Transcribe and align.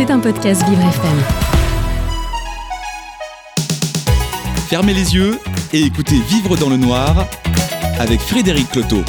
C'est 0.00 0.10
un 0.10 0.18
podcast 0.18 0.66
Vivre 0.66 0.80
FM. 0.80 1.18
Fermez 4.66 4.94
les 4.94 5.14
yeux 5.14 5.38
et 5.74 5.82
écoutez 5.82 6.18
Vivre 6.26 6.56
dans 6.56 6.70
le 6.70 6.78
noir 6.78 7.26
avec 7.98 8.18
Frédéric 8.20 8.70
Cloteau. 8.70 9.02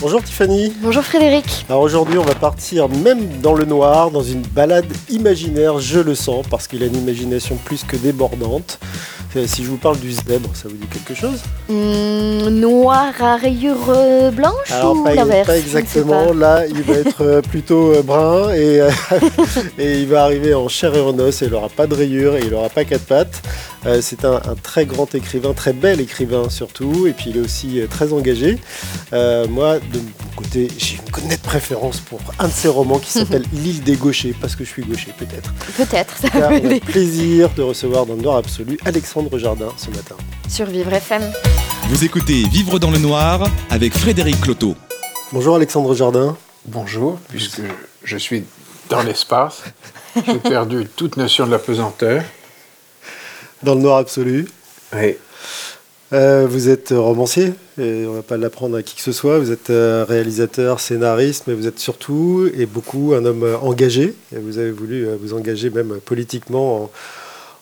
Bonjour 0.00 0.24
Tiffany. 0.24 0.72
Bonjour 0.80 1.04
Frédéric. 1.04 1.66
Alors 1.68 1.82
aujourd'hui, 1.82 2.18
on 2.18 2.24
va 2.24 2.34
partir 2.34 2.88
même 2.88 3.28
dans 3.40 3.54
le 3.54 3.64
noir, 3.64 4.10
dans 4.10 4.24
une 4.24 4.42
balade 4.42 4.86
imaginaire, 5.08 5.78
je 5.78 6.00
le 6.00 6.16
sens, 6.16 6.44
parce 6.50 6.66
qu'il 6.66 6.82
a 6.82 6.86
une 6.86 6.96
imagination 6.96 7.56
plus 7.64 7.84
que 7.84 7.96
débordante. 7.96 8.80
Si 9.46 9.62
je 9.62 9.68
vous 9.68 9.76
parle 9.76 9.98
du 9.98 10.10
zèbre, 10.10 10.50
ça 10.54 10.68
vous 10.68 10.76
dit 10.76 10.86
quelque 10.86 11.14
chose 11.14 11.40
Hmm, 11.68 12.48
noir 12.48 13.12
à 13.20 13.36
rayures 13.36 13.76
euh, 13.90 14.30
blanches 14.30 14.70
Alors 14.72 14.96
ou 14.96 15.04
pas, 15.04 15.56
exactement, 15.58 16.32
là 16.32 16.66
il 16.66 16.82
va 16.82 16.94
être 16.94 17.22
euh, 17.22 17.42
plutôt 17.42 17.92
euh, 17.92 18.02
brun 18.02 18.52
et, 18.54 18.80
et 19.78 20.00
il 20.00 20.08
va 20.08 20.24
arriver 20.24 20.54
en 20.54 20.68
chair 20.68 20.94
et 20.94 21.00
en 21.00 21.16
os 21.18 21.42
et 21.42 21.44
il 21.44 21.50
n'aura 21.52 21.68
pas 21.68 21.86
de 21.86 21.94
rayures 21.94 22.36
et 22.36 22.40
il 22.44 22.50
n'aura 22.50 22.68
pas 22.70 22.84
quatre 22.84 23.04
pattes. 23.04 23.42
Euh, 23.86 24.00
c'est 24.02 24.24
un, 24.24 24.34
un 24.34 24.54
très 24.60 24.86
grand 24.86 25.14
écrivain, 25.14 25.52
très 25.54 25.72
bel 25.72 26.00
écrivain 26.00 26.48
surtout, 26.50 27.06
et 27.06 27.12
puis 27.12 27.30
il 27.30 27.36
est 27.36 27.40
aussi 27.40 27.80
euh, 27.80 27.86
très 27.86 28.12
engagé. 28.12 28.58
Euh, 29.12 29.46
moi, 29.48 29.78
de 29.78 29.98
mon 29.98 30.34
côté, 30.36 30.68
j'ai 30.78 30.98
une 31.22 31.28
nette 31.28 31.42
préférence 31.42 32.00
pour 32.00 32.20
un 32.38 32.48
de 32.48 32.52
ses 32.52 32.68
romans 32.68 32.98
qui 32.98 33.10
s'appelle 33.18 33.44
L'île 33.52 33.82
des 33.82 33.96
gauchers, 33.96 34.34
parce 34.40 34.56
que 34.56 34.64
je 34.64 34.70
suis 34.70 34.82
gaucher 34.82 35.12
peut-être. 35.16 35.52
Peut-être, 35.76 36.16
ça 36.18 36.28
Là, 36.38 36.48
peut 36.48 36.60
on 36.64 36.78
plaisir 36.80 37.50
de 37.54 37.62
recevoir 37.62 38.04
dans 38.04 38.14
le 38.14 38.22
noir 38.22 38.36
absolu 38.38 38.78
Alexandre 38.84 39.38
Jardin 39.38 39.68
ce 39.76 39.90
matin. 39.90 40.16
Sur 40.48 40.66
Vivre 40.66 40.92
FM. 40.92 41.22
Vous 41.88 42.04
écoutez 42.04 42.42
Vivre 42.48 42.78
dans 42.78 42.90
le 42.90 42.98
noir 42.98 43.48
avec 43.70 43.96
Frédéric 43.96 44.40
Cloteau. 44.40 44.74
Bonjour 45.32 45.54
Alexandre 45.56 45.94
Jardin. 45.94 46.36
Bonjour, 46.66 47.18
puisque 47.28 47.62
je 48.02 48.16
suis 48.16 48.44
dans 48.90 49.02
l'espace, 49.02 49.62
j'ai 50.26 50.38
perdu 50.38 50.86
toute 50.96 51.16
notion 51.16 51.46
de 51.46 51.50
la 51.52 51.58
pesanteur. 51.58 52.22
Dans 53.62 53.74
le 53.74 53.80
noir 53.80 53.98
absolu. 53.98 54.46
Oui, 54.94 55.16
Euh, 56.14 56.46
vous 56.48 56.70
êtes 56.70 56.88
romancier, 56.96 57.52
et 57.78 58.06
on 58.06 58.12
ne 58.12 58.16
va 58.16 58.22
pas 58.22 58.38
l'apprendre 58.38 58.78
à 58.78 58.82
qui 58.82 58.94
que 58.94 59.02
ce 59.02 59.12
soit. 59.12 59.38
Vous 59.38 59.50
êtes 59.50 59.68
euh, 59.68 60.06
réalisateur, 60.08 60.80
scénariste, 60.80 61.44
mais 61.46 61.52
vous 61.52 61.66
êtes 61.66 61.78
surtout 61.78 62.48
et 62.56 62.64
beaucoup 62.64 63.12
un 63.14 63.26
homme 63.26 63.42
euh, 63.42 63.58
engagé. 63.58 64.14
Et 64.34 64.38
vous 64.38 64.56
avez 64.56 64.70
voulu 64.70 65.06
euh, 65.06 65.16
vous 65.20 65.34
engager 65.34 65.68
même 65.68 65.98
politiquement 66.02 66.84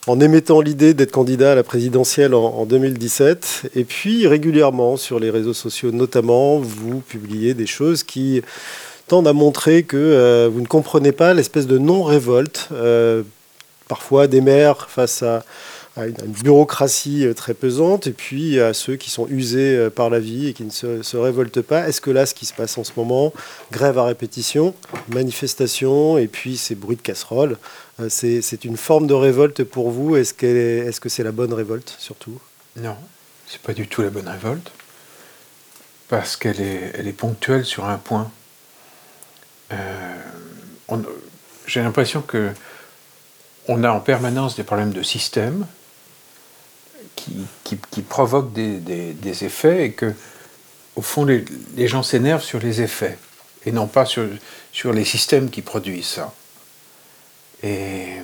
en, 0.06 0.12
en 0.12 0.20
émettant 0.20 0.60
l'idée 0.60 0.94
d'être 0.94 1.10
candidat 1.10 1.52
à 1.52 1.54
la 1.56 1.64
présidentielle 1.64 2.34
en, 2.34 2.44
en 2.44 2.66
2017. 2.66 3.70
Et 3.74 3.82
puis 3.82 4.28
régulièrement 4.28 4.96
sur 4.96 5.18
les 5.18 5.30
réseaux 5.30 5.54
sociaux 5.54 5.90
notamment, 5.90 6.60
vous 6.60 7.00
publiez 7.00 7.52
des 7.54 7.66
choses 7.66 8.04
qui 8.04 8.42
tendent 9.08 9.26
à 9.26 9.32
montrer 9.32 9.82
que 9.82 10.48
vous 10.52 10.60
ne 10.60 10.66
comprenez 10.66 11.12
pas 11.12 11.32
l'espèce 11.34 11.66
de 11.66 11.78
non-révolte, 11.78 12.68
parfois 13.86 14.26
des 14.26 14.40
maires 14.40 14.88
face 14.90 15.22
à 15.22 15.44
à 15.96 16.06
une, 16.06 16.14
bureaucratie 16.14 17.26
euh, 17.26 17.34
très 17.34 17.54
pesante, 17.54 18.06
et 18.06 18.12
puis 18.12 18.60
à 18.60 18.74
ceux 18.74 18.96
qui 18.96 19.10
sont 19.10 19.26
usés 19.28 19.76
euh, 19.76 19.90
par 19.90 20.10
la 20.10 20.18
vie 20.18 20.48
et 20.48 20.52
qui 20.52 20.64
ne 20.64 20.70
se, 20.70 21.16
révoltent 21.16 21.62
pas. 21.62 21.88
Est-ce 21.88 22.00
que 22.00 22.10
là, 22.10 22.26
ce 22.26 22.34
qui 22.34 22.46
se 22.46 22.52
passe 22.52 22.76
en 22.76 22.84
ce 22.84 22.92
moment, 22.96 23.32
grève 23.72 23.98
à 23.98 24.04
répétition, 24.04 24.74
manifestation, 25.08 26.18
et 26.18 26.26
puis 26.26 26.56
ces 26.56 26.74
bruits 26.74 26.96
de 26.96 27.02
casserole, 27.02 27.56
euh, 28.00 28.08
c'est 28.10 28.64
une 28.64 28.76
forme 28.76 29.06
de 29.06 29.14
révolte 29.14 29.64
pour 29.64 29.90
vous? 29.90 30.16
Est-ce 30.16 30.34
que 30.34 31.08
c'est 31.08 31.22
la 31.22 31.32
bonne 31.32 31.52
révolte, 31.52 31.96
surtout? 31.98 32.38
Non, 32.76 32.96
c'est 33.48 33.62
pas 33.62 33.72
du 33.72 33.88
tout 33.88 34.02
la 34.02 34.10
bonne 34.10 34.28
révolte, 34.28 34.70
parce 36.08 36.36
qu'elle 36.36 36.60
est, 36.60 36.92
elle 36.94 37.08
est 37.08 37.12
ponctuelle 37.12 37.64
sur 37.64 37.86
un 37.86 37.96
point. 37.96 38.30
J'ai 41.66 41.82
l'impression 41.82 42.20
que 42.20 42.50
on 43.68 43.82
a 43.82 43.90
en 43.90 43.98
permanence 43.98 44.54
des 44.54 44.62
problèmes 44.62 44.92
de 44.92 45.02
système 45.02 45.66
qui, 47.16 47.46
qui- 47.64 48.02
des, 48.52 49.44
effets 49.44 49.86
et 49.86 49.92
que, 49.92 50.12
au 50.94 51.02
fond, 51.02 51.24
les, 51.24 51.44
gens 51.88 52.02
s'énervent 52.02 52.44
sur 52.44 52.60
les 52.60 52.80
effets 52.82 53.18
et 53.64 53.72
non 53.72 53.86
pas 53.88 54.06
sur, 54.06 54.28
les 54.92 55.04
systèmes 55.04 55.50
qui 55.50 55.62
produisent 55.62 56.06
ça. 56.06 56.32
Et, 57.64 58.16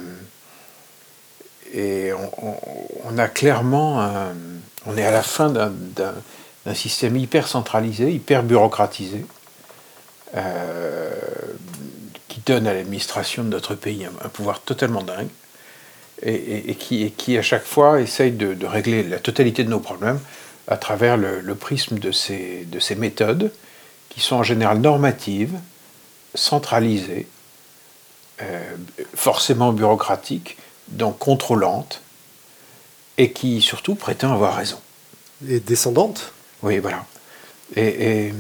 on, 3.05 3.19
a 3.19 3.29
clairement, 3.29 4.07
on 4.87 4.97
est 4.97 5.05
à 5.05 5.11
la 5.11 5.23
fin 5.23 5.51
d'un- 5.51 6.15
système 6.75 7.17
hyper 7.17 7.49
centralisé, 7.49 8.13
hyper 8.13 8.43
bureaucratisé, 8.45 9.25
euh, 10.37 11.11
qui 12.29 12.41
donne 12.47 12.67
à 12.67 12.75
l'administration 12.75 13.43
de 13.43 13.49
notre 13.49 13.75
pays 13.75 14.05
un 14.05 14.29
pouvoir 14.29 14.61
totalement 14.61 15.03
dingue, 15.03 15.29
et, 16.23 16.33
et- 16.35 16.71
et 16.71 16.75
qui, 16.75 17.03
et 17.03 17.11
qui 17.11 17.37
à 17.39 17.43
chaque 17.43 17.65
fois 17.65 18.01
essaye 18.01 18.33
de, 18.33 18.55
de 18.55 18.67
régler 18.67 19.03
la 19.03 19.19
totalité 19.19 19.65
de 19.65 19.71
nos 19.71 19.81
problèmes 19.81 20.21
à 20.69 20.77
travers 20.77 21.17
le, 21.17 21.41
le 21.41 21.55
prisme 21.55 21.99
de 21.99 22.13
ces, 22.13 22.65
de 22.67 22.79
ces 22.79 22.95
méthodes, 22.95 23.53
qui 24.09 24.21
sont 24.21 24.37
en 24.37 24.43
général 24.43 24.79
normatives, 24.79 25.55
centralisées, 26.35 27.27
euh, 28.43 28.61
forcément 29.15 29.73
bureaucratiques, 29.73 30.57
donc 30.89 31.19
contrôlantes, 31.19 32.03
et 33.19 33.33
qui 33.33 33.61
surtout 33.61 33.95
prétend 33.95 34.33
avoir 34.33 34.57
raison. 34.57 34.81
Et 35.49 35.61
descendante 35.61 36.33
Oui, 36.63 36.79
voilà. 36.79 37.05
Et, 37.77 38.27
et, 38.29 38.35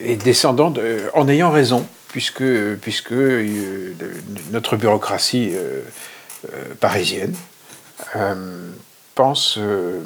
et 0.00 0.16
descendant 0.16 0.70
de- 0.70 1.10
en 1.14 1.28
ayant 1.28 1.50
raison, 1.50 1.86
puisque, 2.08 2.44
puisque 2.80 3.12
euh, 3.12 3.92
notre 4.50 4.76
bureaucratie 4.76 5.50
euh, 5.54 5.80
euh, 5.80 5.82
parisienne 6.80 7.34
euh, 8.16 8.70
pense, 9.14 9.56
euh, 9.58 10.02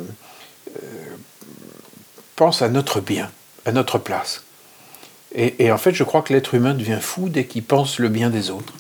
euh, 0.77 1.17
pense 2.37 2.63
à 2.63 2.69
notre 2.69 3.01
bien, 3.01 3.31
à 3.65 3.73
notre 3.73 3.99
place. 3.99 4.45
Et, 5.35 5.71
en 5.71 5.77
fait, 5.77 5.93
je 5.93 6.05
crois 6.05 6.23
que 6.23 6.33
l'être 6.33 6.55
humain 6.55 6.73
devient 6.73 7.01
fou 7.03 7.29
dès 7.29 7.45
qu'il 7.45 7.63
pense 7.63 7.99
le 7.99 8.09
bien 8.09 8.31
des 8.31 8.51
autres. 8.51 8.73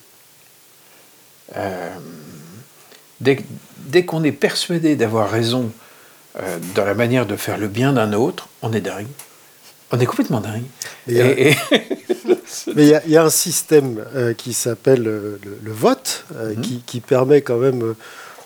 Dès 3.21 4.05
qu'on 4.07 4.25
est 4.25 4.33
persuadé 4.33 4.97
d'avoir 4.97 5.31
raison 5.31 5.71
dans 6.75 6.87
la 6.87 6.95
manière 6.95 7.27
de 7.27 7.37
faire 7.37 7.59
le 7.59 7.69
bien 7.69 7.93
d'un 7.93 8.15
autre, 8.15 8.49
on 8.63 8.73
est 8.73 8.81
dingue. 8.81 9.07
On 9.91 9.99
est 10.01 10.07
complètement 10.07 10.41
dingue. 10.41 10.65
Il 11.07 11.17
y 11.17 11.21
Mais 12.75 12.83
il 12.85 12.89
y, 12.89 12.95
a- 12.95 13.03
il 13.07 13.11
y 13.11 13.17
a 13.17 13.25
un 13.25 13.31
système 13.31 14.05
euh, 14.15 14.35
qui 14.35 14.53
s'appelle 14.53 15.07
euh, 15.07 15.39
le, 15.45 15.59
le 15.63 15.73
vote, 15.73 16.25
euh, 16.37 16.55
Mhm. 16.55 16.61
qui, 16.61 16.83
qui 16.87 17.01
permet 17.01 17.41
quand 17.43 17.57
même 17.59 17.95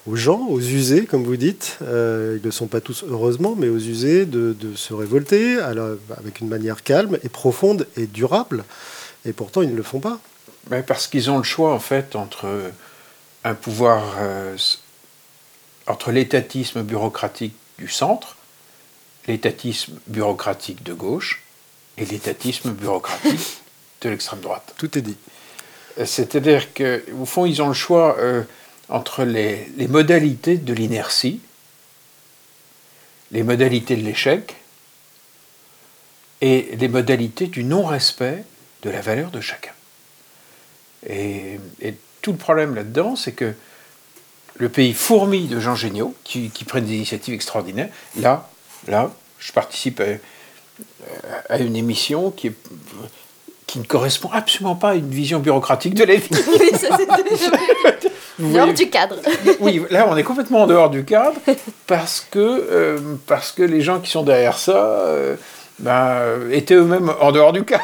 aux 0.06 0.16
gens, 0.16 0.46
aux 0.48 0.60
usés, 0.60 1.04
comme 1.06 1.24
vous 1.24 1.36
dites, 1.36 1.78
euh, 1.82 2.38
ils 2.42 2.46
ne 2.46 2.50
sont 2.50 2.66
pas 2.66 2.80
tous 2.80 3.04
heureusement, 3.08 3.54
mais 3.56 3.68
aux 3.68 3.78
usés 3.78 4.24
de, 4.26 4.52
de 4.58 4.74
se 4.76 4.92
révolter 4.94 5.58
à 5.58 5.74
la- 5.74 5.94
avec 6.16 6.40
une 6.40 6.48
manière 6.48 6.82
calme 6.82 7.18
et 7.24 7.28
profonde 7.28 7.86
et 7.96 8.06
durable. 8.06 8.64
Et 9.24 9.32
pourtant, 9.32 9.62
ils 9.62 9.70
ne 9.70 9.76
le 9.76 9.82
font 9.84 10.00
pas. 10.00 10.18
Ben, 10.68 10.82
parce 10.82 11.06
qu'ils 11.08 11.30
ont 11.30 11.38
le 11.38 11.44
choix, 11.44 11.72
en 11.72 11.80
fait, 11.80 12.14
entre 12.16 12.46
un 13.44 13.54
pouvoir, 13.54 14.02
euh, 14.20 14.56
entre 15.86 16.12
l'étatisme 16.12 16.82
bureaucratique 16.82 17.54
du 17.78 17.88
centre, 17.88 18.36
l'étatisme 19.26 19.98
bureaucratique 20.06 20.82
de 20.82 20.92
gauche 20.92 21.42
et 21.98 22.04
l'étatisme 22.04 22.72
bureaucratique 22.72 23.62
de 24.00 24.08
l'extrême 24.08 24.40
droite. 24.40 24.74
Tout 24.78 24.98
est 24.98 25.02
dit. 25.02 25.16
Euh, 25.98 26.06
C'est-à-dire 26.06 26.72
qu'au 26.74 27.24
fond, 27.24 27.46
ils 27.46 27.62
ont 27.62 27.68
le 27.68 27.74
choix 27.74 28.16
euh, 28.18 28.42
entre 28.88 29.24
les, 29.24 29.66
les 29.76 29.88
modalités 29.88 30.56
de 30.56 30.72
l'inertie, 30.72 31.40
les 33.30 33.42
modalités 33.42 33.96
de 33.96 34.02
l'échec 34.02 34.56
et 36.40 36.76
les 36.76 36.88
modalités 36.88 37.46
du 37.46 37.64
non-respect 37.64 38.44
de 38.82 38.90
la 38.90 39.00
valeur 39.00 39.30
de 39.30 39.40
chacun. 39.40 39.72
Et, 41.06 41.58
et 41.80 41.94
tout 42.20 42.32
le 42.32 42.38
problème 42.38 42.74
là-dedans, 42.74 43.16
c'est 43.16 43.32
que 43.32 43.54
le 44.56 44.68
pays 44.68 44.92
fourmille 44.92 45.48
de 45.48 45.60
gens 45.60 45.74
géniaux 45.74 46.14
qui, 46.24 46.50
qui 46.50 46.64
prennent 46.64 46.84
des 46.84 46.94
initiatives 46.94 47.34
extraordinaires. 47.34 47.88
Là, 48.16 48.50
là, 48.88 49.10
je 49.38 49.52
participe 49.52 50.00
à, 50.00 51.54
à 51.54 51.58
une 51.58 51.76
émission 51.76 52.30
qui, 52.30 52.48
est, 52.48 52.54
qui 53.66 53.78
ne 53.78 53.84
correspond 53.84 54.30
absolument 54.32 54.74
pas 54.74 54.90
à 54.90 54.94
une 54.94 55.08
vision 55.08 55.38
bureaucratique 55.38 55.94
de 55.94 56.04
la 56.04 56.16
vie. 56.16 56.28
Oui, 56.60 56.70
ça 56.72 56.96
c'était 56.96 58.10
hors 58.58 58.72
du 58.72 58.90
cadre. 58.90 59.16
oui, 59.60 59.82
là, 59.90 60.06
on 60.10 60.16
est 60.16 60.22
complètement 60.22 60.62
en 60.62 60.66
dehors 60.66 60.90
du 60.90 61.04
cadre 61.04 61.38
parce 61.86 62.26
que, 62.30 62.38
euh, 62.38 62.98
parce 63.26 63.52
que 63.52 63.62
les 63.62 63.80
gens 63.80 64.00
qui 64.00 64.10
sont 64.10 64.22
derrière 64.22 64.58
ça 64.58 64.76
euh, 64.76 65.36
ben, 65.78 65.90
euh, 65.90 66.50
étaient 66.50 66.74
eux-mêmes 66.74 67.12
en 67.20 67.32
dehors 67.32 67.52
du 67.52 67.64
cadre. 67.64 67.82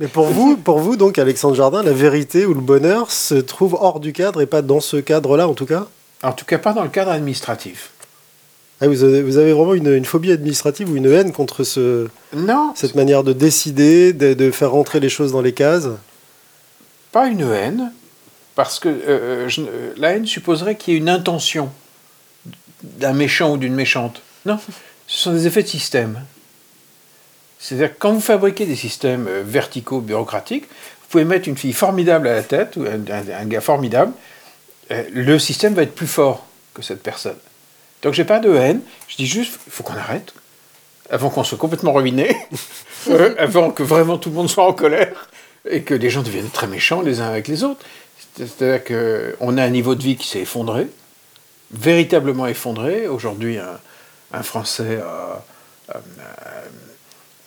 Mais 0.00 0.08
pour 0.08 0.26
vous, 0.26 0.56
pour 0.56 0.78
vous, 0.78 0.96
donc, 0.96 1.18
Alexandre 1.18 1.54
Jardin, 1.54 1.82
la 1.82 1.92
vérité 1.92 2.46
ou 2.46 2.54
le 2.54 2.60
bonheur 2.60 3.10
se 3.10 3.34
trouve 3.34 3.76
hors 3.80 4.00
du 4.00 4.12
cadre 4.12 4.40
et 4.42 4.46
pas 4.46 4.62
dans 4.62 4.80
ce 4.80 4.96
cadre-là, 4.96 5.48
en 5.48 5.54
tout 5.54 5.66
cas? 5.66 5.86
En 6.22 6.32
tout 6.32 6.44
cas, 6.44 6.58
pas 6.58 6.72
dans 6.72 6.82
le 6.82 6.88
cadre 6.88 7.10
administratif. 7.10 7.90
Ah, 8.80 8.88
vous, 8.88 9.04
avez, 9.04 9.22
vous 9.22 9.38
avez 9.38 9.52
vraiment 9.54 9.72
une, 9.74 9.88
une 9.94 10.04
phobie 10.04 10.30
administrative 10.32 10.90
ou 10.90 10.96
une 10.96 11.10
haine 11.10 11.32
contre 11.32 11.64
ce, 11.64 12.08
Non, 12.34 12.72
cette 12.76 12.94
manière 12.94 13.24
de 13.24 13.32
décider, 13.32 14.12
de, 14.12 14.34
de 14.34 14.50
faire 14.50 14.70
rentrer 14.72 15.00
les 15.00 15.08
choses 15.08 15.32
dans 15.32 15.40
les 15.40 15.52
cases? 15.54 15.88
Pas 17.12 17.26
une 17.28 17.40
haine, 17.40 17.92
Parce 18.54 18.78
que 18.78 18.88
euh, 18.90 19.48
je- 19.48 19.62
euh, 19.62 19.92
la 19.96 20.10
haine 20.10 20.26
supposerait 20.26 20.76
qu'il 20.76 20.92
y 20.92 20.96
ait 20.96 21.00
une 21.00 21.08
intention 21.08 21.70
d'un 22.82 23.14
méchant 23.14 23.52
ou 23.54 23.56
d'une 23.56 23.74
méchante. 23.74 24.20
Non, 24.44 24.58
ce 25.06 25.18
sont 25.18 25.32
des 25.32 25.46
effets 25.46 25.62
de 25.62 25.68
système. 25.68 26.20
C'est-à-dire 27.58 27.94
que 27.94 27.98
quand 27.98 28.12
vous 28.12 28.20
fabriquez 28.20 28.66
des 28.66 28.76
systèmes 28.76 29.26
euh, 29.28 29.42
verticaux, 29.44 30.00
bureaucratiques, 30.00 30.64
vous 30.64 31.06
pouvez 31.08 31.24
mettre 31.24 31.48
une 31.48 31.56
fille 31.56 31.72
formidable 31.72 32.28
à 32.28 32.34
la 32.34 32.42
tête, 32.42 32.76
ou 32.76 32.82
un, 32.82 33.00
un- 33.10 33.40
un 33.40 33.44
gars 33.46 33.62
formidable, 33.62 34.12
euh, 34.90 35.02
le 35.12 35.38
système 35.38 35.72
va 35.72 35.82
être 35.82 35.94
plus 35.94 36.06
fort 36.06 36.44
que 36.74 36.82
cette 36.82 37.02
personne. 37.02 37.36
Donc 38.02 38.14
j'ai 38.14 38.24
pas 38.24 38.38
de 38.40 38.54
haine, 38.54 38.80
je 39.08 39.16
dis 39.16 39.26
juste, 39.26 39.58
il 39.66 39.72
faut 39.72 39.82
qu'on 39.82 39.94
arrête, 39.96 40.32
avant 41.10 41.30
qu'on 41.30 41.44
soit 41.44 41.58
complètement 41.58 41.92
ruiné, 41.92 42.36
euh, 43.08 43.34
avant 43.38 43.70
que 43.70 43.82
vraiment 43.82 44.18
tout 44.18 44.28
le 44.30 44.36
monde 44.36 44.48
soit 44.50 44.66
en 44.66 44.72
colère, 44.72 45.28
et 45.68 45.82
que 45.82 45.94
les 45.94 46.10
gens 46.10 46.22
deviennent 46.22 46.50
très 46.50 46.66
méchants 46.66 47.00
les 47.02 47.20
uns 47.20 47.26
avec 47.28 47.48
les 47.48 47.64
autres. 47.64 47.84
C'est-à-dire 48.36 48.84
qu'on 48.84 49.56
a 49.58 49.62
un 49.64 49.70
niveau 49.70 49.94
de 49.94 50.02
vie 50.02 50.16
qui 50.16 50.26
s'est 50.28 50.40
effondré, 50.40 50.86
véritablement 51.72 52.46
effondré. 52.46 53.08
Aujourd'hui, 53.08 53.58
un, 53.58 53.78
un 54.32 54.42
Français 54.42 54.98
a, 55.02 55.42
a- 55.92 55.98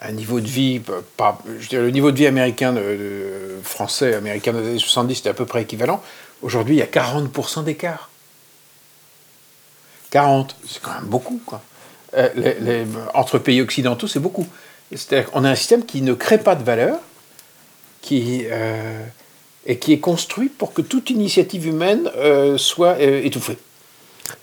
a 0.02 0.08
un 0.08 0.12
niveau 0.14 0.40
de 0.40 0.48
vie, 0.48 0.82
pas, 1.18 1.40
je 1.46 1.52
veux 1.62 1.68
dire, 1.68 1.82
le 1.82 1.92
niveau 1.92 2.12
de 2.12 2.18
vie 2.18 2.26
américain, 2.28 2.72
de, 2.74 2.80
de- 2.80 3.60
français, 3.64 4.16
américain 4.16 4.54
des 4.54 4.60
années 4.60 4.80
70, 4.80 5.16
c'était 5.16 5.30
à 5.30 5.34
peu 5.34 5.46
près 5.46 5.62
équivalent. 5.64 6.02
Aujourd'hui, 6.42 6.76
il 6.76 6.80
y 6.80 6.82
a 6.82 6.86
40% 6.86 7.64
d'écart. 7.66 8.10
40, 10.12 10.56
c'est 10.68 10.82
quand 10.82 10.94
même 10.94 11.06
beaucoup, 11.10 11.40
quoi. 11.46 11.62
Euh, 12.18 12.30
les- 12.36 12.60
les- 12.60 12.86
entre 13.14 13.38
pays 13.38 13.62
occidentaux, 13.62 14.08
c'est 14.08 14.20
beaucoup. 14.20 14.48
C'est-à-dire 14.92 15.30
qu'on 15.30 15.44
a 15.44 15.50
un 15.52 15.56
système 15.56 15.86
qui 15.86 16.02
ne 16.02 16.14
crée 16.14 16.40
pas 16.40 16.56
de 16.56 16.64
valeur, 16.64 16.98
qui, 18.02 18.46
euh, 18.50 19.04
et 19.66 19.78
qui 19.78 19.94
est 19.94 20.00
construit 20.00 20.50
pour 20.50 20.74
que 20.74 20.82
toute 20.82 21.10
initiative 21.12 21.68
humaine 21.68 22.10
euh, 22.18 22.58
soit 22.58 23.00
étouffée. 23.02 23.58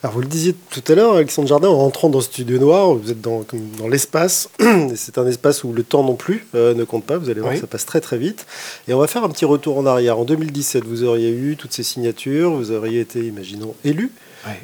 Alors 0.03 0.15
vous 0.15 0.21
le 0.21 0.27
disiez 0.27 0.55
tout 0.71 0.83
à 0.89 0.95
l'heure, 0.97 1.15
Alexandre 1.15 1.49
Jardin, 1.49 1.69
en 1.69 1.79
rentrant 1.79 2.09
dans 2.09 2.21
ce 2.21 2.27
studio 2.27 2.59
noir, 2.59 2.95
vous 2.95 3.11
êtes 3.11 3.21
dans, 3.21 3.45
dans 3.79 3.87
l'espace, 3.89 4.49
et 4.61 4.95
c'est 4.97 5.17
un 5.19 5.27
espace 5.27 5.63
où 5.65 5.73
le 5.73 5.85
temps 5.85 6.03
non 6.05 6.15
plus 6.17 6.47
euh, 6.57 6.75
ne 6.75 6.83
compte 6.85 7.05
pas, 7.05 7.19
vous 7.19 7.31
allez 7.31 7.41
voir, 7.41 7.53
Oui. 7.55 7.61
ça 7.61 7.67
passe 7.69 7.87
très 7.87 8.01
très 8.01 8.19
vite. 8.19 8.47
Et 8.89 8.95
on 8.95 8.99
va 8.99 9.07
faire 9.07 9.23
un 9.25 9.29
petit 9.29 9.45
retour 9.45 9.79
en 9.79 9.87
arrière. 9.87 10.19
En 10.19 10.25
2017, 10.25 10.85
vous 10.85 11.05
auriez 11.05 11.31
eu 11.31 11.57
toutes 11.57 11.73
ces 11.73 11.85
signatures, 11.85 12.51
vous 12.53 12.73
auriez 12.73 13.01
été, 13.01 13.21
imaginons, 13.25 13.75
élu. 13.85 14.11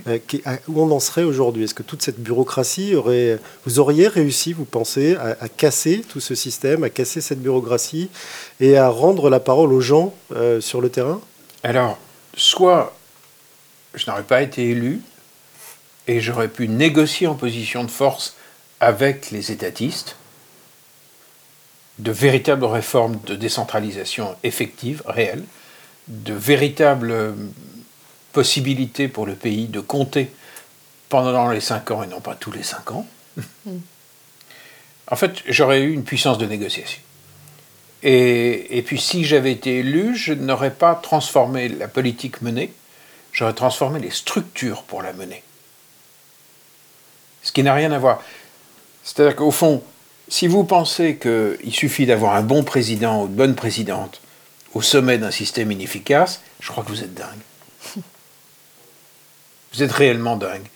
Euh, 0.06 0.19
où 0.69 0.81
on 0.81 0.90
en 0.90 1.00
serait 1.00 1.25
aujourd'hui? 1.25 1.64
Est-ce 1.64 1.75
que 1.75 1.82
toute 1.82 2.02
cette 2.02 2.20
bureaucratie 2.20 2.94
aurait, 2.94 3.38
vous 3.67 3.79
auriez 3.79 4.08
réussi, 4.08 4.52
vous 4.52 4.64
pensez, 4.64 5.17
à, 5.17 5.37
à 5.40 5.49
casser 5.49 6.05
tout 6.08 6.20
ce 6.20 6.34
système, 6.34 6.84
à 6.84 6.90
casser 6.90 7.20
cette 7.20 7.40
bureaucratie 7.40 8.08
et 8.61 8.76
à 8.76 8.88
rendre 8.88 9.31
la 9.31 9.40
parole 9.40 9.73
aux 9.73 9.81
gens 9.81 10.14
euh, 10.34 10.61
sur 10.61 10.81
le 10.81 10.88
terrain? 10.88 11.20
Alors, 11.62 11.99
soit 12.37 12.94
je 13.94 14.08
n'aurais 14.11 14.23
pas 14.23 14.43
été 14.43 14.70
élu 14.70 15.00
et 16.06 16.20
j'aurais 16.20 16.49
pu 16.49 16.69
négocier 16.69 17.26
en 17.26 17.34
position 17.34 17.84
de 17.84 17.90
force 17.90 18.37
avec 18.81 19.31
les 19.31 19.52
étatistes 19.52 20.17
de 21.99 22.11
véritables 22.11 22.64
réformes 22.64 23.19
de 23.26 23.37
décentralisation 23.37 24.34
effective, 24.43 25.02
réelle, 25.06 25.44
de 26.08 26.32
véritables 26.32 27.34
possibilités 28.32 29.08
pour 29.08 29.26
le 29.26 29.34
pays 29.34 29.67
de 29.67 29.81
compter 29.81 30.31
pendant 31.08 31.50
les 31.50 31.61
cinq 31.61 31.90
ans 31.90 32.02
et 32.02 32.06
non 32.06 32.20
pas 32.20 32.34
tous 32.34 32.52
les 32.52 32.62
cinq 32.62 32.90
ans. 32.93 33.06
En 35.08 35.17
fait, 35.17 35.43
j'aurais 35.46 35.81
eu 35.81 35.93
une 35.93 36.05
puissance 36.05 36.38
de 36.38 36.46
négociation. 36.46 37.00
Et, 38.02 38.79
et 38.79 38.82
puis 38.82 38.99
si 38.99 39.25
j'avais 39.25 39.52
été 39.52 39.81
élu, 39.81 40.17
je 40.17 40.32
n'aurais 40.32 40.73
pas 40.73 40.94
transformé 40.94 41.69
la 41.69 41.87
politique 41.87 42.40
menée, 42.43 42.73
j'aurais 43.32 43.52
transformé 43.52 44.00
les 44.00 44.11
structures 44.11 44.82
pour 44.84 45.02
la 45.02 45.12
mener. 45.12 45.43
Ce 47.43 47.52
qui 47.52 47.62
n'a 47.62 47.75
rien 47.75 47.93
à 47.93 47.99
voir. 47.99 48.23
C'est-à-dire 49.05 49.37
qu'au 49.37 49.50
fond, 49.50 49.82
si 50.29 50.46
vous 50.46 50.64
pensez 50.64 51.17
qu'il 51.17 51.75
suffit 51.75 52.06
d'avoir 52.06 52.34
un 52.34 52.43
bon 52.43 52.62
président 52.62 53.23
ou 53.23 53.26
une 53.26 53.34
bonne 53.34 53.55
présidente 53.55 54.20
au 54.75 54.82
sommet 54.82 55.19
d'un 55.19 55.31
système 55.31 55.70
inefficace, 55.70 56.40
je 56.61 56.70
crois 56.70 56.84
que 56.84 56.88
vous 56.88 57.02
êtes 57.02 57.14
dingue. 57.14 58.02
Vous 59.72 59.82
êtes 59.82 59.92
réellement 59.92 60.36
dingue. 60.36 60.69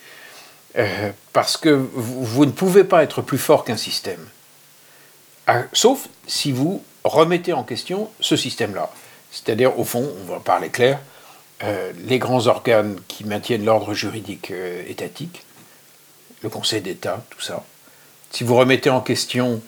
Euh, 0.78 1.10
parce 1.32 1.56
que 1.56 1.70
vous, 1.70 2.44
ne 2.44 2.50
pouvez 2.50 2.84
pas 2.84 3.02
être 3.02 3.22
plus 3.22 3.38
fort 3.38 3.64
qu'un 3.64 3.76
système. 3.76 4.20
Ah, 5.46 5.62
sauf 5.72 6.08
si 6.26 6.52
vous 6.52 6.82
remettez 7.04 7.52
en 7.52 7.64
question 7.64 8.10
ce 8.20 8.36
système-là. 8.36 8.90
C'est-à-dire, 9.30 9.78
au 9.78 9.84
fond, 9.84 10.06
on 10.22 10.32
va 10.32 10.40
parler 10.40 10.68
clair, 10.68 10.98
euh, 11.62 11.92
les 12.04 12.18
grands 12.18 12.46
organes 12.46 12.98
qui 13.08 13.24
maintiennent 13.24 13.64
l'ordre 13.64 13.94
juridique 13.94 14.50
euh, 14.50 14.82
étatique, 14.86 15.44
le 16.42 16.50
Conseil 16.50 16.82
d'État, 16.82 17.24
tout 17.30 17.40
ça. 17.40 17.64
Si 18.30 18.44
vous 18.44 18.56
remettez 18.56 18.90
en 18.90 19.00
question 19.00 19.62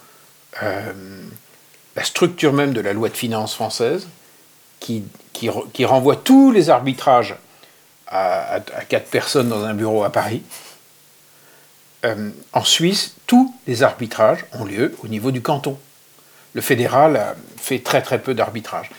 la 0.60 2.02
structure 2.02 2.52
même 2.52 2.72
de 2.72 2.80
la 2.80 2.92
loi 2.92 3.08
de 3.08 3.16
finances 3.16 3.54
française, 3.54 4.08
qui, 4.80 5.04
qui 5.32 5.84
renvoie 5.84 6.16
tous 6.16 6.50
les 6.50 6.68
arbitrages 6.68 7.36
à, 8.08 8.54
à- 8.54 8.56
à 8.56 8.84
quatre 8.88 9.08
personnes 9.10 9.48
dans 9.48 9.64
un 9.64 9.74
bureau 9.74 10.02
à 10.04 10.10
Paris, 10.10 10.42
euh, 12.04 12.30
en 12.52 12.64
Suisse, 12.64 13.14
tous 13.26 13.54
les 13.66 13.82
arbitrages 13.82 14.44
ont 14.52 14.64
lieu 14.64 14.94
au 15.02 15.08
niveau 15.08 15.30
du 15.30 15.42
canton. 15.42 15.78
Le 16.54 16.60
fédéral 16.60 17.16
a 17.16 17.34
fait 17.56 17.80
très 17.80 18.02
très 18.02 18.18
peu 18.20 18.34
d'arbitrages. 18.34 18.90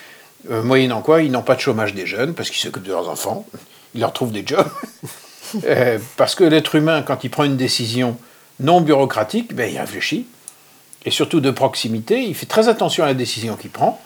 Euh, 0.52 0.64
moyennant 0.64 1.02
quoi, 1.02 1.22
ils 1.22 1.32
n'ont 1.32 1.42
pas 1.42 1.56
de 1.56 1.62
chômage 1.62 1.94
des 1.94 2.06
jeunes 2.06 2.34
parce 2.34 2.50
qu'ils 2.50 2.62
s'occupent 2.62 2.84
de 2.84 2.92
leurs 2.92 3.10
enfants, 3.10 3.46
ils 3.94 4.02
leur 4.02 4.14
trouvent 4.14 4.32
des 4.32 4.44
jobs. 4.46 4.70
Euh, 5.66 5.98
parce 6.16 6.36
que 6.36 6.44
l'être 6.44 6.76
humain, 6.76 7.02
quand 7.02 7.24
il 7.24 7.32
prend 7.32 7.44
une 7.44 7.58
décision 7.58 8.20
non 8.60 8.82
bureaucratique, 8.82 9.56
ben, 9.56 9.68
il 9.68 9.80
réfléchit. 9.80 10.28
Et 11.06 11.10
surtout 11.10 11.40
de 11.40 11.50
proximité, 11.50 12.22
il 12.22 12.36
fait 12.36 12.46
très 12.46 12.68
attention 12.68 13.04
à 13.04 13.08
la 13.08 13.16
décision 13.16 13.56
qu'il 13.56 13.72
prend 13.72 14.00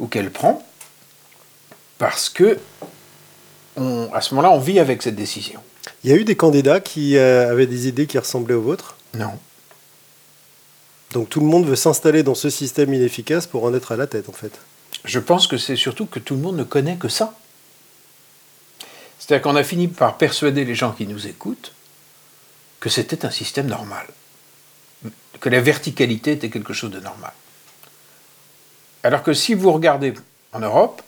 ou 0.00 0.08
qu'elle 0.08 0.32
prend, 0.32 0.60
parce 1.98 2.28
que 2.28 2.58
on- 3.78 4.12
à 4.12 4.20
ce 4.20 4.34
moment-là, 4.34 4.54
on 4.54 4.58
vit 4.58 4.78
avec 4.78 5.02
cette 5.02 5.16
décision. 5.16 5.60
Il 6.04 6.10
y 6.10 6.12
a 6.12 6.16
eu 6.16 6.24
des 6.24 6.36
candidats 6.36 6.80
qui 6.80 7.16
euh, 7.16 7.50
avaient 7.50 7.66
des 7.66 7.88
idées 7.88 8.06
qui 8.06 8.18
ressemblaient 8.18 8.54
aux 8.54 8.62
vôtres? 8.62 8.96
Non. 9.14 9.32
Donc 11.12 11.28
tout 11.30 11.40
le 11.40 11.46
monde 11.46 11.66
veut 11.66 11.76
s'installer 11.76 12.22
dans 12.22 12.34
ce 12.34 12.50
système 12.50 12.92
inefficace 12.92 13.46
pour 13.46 13.64
en 13.64 13.74
être 13.74 13.92
à 13.92 13.96
la 13.96 14.06
tête, 14.06 14.28
en 14.28 14.32
fait. 14.32 14.52
Je 15.04 15.18
pense 15.18 15.46
que 15.46 15.56
c'est 15.56 15.76
surtout 15.76 16.06
que 16.06 16.18
tout 16.18 16.34
le 16.34 16.40
monde 16.40 16.56
ne 16.56 16.64
connaît 16.64 16.96
que 16.96 17.08
ça. 17.08 17.34
C'est-à-dire 19.18 19.42
qu'on 19.42 19.56
a 19.56 19.64
fini 19.64 19.88
par 19.88 20.16
persuader 20.18 20.64
les 20.64 20.74
gens 20.74 20.92
qui 20.92 21.06
nous 21.06 21.26
écoutent 21.26 21.72
que 22.80 22.88
c'était 22.88 23.24
un 23.24 23.30
système 23.30 23.66
normal, 23.66 24.06
que 25.40 25.48
la 25.48 25.60
verticalité 25.60 26.32
était 26.32 26.50
quelque 26.50 26.72
chose 26.72 26.90
de 26.90 27.00
normal. 27.00 27.32
Alors 29.02 29.22
que 29.22 29.32
si 29.32 29.54
vous 29.54 29.72
regardez 29.72 30.14
en 30.52 30.60
Europe, 30.60 31.02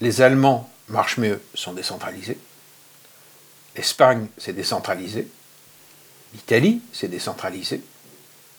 les 0.00 0.20
Allemands 0.20 0.70
marchent 0.88 1.18
mieux, 1.18 1.40
sont 1.54 1.72
décentralisés, 1.72 2.38
l'Espagne 3.76 4.26
c'est 4.38 4.52
décentralisé, 4.54 5.28
l'Italie 6.34 6.80
c'est 6.92 7.08
décentralisé, 7.08 7.80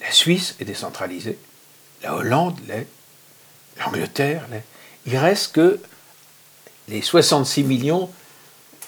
la 0.02 0.12
Suisse 0.12 0.56
est 0.60 0.66
décentralisée, 0.66 1.38
la 2.04 2.16
Hollande 2.16 2.58
l'est, 2.68 2.88
l'Angleterre 3.80 4.46
l'est. 4.52 4.64
Il 5.06 5.18
reste 5.18 5.54
que 5.54 5.80
les 6.88 7.02
66 7.02 7.64
millions 7.64 8.10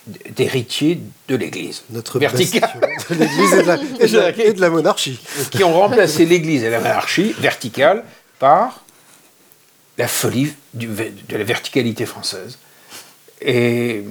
d'héritiers 0.08 1.00
de 1.28 1.36
l'Église. 1.36 1.84
Notre 1.92 2.18
Vertical. 2.20 2.62
bastion 2.80 3.16
de 3.16 3.20
l'Église 3.24 3.54
et, 3.54 3.58
de 3.62 3.68
la- 3.68 3.76
et 3.76 4.08
de 4.08 4.18
la- 4.18 4.46
et 4.46 4.54
de 4.54 4.62
la 4.62 4.70
monarchie. 4.70 5.20
qui 5.52 5.64
ont 5.64 5.74
remplacé 5.80 6.26
l'Église 6.26 6.64
et 6.64 6.70
la 6.70 6.80
monarchie 6.80 7.34
verticale 7.34 8.04
par 8.40 8.84
la 9.98 10.08
folie 10.08 10.54
du- 10.74 10.88
de 10.88 11.38
la 11.38 11.44
verticalité 11.44 12.06
française. 12.06 12.58
Et 13.42 14.04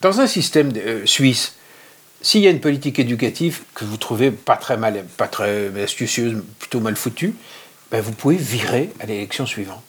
dans 0.00 0.20
un 0.20 0.26
système 0.26 0.72
euh, 0.76 1.06
suisse, 1.06 1.54
s'il 2.22 2.42
y 2.42 2.46
a 2.46 2.50
une 2.50 2.60
politique 2.60 2.98
éducative 2.98 3.62
que 3.74 3.84
vous 3.84 3.96
trouvez 3.96 4.30
pas 4.30 4.56
très 4.56 4.76
mal, 4.76 5.04
pas 5.16 5.28
très 5.28 5.70
astucieuse, 5.82 6.42
plutôt 6.58 6.80
mal 6.80 6.96
foutue, 6.96 7.34
ben 7.90 8.00
vous 8.00 8.12
pouvez 8.12 8.36
virer 8.36 8.90
à 9.00 9.06
l'élection 9.06 9.46
suivante. 9.46 9.82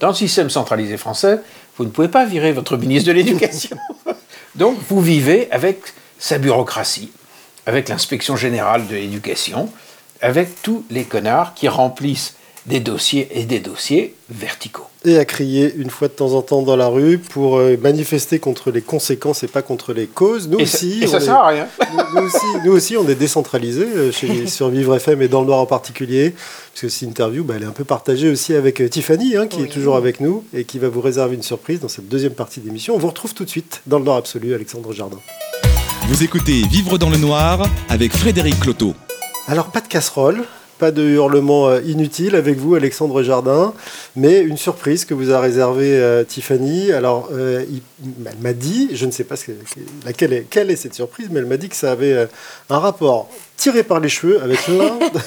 Dans 0.00 0.08
le 0.08 0.14
système 0.14 0.50
centralisé 0.50 0.96
français, 0.96 1.40
vous 1.76 1.84
ne 1.84 1.90
pouvez 1.90 2.08
pas 2.08 2.24
virer 2.24 2.52
votre 2.52 2.76
ministre 2.76 3.08
de 3.08 3.12
l'Éducation. 3.12 3.76
Donc 4.54 4.78
vous 4.88 5.00
vivez 5.00 5.50
avec 5.50 5.80
sa 6.18 6.38
bureaucratie, 6.38 7.10
avec 7.66 7.88
l'inspection 7.88 8.36
générale 8.36 8.86
de 8.86 8.94
l'éducation, 8.94 9.70
avec 10.20 10.62
tous 10.62 10.84
les 10.90 11.04
connards 11.04 11.54
qui 11.54 11.68
remplissent 11.68 12.34
des 12.66 12.80
dossiers 12.80 13.28
et 13.32 13.44
des 13.44 13.60
dossiers 13.60 14.14
verticaux. 14.30 14.84
Et 15.04 15.18
à 15.18 15.26
crier 15.26 15.74
une 15.76 15.90
fois 15.90 16.08
de 16.08 16.14
temps 16.14 16.32
en 16.32 16.40
temps 16.40 16.62
dans 16.62 16.76
la 16.76 16.88
rue 16.88 17.18
pour 17.18 17.58
euh, 17.58 17.76
manifester 17.76 18.38
contre 18.38 18.70
les 18.70 18.80
conséquences 18.80 19.42
et 19.42 19.48
pas 19.48 19.60
contre 19.60 19.92
les 19.92 20.06
causes. 20.06 20.48
Nous 20.48 20.58
Et 20.58 20.62
aussi, 20.62 21.00
ça, 21.00 21.04
et 21.04 21.06
ça 21.08 21.16
on 21.16 21.20
est- 21.20 21.24
sert 21.24 21.34
à 21.36 21.48
rien. 21.48 21.68
nous, 22.14 22.20
nous 22.20 22.26
aussi, 22.26 22.46
nous 22.64 22.72
aussi, 22.72 22.96
on 22.96 23.06
est 23.06 23.14
décentralisé 23.14 23.84
euh, 23.84 24.12
chez 24.12 24.46
Survivre 24.46 24.96
FM 24.96 25.20
et 25.20 25.28
dans 25.28 25.40
le 25.42 25.48
Noir 25.48 25.58
en 25.60 25.66
particulier, 25.66 26.30
parce 26.30 26.80
que 26.80 26.88
cette 26.88 27.02
interview, 27.02 27.44
bah, 27.44 27.54
elle 27.58 27.64
est 27.64 27.66
un 27.66 27.72
peu 27.72 27.84
partagée 27.84 28.30
aussi 28.30 28.54
avec 28.54 28.80
euh, 28.80 28.88
Tiffany, 28.88 29.36
hein, 29.36 29.46
qui 29.46 29.58
Oui. 29.58 29.64
est 29.64 29.68
toujours 29.68 29.96
avec 29.96 30.20
nous 30.20 30.42
et 30.54 30.64
qui 30.64 30.78
va 30.78 30.88
vous 30.88 31.02
réserver 31.02 31.34
une 31.34 31.42
surprise 31.42 31.80
dans 31.80 31.88
cette 31.88 32.08
deuxième 32.08 32.32
partie 32.32 32.60
d'émission. 32.60 32.94
On 32.94 32.98
vous 32.98 33.08
retrouve 33.08 33.34
tout 33.34 33.44
de 33.44 33.50
suite 33.50 33.82
dans 33.86 33.98
le 33.98 34.04
Noir 34.06 34.16
absolu, 34.16 34.54
Alexandre 34.54 34.92
Jardin. 34.94 35.18
Vous 36.08 36.22
écoutez 36.22 36.62
Vivre 36.70 36.96
dans 36.96 37.10
le 37.10 37.16
noir 37.18 37.66
avec 37.90 38.12
Frédéric 38.16 38.58
Cloteau. 38.60 38.94
Alors, 39.48 39.66
pas 39.66 39.80
de 39.82 39.88
casserole, 39.88 40.44
pas 40.78 40.90
de 40.90 41.02
hurlement 41.02 41.68
euh, 41.68 41.80
inutile 41.82 42.34
avec 42.36 42.58
vous, 42.58 42.74
Alexandre 42.74 43.22
Jardin, 43.22 43.72
mais 44.16 44.40
une 44.40 44.56
surprise 44.56 45.04
que 45.04 45.14
vous 45.14 45.32
a 45.32 45.40
réservée 45.40 45.96
euh, 45.98 46.24
Tiffany. 46.24 46.92
Alors, 46.92 47.28
euh, 47.32 47.64
il- 47.70 47.82
elle 48.26 48.38
m'a 48.42 48.52
dit, 48.52 48.90
je 48.92 49.06
ne 49.06 49.10
sais 49.10 49.24
pas 49.24 49.36
ce 49.36 49.46
que- 49.46 49.52
laquelle 50.04 50.32
est, 50.32 50.46
quelle 50.50 50.70
est 50.70 50.76
cette 50.76 50.94
surprise, 50.94 51.28
mais 51.30 51.40
elle 51.40 51.46
m'a 51.46 51.56
dit 51.56 51.68
que 51.68 51.76
ça 51.76 51.92
avait 51.92 52.12
euh, 52.12 52.26
un 52.70 52.78
rapport 52.78 53.28
tiré 53.56 53.82
par 53.82 54.00
les 54.00 54.08
cheveux 54.08 54.42
avec 54.42 54.58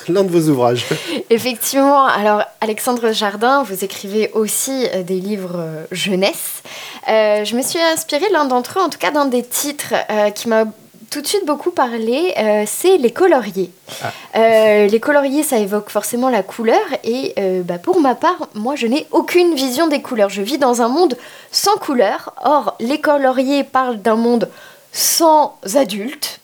l'un 0.09 0.23
de 0.23 0.29
vos 0.29 0.49
ouvrages. 0.51 0.85
Effectivement, 1.29 2.05
alors 2.05 2.43
Alexandre 2.61 3.11
Jardin, 3.13 3.63
vous 3.63 3.83
écrivez 3.83 4.29
aussi 4.33 4.85
des 5.07 5.19
livres 5.19 5.63
jeunesse. 5.91 6.61
Je 7.07 7.55
me 7.55 7.61
suis 7.61 7.79
inspirée 7.79 8.25
l'un 8.33 8.45
d'entre 8.45 8.79
eux, 8.79 8.81
en 8.81 8.89
tout 8.89 8.99
cas 8.99 9.11
d'un 9.11 9.25
des 9.25 9.43
titres 9.43 9.93
qui 10.35 10.49
m'a 10.49 10.65
tout 11.09 11.21
de 11.21 11.27
suite 11.27 11.45
beaucoup 11.45 11.71
parlé, 11.71 12.33
euh, 12.37 12.63
c'est 12.67 12.97
les 12.97 13.11
coloriers. 13.11 13.71
Ah. 14.01 14.11
Euh, 14.35 14.87
les 14.87 14.99
coloriers, 14.99 15.43
ça 15.43 15.57
évoque 15.57 15.89
forcément 15.89 16.29
la 16.29 16.43
couleur 16.43 16.83
et 17.03 17.33
euh, 17.37 17.61
bah, 17.63 17.77
pour 17.77 17.99
ma 17.99 18.15
part, 18.15 18.49
moi 18.53 18.75
je 18.75 18.87
n'ai 18.87 19.07
aucune 19.11 19.55
vision 19.55 19.87
des 19.87 20.01
couleurs. 20.01 20.29
Je 20.29 20.41
vis 20.41 20.57
dans 20.57 20.81
un 20.81 20.89
monde 20.89 21.17
sans 21.51 21.75
couleurs. 21.77 22.33
Or, 22.43 22.75
les 22.79 22.99
coloriers 22.99 23.63
parlent 23.63 24.01
d'un 24.01 24.15
monde 24.15 24.49
sans 24.91 25.57
adultes. 25.75 26.39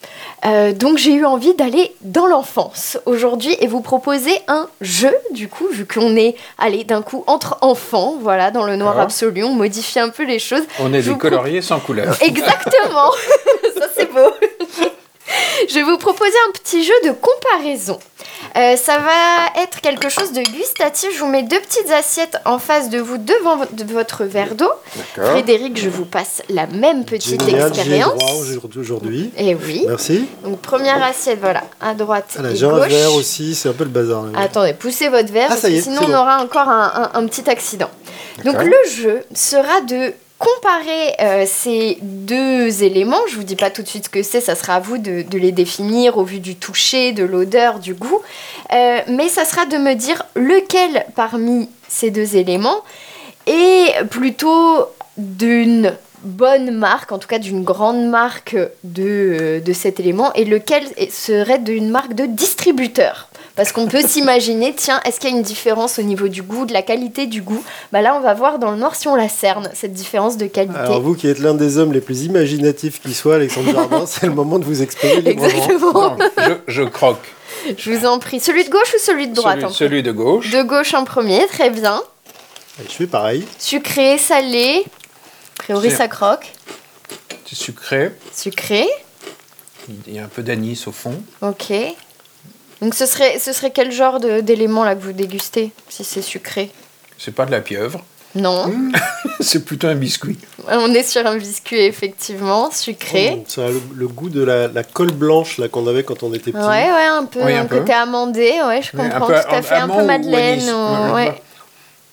Euh, 0.45 0.73
donc 0.73 0.97
j'ai 0.97 1.13
eu 1.13 1.23
envie 1.25 1.53
d'aller 1.53 1.95
dans 2.01 2.25
l'enfance 2.27 2.97
aujourd'hui 3.05 3.55
et 3.61 3.67
vous 3.67 3.79
proposer 3.81 4.37
un 4.49 4.67
jeu 4.81 5.15
du 5.31 5.47
coup 5.47 5.67
vu 5.69 5.85
qu'on 5.85 6.17
est 6.17 6.35
allé 6.57 6.83
d'un 6.83 7.01
coup 7.01 7.23
entre 7.27 7.57
enfants 7.61 8.15
voilà 8.19 8.51
dans 8.51 8.65
le 8.65 8.75
noir 8.75 8.95
Ah. 8.99 9.03
absolu 9.03 9.43
on 9.45 9.53
modifie 9.53 9.99
un 9.99 10.09
peu 10.09 10.23
les 10.25 10.39
choses 10.39 10.63
On 10.79 10.91
est 10.93 11.01
Je 11.01 11.05
des 11.07 11.11
vous 11.11 11.17
coloriers 11.17 11.61
sans 11.61 11.79
couleur. 11.79 12.17
exactement 12.21 13.11
ça 13.79 13.87
c'est 13.95 14.11
beau 14.11 14.19
je 15.69 15.73
vais 15.75 15.83
vous 15.83 15.97
proposer 15.97 16.35
un 16.49 16.51
petit 16.51 16.83
jeu 16.83 16.93
de 17.05 17.11
comparaison 17.11 17.97
Euh, 18.55 18.75
ça 18.77 18.99
va 18.99 19.61
être 19.63 19.81
quelque 19.81 20.09
chose 20.09 20.31
de 20.31 20.41
gustatif 20.41 21.09
je 21.15 21.19
vous 21.21 21.27
mets 21.27 21.41
deux 21.41 21.59
petites 21.59 21.89
assiettes 21.91 22.37
en 22.45 22.59
face 22.59 22.89
de 22.91 22.99
vous 22.99 23.17
devant 23.17 23.57
vo- 23.57 23.65
de 23.71 23.83
votre 23.91 24.25
verre 24.25 24.53
d'eau. 24.53 24.69
Frédéric 25.15 25.77
je 25.79 25.89
vous 25.89 26.05
passe 26.05 26.43
la 26.49 26.67
même 26.67 27.03
petite 27.03 27.41
Génial, 27.43 27.73
j'y 27.73 27.79
ai 27.79 27.81
expérience 27.81 28.13
droit 28.15 28.31
aujourd'hui- 28.39 28.79
aujourd'hui. 28.79 29.31
et 29.37 29.55
oui 29.55 29.85
Merci. 29.87 30.27
donc 30.43 30.59
première 30.61 31.01
assiette 31.03 31.39
voilà 31.41 31.63
à 31.81 31.95
droite 31.95 32.27
Voilà, 32.35 32.51
et 32.51 32.55
J'ai 32.55 32.65
un 32.67 32.77
gauche 32.77 32.87
verre 32.89 33.13
aussi, 33.15 33.55
c'est 33.55 33.69
un 33.69 33.73
peu 33.73 33.85
le 33.85 33.89
bazar. 33.89 34.23
là. 34.23 34.39
Attendez, 34.39 34.73
poussez 34.73 35.09
votre 35.09 35.31
verre, 35.33 35.45
Ah, 35.47 35.49
parce 35.49 35.61
ça 35.61 35.69
y 35.69 35.73
que 35.73 35.77
est, 35.79 35.81
sinon 35.81 35.97
c'est 36.01 36.05
on 36.05 36.09
bon. 36.09 36.17
aura 36.17 36.43
encore 36.43 36.69
un, 36.69 37.09
un- 37.13 37.19
un 37.19 37.25
petit 37.27 37.49
accident. 37.49 37.89
Donc 38.45 38.53
D'accord. 38.55 38.67
le 38.69 38.89
jeu 38.91 39.23
sera 39.33 39.81
de 39.81 40.13
comparer 40.43 41.13
euh, 41.21 41.45
ces 41.47 41.97
deux 42.01 42.83
éléments. 42.83 43.21
Je 43.29 43.35
vous 43.35 43.43
dis 43.43 43.55
pas 43.55 43.69
tout 43.69 43.81
de 43.81 43.87
suite 43.87 44.05
ce 44.05 44.09
que 44.09 44.23
c'est, 44.23 44.41
ça 44.41 44.55
sera 44.55 44.75
à 44.75 44.79
vous 44.79 44.97
de, 44.97 45.25
les 45.37 45.51
définir 45.53 46.17
au 46.17 46.23
vu 46.23 46.39
du 46.39 46.55
toucher, 46.55 47.13
de 47.13 47.23
l'odeur, 47.23 47.79
du 47.79 47.93
goût. 47.93 48.21
Euh, 48.73 48.99
mais 49.07 49.29
ça 49.29 49.45
sera 49.45 49.65
de 49.65 49.77
me 49.77 49.93
dire 49.93 50.23
lequel 50.35 51.05
parmi 51.15 51.69
ces 51.87 52.11
deux 52.11 52.35
éléments 52.35 52.83
est 53.47 54.03
plutôt 54.09 54.85
d'une 55.17 55.93
bonne 56.23 56.71
marque, 56.71 57.11
en 57.11 57.19
tout 57.19 57.27
cas 57.27 57.39
d'une 57.39 57.63
grande 57.63 58.05
marque 58.07 58.57
de 58.83 59.61
cet 59.73 59.99
élément, 59.99 60.33
et 60.33 60.45
lequel 60.45 60.83
serait 61.09 61.59
d'une 61.59 61.89
marque 61.89 62.13
de 62.15 62.25
distributeur. 62.25 63.29
Parce 63.55 63.71
qu'on 63.71 63.87
peut 63.87 64.01
s'imaginer, 64.01 64.73
tiens, 64.75 64.99
est-ce 65.05 65.19
qu'il 65.19 65.29
y 65.29 65.33
a 65.33 65.35
une 65.35 65.43
différence 65.43 65.99
au 65.99 66.01
niveau 66.01 66.27
du 66.27 66.41
goût, 66.41 66.65
de 66.65 66.73
la 66.73 66.81
qualité 66.81 67.27
du 67.27 67.43
goût? 67.43 67.63
Bah 67.91 68.01
Là, 68.01 68.15
on 68.15 68.19
va 68.19 68.33
voir 68.33 68.57
dans 68.57 68.71
le 68.71 68.77
noir 68.77 68.95
si 68.95 69.07
on 69.07 69.15
la 69.15 69.29
cerne, 69.29 69.69
cette 69.75 69.93
différence 69.93 70.37
de 70.37 70.47
qualité. 70.47 70.75
Alors 70.79 71.01
vous 71.01 71.13
qui 71.13 71.27
êtes 71.27 71.37
l'un 71.37 71.53
des 71.53 71.77
hommes 71.77 71.93
les 71.93 72.01
plus 72.01 72.23
imaginatifs 72.23 72.99
qui 72.99 73.13
soit, 73.13 73.35
Alexandre 73.35 73.71
Jardin, 73.71 74.05
c'est 74.07 74.25
le 74.25 74.33
moment 74.33 74.57
de 74.57 74.65
vous 74.65 74.81
exprimer. 74.81 75.27
Exactement. 75.27 76.17
Je, 76.37 76.53
je 76.67 76.81
croque. 76.83 77.31
Je 77.77 77.91
vous 77.91 78.05
en 78.07 78.17
prie. 78.17 78.39
Celui 78.39 78.63
de 78.65 78.69
gauche 78.71 78.91
ou 78.95 78.99
celui 78.99 79.27
de 79.27 79.35
droite 79.35 79.69
celui, 79.71 80.01
de 80.01 80.11
gauche. 80.11 80.49
De 80.49 80.63
gauche 80.63 80.95
en 80.95 81.03
premier, 81.05 81.45
très 81.47 81.69
bien. 81.69 82.01
Allez, 82.79 82.87
je 82.89 82.93
fais 82.95 83.07
pareil. 83.07 83.45
Sucré, 83.59 84.17
salé. 84.17 84.83
A 85.59 85.63
priori, 85.63 85.91
ça 85.91 86.07
croque. 86.07 86.51
C'est 87.45 87.55
sucré. 87.55 88.11
Sucré, 88.35 88.87
Il 90.07 90.13
y 90.15 90.17
a 90.17 90.23
un 90.23 90.27
peu 90.27 90.41
d'anis 90.41 90.83
au 90.87 90.91
fond. 90.91 91.21
ok. 91.41 91.71
Donc 92.83 92.93
ce 92.93 93.05
serait, 93.05 93.39
ce 93.39 93.53
serait 93.53 93.71
quel 93.71 93.91
genre 93.91 94.19
de- 94.19 94.41
d'élément 94.41 94.83
là 94.83 94.93
que 94.95 95.01
vous 95.01 95.13
dégustez, 95.13 95.71
si 95.89 96.03
c'est 96.03 96.21
sucré? 96.21 96.69
C'est 97.17 97.33
pas 97.33 97.45
de 97.45 97.51
la 97.51 97.61
pieuvre. 97.61 98.03
Non. 98.35 98.65
C'est 99.39 99.63
plutôt 99.63 99.87
un 99.87 99.93
biscuit. 99.95 100.39
On 100.67 100.91
est 100.93 101.03
sur 101.03 101.25
un 101.27 101.37
biscuit, 101.37 101.79
effectivement, 101.81 102.71
sucré. 102.71 103.37
Oh, 103.37 103.43
Ça 103.47 103.65
a 103.65 103.69
le, 103.69 103.79
le 103.95 104.07
goût 104.07 104.29
de 104.29 104.43
la, 104.43 104.67
la 104.67 104.83
colle 104.83 105.11
blanche 105.11 105.59
là 105.59 105.67
qu'on 105.67 105.85
avait 105.85 106.03
quand 106.03 106.23
on 106.23 106.33
était 106.33 106.51
petit. 106.51 106.57
Ouais, 106.65 106.91
ouais, 106.91 107.05
un 107.09 107.25
peu, 107.25 107.43
Oui, 107.43 107.53
un, 107.53 107.61
un 107.61 107.65
peu. 107.65 107.77
côté 107.79 107.93
amandé, 107.93 108.53
ouais, 108.67 108.81
je 108.81 108.91
comprends 108.97 109.27
peu 109.27 109.33
tout 109.33 109.55
à 109.55 109.61
fait, 109.61 109.75
un 109.75 109.87
peu 109.87 110.03
madeleine, 110.03 110.63
ou- 110.67 111.13
Ouais. 111.13 111.39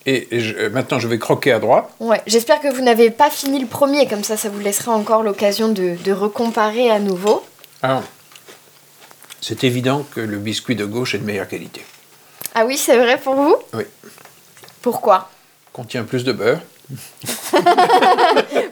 Et 0.06 0.28
je- 0.40 0.68
maintenant, 0.68 0.98
je 0.98 1.08
vais 1.08 1.18
croquer 1.18 1.52
à 1.52 1.58
droite. 1.58 1.88
Ouais, 2.00 2.20
j'espère 2.26 2.60
que 2.60 2.68
vous 2.68 2.82
n'avez 2.82 3.10
pas 3.10 3.30
fini 3.30 3.58
le 3.58 3.66
premier, 3.66 4.06
comme 4.06 4.22
ça, 4.24 4.36
ça 4.36 4.50
vous 4.50 4.60
laissera 4.60 4.92
encore 4.92 5.22
l'occasion 5.22 5.68
de, 5.68 5.96
de 6.04 6.12
recomparer 6.12 6.90
à 6.90 6.98
nouveau. 6.98 7.42
Alors, 7.82 8.02
c'est 9.40 9.64
évident 9.64 10.06
que 10.14 10.20
le 10.20 10.38
biscuit 10.38 10.76
de 10.76 10.84
gauche 10.84 11.14
est 11.14 11.18
de 11.18 11.24
meilleure 11.24 11.48
qualité. 11.48 11.82
Ah 12.54 12.64
oui, 12.66 12.76
c'est 12.76 12.98
vrai 12.98 13.18
pour 13.18 13.34
vous? 13.34 13.56
Oui. 13.74 13.84
Pourquoi? 14.82 15.30
Contient 15.72 16.04
plus 16.04 16.24
de 16.24 16.32
beurre. 16.32 16.60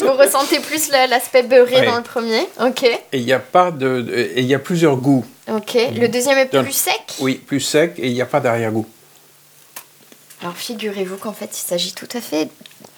Vous 0.01 0.13
ressentez 0.13 0.59
plus 0.61 0.91
la- 0.91 1.07
l'aspect 1.07 1.43
beurré 1.45 1.81
Ouais. 1.81 1.87
dans 1.87 1.97
le 1.97 2.03
premier? 2.03 2.47
Ok, 2.61 2.83
Et 2.85 3.01
il 3.19 3.25
n'y 3.25 3.33
a 3.33 3.39
pas 3.39 3.71
de, 3.71 4.05
et 4.13 4.41
il 4.41 4.47
y 4.47 4.55
a 4.55 4.59
plusieurs 4.59 4.97
goûts. 4.97 5.25
ok. 5.49 5.75
Le 5.95 6.09
deuxième 6.09 6.39
est 6.39 6.53
Donc- 6.53 6.65
plus 6.65 6.73
sec? 6.73 7.01
Oui, 7.21 7.35
plus 7.37 7.61
sec 7.61 7.95
et 7.99 8.09
il 8.09 8.15
n'y 8.15 8.23
a 8.23 8.27
pas 8.27 8.41
d'arrière-goût. 8.41 8.87
Alors 10.43 10.57
figurez-vous 10.57 11.17
qu'en 11.17 11.33
fait, 11.33 11.51
il 11.53 11.63
s'agit 11.69 11.93
tout 11.93 12.09
à 12.15 12.21
fait 12.21 12.49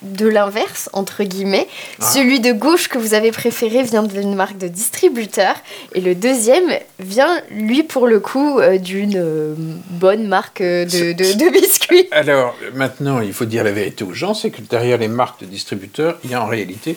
de 0.03 0.27
l'inverse, 0.27 0.89
entre 0.93 1.25
guillemets. 1.25 1.67
Ah. 2.01 2.05
Celui 2.05 2.41
de 2.41 2.53
gauche 2.53 2.89
que 2.89 2.99
vous 2.99 3.15
avez 3.15 3.33
préféré 3.33 3.83
vient 3.83 4.03
d'une 4.03 4.35
marque 4.35 4.59
de 4.59 4.69
distributeur, 4.69 5.55
et 5.95 6.01
le 6.01 6.15
deuxième 6.15 6.71
vient, 6.99 7.41
lui, 7.51 7.83
pour 7.83 8.07
le 8.07 8.21
coup, 8.21 8.59
euh, 8.61 8.79
d'une 8.79 9.17
euh, 9.17 9.55
bonne 9.91 10.27
marque 10.27 10.61
euh, 10.61 10.85
de, 10.85 11.13
de- 11.13 11.33
de 11.35 11.51
biscuits. 11.51 12.09
Alors, 12.13 12.55
maintenant, 12.75 13.21
il 13.21 13.33
faut 13.33 13.45
dire 13.45 13.65
la 13.65 13.73
vérité 13.73 14.05
aux 14.05 14.15
gens, 14.15 14.35
c'est 14.35 14.51
que 14.51 14.63
derrière 14.63 14.99
les 14.99 15.09
marques 15.09 15.41
de 15.41 15.47
distributeurs, 15.47 16.19
il 16.25 16.31
y 16.31 16.35
a 16.35 16.43
en 16.43 16.47
réalité 16.47 16.97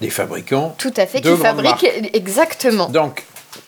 des 0.00 0.10
fabricants. 0.10 0.74
Tout 0.78 0.92
à 0.96 1.06
fait, 1.06 1.20
qui 1.20 1.28
grandes 1.28 1.38
fabrique 1.38 1.86
exactement. 2.12 2.88
Donc, 2.88 3.24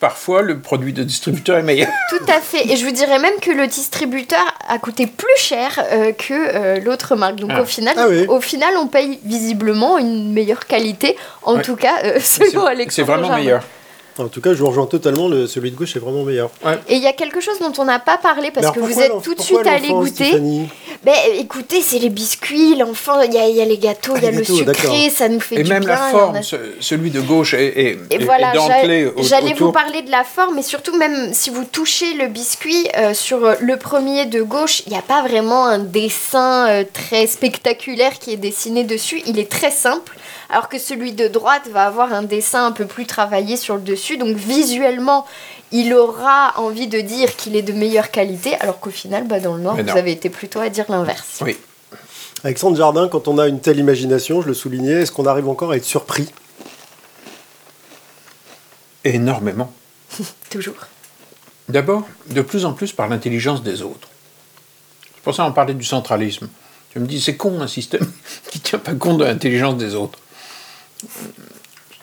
parfois, 0.09 0.41
le 0.43 0.59
produit 0.59 0.93
de 0.93 1.03
distributeur 1.03 1.57
est 1.57 1.63
meilleur. 1.63 1.89
Tout 2.09 2.25
à 2.27 2.39
fait. 2.39 2.71
Et 2.71 2.75
je 2.77 2.85
vous 2.85 2.91
dirais 2.91 3.17
même 3.17 3.39
que 3.41 3.49
le 3.51 3.65
distributeur 3.65 4.45
a 4.67 4.77
coûté 4.77 5.07
plus 5.07 5.37
cher 5.37 5.83
euh, 5.91 6.11
que 6.11 6.33
euh, 6.33 6.79
l'autre 6.79 7.15
marque. 7.15 7.37
Donc 7.37 7.49
Ah. 7.53 7.61
au 7.61 7.65
final, 7.65 7.95
Ah 7.97 8.05
oui. 8.07 8.25
au 8.27 8.39
final, 8.41 8.71
on 8.77 8.87
paye 8.87 9.19
visiblement 9.23 9.97
une 9.97 10.31
meilleure 10.31 10.67
qualité. 10.67 11.17
En 11.41 11.55
Ouais. 11.55 11.61
tout 11.63 11.75
cas, 11.75 11.95
euh, 12.03 12.17
C'est 12.21 12.49
selon 12.51 12.65
Alexandre. 12.65 12.91
c'est 12.91 13.01
vraiment 13.03 13.27
Jardin. 13.29 13.37
meilleur. 13.43 13.63
En 14.17 14.27
tout 14.29 14.39
cas, 14.39 14.53
je 14.53 14.59
vous 14.59 14.67
rejoins 14.67 14.85
totalement, 14.85 15.27
le- 15.27 15.45
celui 15.45 15.71
de 15.71 15.75
gauche 15.75 15.95
est 15.97 15.99
vraiment 15.99 16.23
meilleur. 16.23 16.49
Et 16.87 16.95
il 16.95 17.01
y 17.03 17.07
a 17.07 17.11
quelque 17.13 17.41
chose 17.41 17.59
dont 17.59 17.73
on 17.79 17.83
n'a 17.85 17.99
pas 17.99 18.17
parlé 18.17 18.49
parce 18.51 18.71
que 18.71 18.79
vous 18.79 18.99
êtes 18.99 19.21
tout 19.21 19.35
de 19.35 19.41
suite 19.41 19.67
allé 19.67 19.89
goûter. 19.89 20.39
Ben, 21.03 21.13
écoutez, 21.37 21.81
c'est 21.81 21.99
les 21.99 22.09
biscuits, 22.09 22.75
l'enfant, 22.77 23.21
il 23.21 23.33
y, 23.33 23.37
a- 23.37 23.47
il 23.47 23.55
y 23.55 23.61
a 23.61 23.65
les 23.65 23.77
gâteaux, 23.77 24.13
Ah, 24.15 24.19
il 24.19 24.23
y 24.23 24.27
a 24.27 24.31
les 24.31 24.37
le 24.37 24.41
gâteaux, 24.43 24.55
sucré, 24.57 25.09
ça 25.09 25.27
nous 25.29 25.39
fait 25.41 25.55
Et 25.59 25.63
du 25.63 25.69
même 25.69 25.83
bien. 25.83 25.89
la 25.93 25.95
il 25.95 26.13
y 26.13 26.15
en 26.15 26.19
forme, 26.19 26.35
a- 26.37 26.41
ce- 26.41 26.55
celui 26.79 27.11
de 27.11 27.19
gauche 27.21 27.53
est, 27.53 27.65
est, 27.67 27.99
Et 28.09 28.15
est- 28.15 28.23
voilà, 28.23 28.53
j'allais 29.19 29.53
vous 29.53 29.71
parler 29.71 30.01
de 30.01 30.09
la 30.09 30.23
forme, 30.23 30.55
mais 30.55 30.63
surtout 30.63 30.95
même 30.97 31.33
si 31.33 31.49
vous 31.51 31.65
touchez 31.65 32.13
le 32.15 32.27
biscuit 32.27 32.87
euh, 32.97 33.13
sur 33.13 33.39
le 33.59 33.77
premier 33.77 34.25
de 34.25 34.41
gauche, 34.41 34.81
il 34.87 34.93
n'y 34.93 34.97
a 34.97 35.01
pas 35.03 35.21
vraiment 35.21 35.65
un 35.65 35.79
dessin 35.79 36.67
euh, 36.69 36.83
très 36.91 37.27
spectaculaire 37.27 38.17
qui 38.17 38.31
est 38.31 38.37
dessiné 38.37 38.83
dessus. 38.85 39.21
Il 39.27 39.37
est 39.37 39.51
très 39.51 39.71
simple, 39.71 40.15
alors 40.49 40.69
que 40.69 40.77
celui 40.77 41.13
de 41.13 41.27
droite 41.27 41.67
va 41.71 41.85
avoir 41.85 42.13
un 42.13 42.23
dessin 42.23 42.65
un 42.65 42.71
peu 42.71 42.85
plus 42.85 43.05
travaillé 43.05 43.57
sur 43.57 43.75
le 43.75 43.81
dessus. 43.81 44.17
Donc 44.17 44.35
visuellement, 44.35 45.25
il 45.71 45.93
aura 45.93 46.53
envie 46.57 46.87
de 46.87 47.01
dire 47.01 47.35
qu'il 47.35 47.55
est 47.55 47.61
de 47.61 47.73
meilleure 47.73 48.11
qualité, 48.11 48.55
alors 48.55 48.79
qu'au 48.79 48.91
final, 48.91 49.27
bah, 49.27 49.39
dans 49.39 49.55
le 49.55 49.61
noir, 49.61 49.75
vous 49.75 49.97
avez 49.97 50.11
été 50.11 50.29
plutôt 50.29 50.59
à 50.59 50.69
dire 50.69 50.85
l'inverse. 50.89 51.39
Oui. 51.41 51.57
Alexandre 52.43 52.77
Jardin, 52.77 53.07
quand 53.07 53.27
on 53.27 53.39
a 53.39 53.47
une 53.47 53.59
telle 53.59 53.79
imagination, 53.79 54.41
je 54.41 54.47
le 54.47 54.53
soulignais, 54.53 55.01
est-ce 55.01 55.11
qu'on 55.11 55.25
arrive 55.25 55.49
encore 55.49 55.71
à 55.71 55.77
être 55.77 55.85
surpris? 55.85 56.31
Énormément. 59.03 59.71
Toujours. 60.49 60.75
D'abord, 61.69 62.07
de 62.27 62.41
plus 62.41 62.65
en 62.65 62.73
plus 62.73 62.91
par 62.91 63.07
l'intelligence 63.07 63.63
des 63.63 63.81
autres. 63.81 64.09
pour 65.23 65.33
ça 65.33 65.45
on 65.45 65.51
parlait 65.51 65.73
du 65.73 65.83
centralisme. 65.83 66.47
Je 66.93 66.99
me 66.99 67.07
dis, 67.07 67.19
c'est 67.19 67.35
con 67.35 67.59
un 67.61 67.67
système 67.67 68.09
qui 68.51 68.59
ne 68.59 68.63
tient 68.63 68.79
pas 68.79 68.93
compte 68.93 69.17
de 69.17 69.25
l'intelligence 69.25 69.77
des 69.77 69.95
autres. 69.95 70.19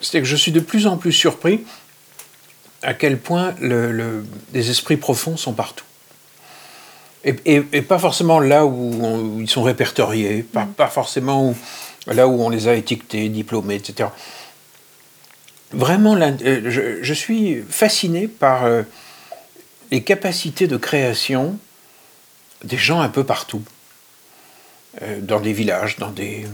C'est 0.01 0.19
que 0.19 0.25
je 0.25 0.35
suis 0.35 0.51
de 0.51 0.59
plus 0.59 0.87
en 0.87 0.97
plus 0.97 1.13
surpris 1.13 1.63
à 2.81 2.93
quel 2.93 3.17
point 3.17 3.55
le, 3.61 4.25
les 4.53 4.69
esprits 4.69 4.97
profonds 4.97 5.37
sont 5.37 5.53
partout. 5.53 5.85
Et, 7.25 7.61
pas 7.81 7.99
forcément 7.99 8.41
là 8.41 8.65
où, 8.65 9.39
ils 9.39 9.49
sont 9.49 9.63
répertoriés, 9.63 10.43
pas, 10.43 10.65
mm. 10.65 10.73
pas 10.73 10.87
forcément 10.87 11.55
là 12.07 12.27
où 12.27 12.41
on 12.41 12.49
les 12.49 12.67
a 12.67 12.75
étiquetés, 12.75 13.29
diplômés, 13.29 13.75
etc. 13.75 14.09
Vraiment, 15.71 16.15
euh, 16.17 16.99
je, 17.01 17.13
suis 17.13 17.63
fasciné 17.67 18.27
par 18.27 18.65
euh, 18.65 18.83
les 19.89 20.03
capacités 20.03 20.67
de 20.67 20.75
création 20.75 21.57
des 22.63 22.77
gens 22.77 22.99
un 22.99 23.09
peu 23.09 23.23
partout, 23.23 23.63
euh, 25.01 25.19
dans 25.21 25.39
des 25.39 25.53
villages, 25.53 25.97
dans 25.97 26.11
des... 26.11 26.45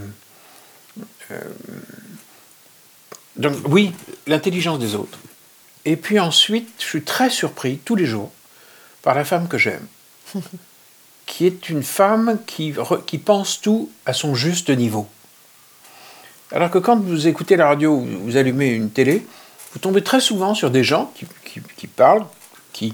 donc 3.36 3.56
oui, 3.68 3.92
l'intelligence 4.26 4.78
des 4.78 4.94
autres. 4.94 5.18
Et 5.84 5.96
puis 5.96 6.18
ensuite, 6.18 6.68
je 6.78 6.84
suis 6.84 7.02
très 7.02 7.30
surpris 7.30 7.78
tous 7.84 7.96
les 7.96 8.06
jours 8.06 8.30
par 9.02 9.14
la 9.14 9.24
femme 9.24 9.48
que 9.48 9.58
j'aime, 9.58 9.86
qui 11.26 11.46
est 11.46 11.68
une 11.68 11.82
femme 11.82 12.38
qui, 12.46 12.74
qui 13.06 13.18
pense 13.18 13.60
tout 13.60 13.90
à 14.04 14.12
son 14.12 14.34
juste 14.34 14.70
niveau. 14.70 15.08
Alors 16.52 16.70
que 16.70 16.78
quand 16.78 16.98
vous 16.98 17.28
écoutez 17.28 17.56
la 17.56 17.68
radio 17.68 17.94
ou 17.94 18.06
vous 18.24 18.36
allumez 18.36 18.70
une 18.70 18.90
télé, 18.90 19.24
vous 19.72 19.78
tombez 19.78 20.02
très 20.02 20.20
souvent 20.20 20.54
sur 20.54 20.70
des 20.70 20.82
gens 20.82 21.12
qui, 21.14 21.26
qui, 21.76 21.86
parlent, 21.86 22.26
qui, 22.72 22.92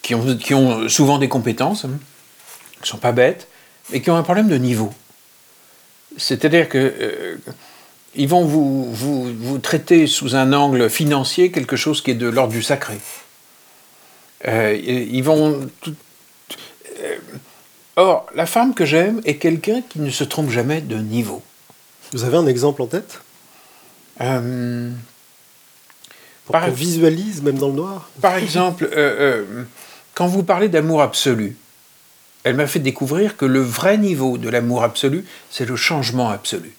qui, 0.00 0.14
ont, 0.14 0.36
qui 0.36 0.54
ont 0.54 0.88
souvent 0.88 1.18
des 1.18 1.28
compétences, 1.28 1.84
hein, 1.84 1.98
qui 2.76 2.80
ne 2.82 2.86
sont 2.86 2.98
pas 2.98 3.12
bêtes, 3.12 3.46
mais 3.90 4.00
qui 4.00 4.10
ont 4.10 4.16
un 4.16 4.22
problème 4.22 4.48
de 4.48 4.56
niveau. 4.56 4.92
C'est-à-dire 6.16 6.68
que 6.68 6.78
euh, 6.78 7.36
ils 8.14 8.28
vont 8.28 8.44
vous, 8.44 8.92
vous, 8.92 9.32
vous, 9.32 9.58
traiter 9.58 10.06
sous 10.06 10.34
un 10.34 10.52
angle 10.52 10.90
financier 10.90 11.50
quelque 11.50 11.76
chose 11.76 12.02
qui 12.02 12.10
est 12.10 12.14
de 12.14 12.28
l'ordre 12.28 12.52
du 12.52 12.62
sacré. 12.62 12.98
Euh, 14.48 14.74
ils 14.74 15.22
vont. 15.22 15.68
Euh, 17.02 17.16
or, 17.96 18.26
la 18.34 18.46
femme 18.46 18.74
que 18.74 18.84
j'aime 18.84 19.20
est 19.24 19.36
quelqu'un 19.36 19.82
qui 19.82 20.00
ne 20.00 20.10
se 20.10 20.24
trompe 20.24 20.50
jamais 20.50 20.80
de 20.80 20.96
niveau. 20.96 21.42
Vous 22.12 22.24
avez 22.24 22.36
un 22.36 22.46
exemple 22.46 22.82
en 22.82 22.86
tête? 22.86 23.20
Euh, 24.20 24.90
Pour 26.46 26.60
qu'on 26.60 26.70
visualise 26.70 27.42
même 27.42 27.58
dans 27.58 27.68
le 27.68 27.74
noir? 27.74 28.10
Par 28.20 28.36
exemple, 28.36 28.88
euh, 28.92 29.64
quand 30.14 30.26
vous 30.26 30.42
parlez 30.42 30.68
d'amour 30.68 31.02
absolu, 31.02 31.56
elle 32.42 32.56
m'a 32.56 32.66
fait 32.66 32.80
découvrir 32.80 33.36
que 33.36 33.44
le 33.44 33.60
vrai 33.60 33.98
niveau 33.98 34.38
de 34.38 34.48
l'amour 34.48 34.82
absolu, 34.82 35.24
c'est 35.50 35.66
le 35.66 35.76
changement 35.76 36.30
absolu. 36.30 36.72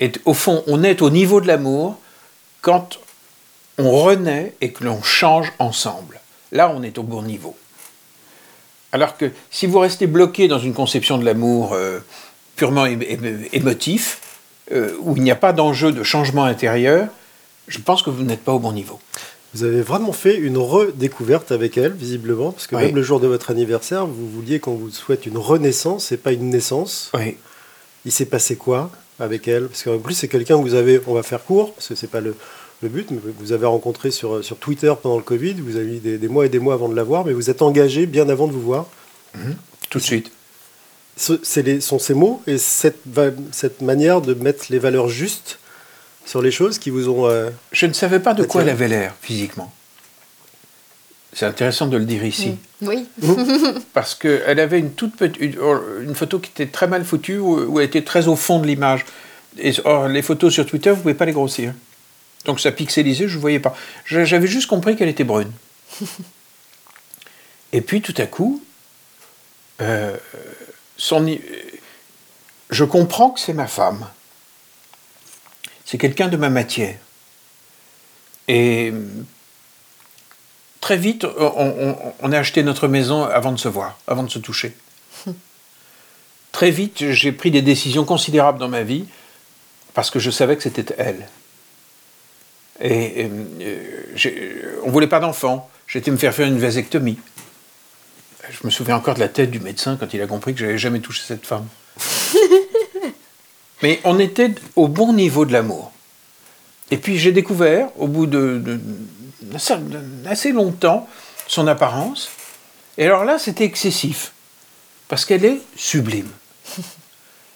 Et 0.00 0.12
au 0.24 0.34
fond, 0.34 0.62
on 0.66 0.82
est 0.84 1.02
au 1.02 1.10
niveau 1.10 1.40
de 1.40 1.46
l'amour 1.46 1.96
quand 2.60 2.98
on 3.78 3.90
renaît 3.90 4.54
et 4.60 4.72
que 4.72 4.84
l'on 4.84 5.02
change 5.02 5.52
ensemble. 5.58 6.20
Là, 6.52 6.72
on 6.74 6.82
est 6.82 6.98
au 6.98 7.02
bon 7.02 7.22
niveau. 7.22 7.56
Alors 8.92 9.16
que 9.16 9.30
si 9.50 9.66
vous 9.66 9.78
restez 9.78 10.06
bloqué 10.06 10.48
dans 10.48 10.58
une 10.58 10.72
conception 10.72 11.18
de 11.18 11.24
l'amour 11.24 11.72
euh, 11.74 12.00
purement 12.56 12.86
émotif, 12.86 14.20
euh, 14.72 14.96
où 15.00 15.16
il 15.16 15.22
n'y 15.22 15.30
a 15.30 15.36
pas 15.36 15.52
d'enjeu 15.52 15.92
de 15.92 16.02
changement 16.02 16.44
intérieur, 16.44 17.08
je 17.68 17.78
pense 17.78 18.02
que 18.02 18.10
vous 18.10 18.22
n'êtes 18.22 18.42
pas 18.42 18.52
au 18.52 18.58
bon 18.58 18.72
niveau. 18.72 18.98
Vous 19.54 19.64
avez 19.64 19.80
vraiment 19.80 20.12
fait 20.12 20.36
une 20.36 20.58
redécouverte 20.58 21.52
avec 21.52 21.78
elle, 21.78 21.92
visiblement, 21.92 22.52
parce 22.52 22.66
que 22.66 22.76
même 22.76 22.94
le 22.94 23.02
jour 23.02 23.18
de 23.18 23.26
votre 23.26 23.50
anniversaire, 23.50 24.06
vous 24.06 24.28
vouliez 24.28 24.60
qu'on 24.60 24.74
vous 24.74 24.90
souhaite 24.90 25.24
une 25.24 25.38
renaissance 25.38 26.12
et 26.12 26.18
pas 26.18 26.32
une 26.32 26.50
naissance. 26.50 27.10
Oui. 27.14 27.36
Il 28.04 28.12
s'est 28.12 28.26
passé 28.26 28.56
quoi? 28.56 28.90
Avec 29.20 29.48
elle 29.48 29.68
Parce 29.68 29.82
qu'en 29.82 29.98
plus, 29.98 30.14
c'est 30.14 30.28
quelqu'un 30.28 30.56
que 30.58 30.62
vous 30.62 30.74
avez, 30.74 31.00
on 31.06 31.14
va 31.14 31.22
faire 31.22 31.44
court, 31.44 31.74
parce 31.74 31.88
que 31.88 31.94
c'est 31.94 32.10
pas 32.10 32.20
le, 32.20 32.34
le, 32.82 32.88
but, 32.88 33.10
mais 33.10 33.18
vous 33.38 33.52
avez 33.52 33.66
rencontré 33.66 34.10
sur, 34.10 34.44
sur 34.44 34.56
Twitter 34.56 34.92
pendant 35.02 35.16
le 35.16 35.22
Covid, 35.22 35.54
vous 35.54 35.76
avez 35.76 35.96
eu 35.96 35.98
des, 35.98 36.28
mois 36.28 36.46
et 36.46 36.48
des 36.48 36.58
mois 36.58 36.74
avant 36.74 36.88
de 36.88 36.96
la 36.96 37.04
voir, 37.04 37.24
mais 37.24 37.32
vous 37.32 37.50
êtes 37.50 37.62
engagé 37.62 38.06
bien 38.06 38.28
avant 38.28 38.46
de 38.46 38.52
vous 38.52 38.62
voir. 38.62 38.86
Mhm. 39.34 39.56
Tout 39.90 39.98
de 39.98 40.04
suite. 40.04 40.30
Ce 41.16 41.60
les, 41.60 41.80
sont 41.80 41.98
ces 41.98 42.14
mots 42.14 42.40
et 42.46 42.58
cette, 42.58 43.00
cette 43.50 43.80
manière 43.82 44.20
de 44.20 44.34
mettre 44.34 44.66
les 44.70 44.78
valeurs 44.78 45.08
justes 45.08 45.58
sur 46.24 46.42
les 46.42 46.52
choses 46.52 46.78
qui 46.78 46.90
vous 46.90 47.08
ont. 47.08 47.26
Euh, 47.26 47.50
Je 47.72 47.86
ne 47.86 47.92
savais 47.92 48.20
pas 48.20 48.34
de 48.34 48.44
quoi 48.44 48.62
elle 48.62 48.68
avait 48.68 48.86
l'air 48.86 49.16
physiquement. 49.20 49.72
C'est 51.32 51.46
intéressant 51.46 51.86
de 51.86 51.96
le 51.96 52.04
dire 52.04 52.24
ici. 52.24 52.56
Oui. 52.80 53.06
Parce 53.92 54.14
qu'elle 54.14 54.60
avait 54.60 54.78
une 54.78 54.92
toute 54.92 55.16
petite, 55.16 55.58
oh, 55.60 55.76
une, 56.00 56.14
photo 56.14 56.38
qui 56.38 56.50
était 56.50 56.66
très 56.66 56.86
mal 56.86 57.04
foutue, 57.04 57.38
où, 57.38 57.78
elle 57.78 57.86
était 57.86 58.02
très 58.02 58.28
au 58.28 58.36
fond 58.36 58.60
de 58.60 58.66
l'image. 58.66 59.04
Et 59.58 59.72
or, 59.84 60.08
les 60.08 60.22
photos 60.22 60.52
sur 60.52 60.66
Twitter, 60.66 60.90
vous 60.90 60.96
ne 60.96 61.02
pouvez 61.02 61.14
pas 61.14 61.26
les 61.26 61.32
grossir. 61.32 61.74
Donc 62.44 62.60
ça 62.60 62.72
pixelisait, 62.72 63.28
je 63.28 63.36
ne 63.36 63.40
voyais 63.40 63.60
pas. 63.60 63.76
J'avais 64.06 64.46
juste 64.46 64.68
compris 64.68 64.96
qu'elle 64.96 65.08
était 65.08 65.24
brune. 65.24 65.52
Et 67.72 67.82
puis 67.82 68.00
tout 68.00 68.14
à 68.16 68.26
coup, 68.26 68.62
euh, 69.82 70.16
son, 70.96 71.38
je 72.70 72.84
comprends 72.84 73.30
que 73.30 73.40
c'est 73.40 73.52
ma 73.52 73.66
femme. 73.66 74.08
C'est 75.84 75.98
quelqu'un 75.98 76.28
de 76.28 76.36
ma 76.36 76.48
matière. 76.48 76.96
Et 78.46 78.92
très 80.88 80.96
vite, 80.96 81.26
on, 81.38 82.32
a 82.32 82.38
acheté 82.38 82.62
notre 82.62 82.88
maison 82.88 83.22
avant 83.22 83.52
de 83.52 83.58
se 83.58 83.68
voir, 83.68 83.98
avant 84.06 84.22
de 84.22 84.30
se 84.30 84.38
toucher. 84.38 84.74
très 86.52 86.70
vite, 86.70 87.10
j'ai 87.12 87.30
pris 87.30 87.50
des 87.50 87.60
décisions 87.60 88.06
considérables 88.06 88.58
dans 88.58 88.70
ma 88.70 88.84
vie 88.84 89.04
parce 89.92 90.10
que 90.10 90.18
je 90.18 90.30
savais 90.30 90.56
que 90.56 90.62
c'était 90.62 90.94
elle. 90.96 91.28
Et, 92.80 93.28
euh, 93.60 94.80
on 94.82 94.90
voulait 94.90 95.08
pas 95.08 95.20
d'enfant. 95.20 95.68
J'étais 95.86 96.10
me 96.10 96.16
faire 96.16 96.32
faire 96.32 96.48
une 96.48 96.58
vasectomie. 96.58 97.18
Je 98.50 98.60
me 98.64 98.70
souviens 98.70 98.96
encore 98.96 99.16
de 99.16 99.20
la 99.20 99.28
tête 99.28 99.50
du 99.50 99.60
médecin 99.60 99.98
quand 100.00 100.14
il 100.14 100.22
a 100.22 100.26
compris 100.26 100.54
que 100.54 100.60
j'avais 100.60 100.78
jamais 100.78 101.00
touché 101.00 101.22
cette 101.22 101.44
femme. 101.44 101.66
Mais 103.82 104.00
on 104.04 104.18
était 104.18 104.54
au 104.74 104.88
bon 104.88 105.12
niveau 105.12 105.44
de 105.44 105.52
l'amour. 105.52 105.92
Et 106.90 106.96
puis 106.96 107.18
j'ai 107.18 107.32
découvert, 107.32 107.90
au 107.98 108.08
bout 108.08 108.24
de 108.24 108.80
assez 110.26 110.52
longtemps 110.52 111.08
son 111.46 111.66
apparence. 111.66 112.28
Et 112.96 113.06
alors 113.06 113.24
là, 113.24 113.38
c'était 113.38 113.64
excessif, 113.64 114.32
parce 115.08 115.24
qu'elle 115.24 115.44
est 115.44 115.60
sublime. 115.76 116.30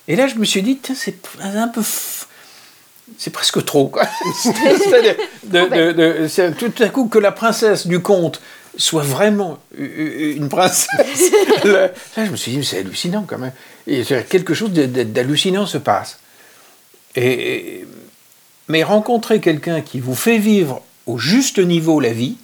Et 0.09 0.17
là, 0.17 0.27
je 0.27 0.35
me 0.35 0.45
suis 0.45 0.63
dit, 0.63 0.81
c'est 0.95 1.17
un 1.41 1.69
peu. 1.69 1.83
C'est 3.19 3.31
presque 3.31 3.65
trop, 3.65 3.89
quoi. 3.89 4.03
de, 5.45 6.51
tout 6.51 6.73
à 6.83 6.89
coup 6.89 7.07
que 7.09 7.19
la 7.19 7.31
princesse 7.31 7.87
du 7.87 8.01
conte 8.01 8.41
soit 8.77 9.03
vraiment 9.03 9.59
une 9.77 10.49
princesse. 10.49 11.31
là, 11.65 11.91
je 12.17 12.31
me 12.31 12.37
suis 12.37 12.53
dit, 12.53 12.65
c'est 12.65 12.79
hallucinant 12.79 13.25
quand 13.27 13.39
même. 13.39 13.53
Et 13.87 14.03
quelque 14.05 14.55
chose 14.55 14.73
d'hallucinant 14.73 15.67
se 15.67 15.79
passe. 15.79 16.19
Et, 17.15 17.87
mais 18.69 18.83
rencontrer 18.83 19.41
quelqu'un 19.41 19.83
qui 19.83 20.01
vous 20.01 20.15
fait 20.15 20.39
vivre 20.39 20.83
au 21.07 21.19
juste 21.19 21.59
niveau 21.59 22.01
la 22.01 22.13
vie, 22.13 22.37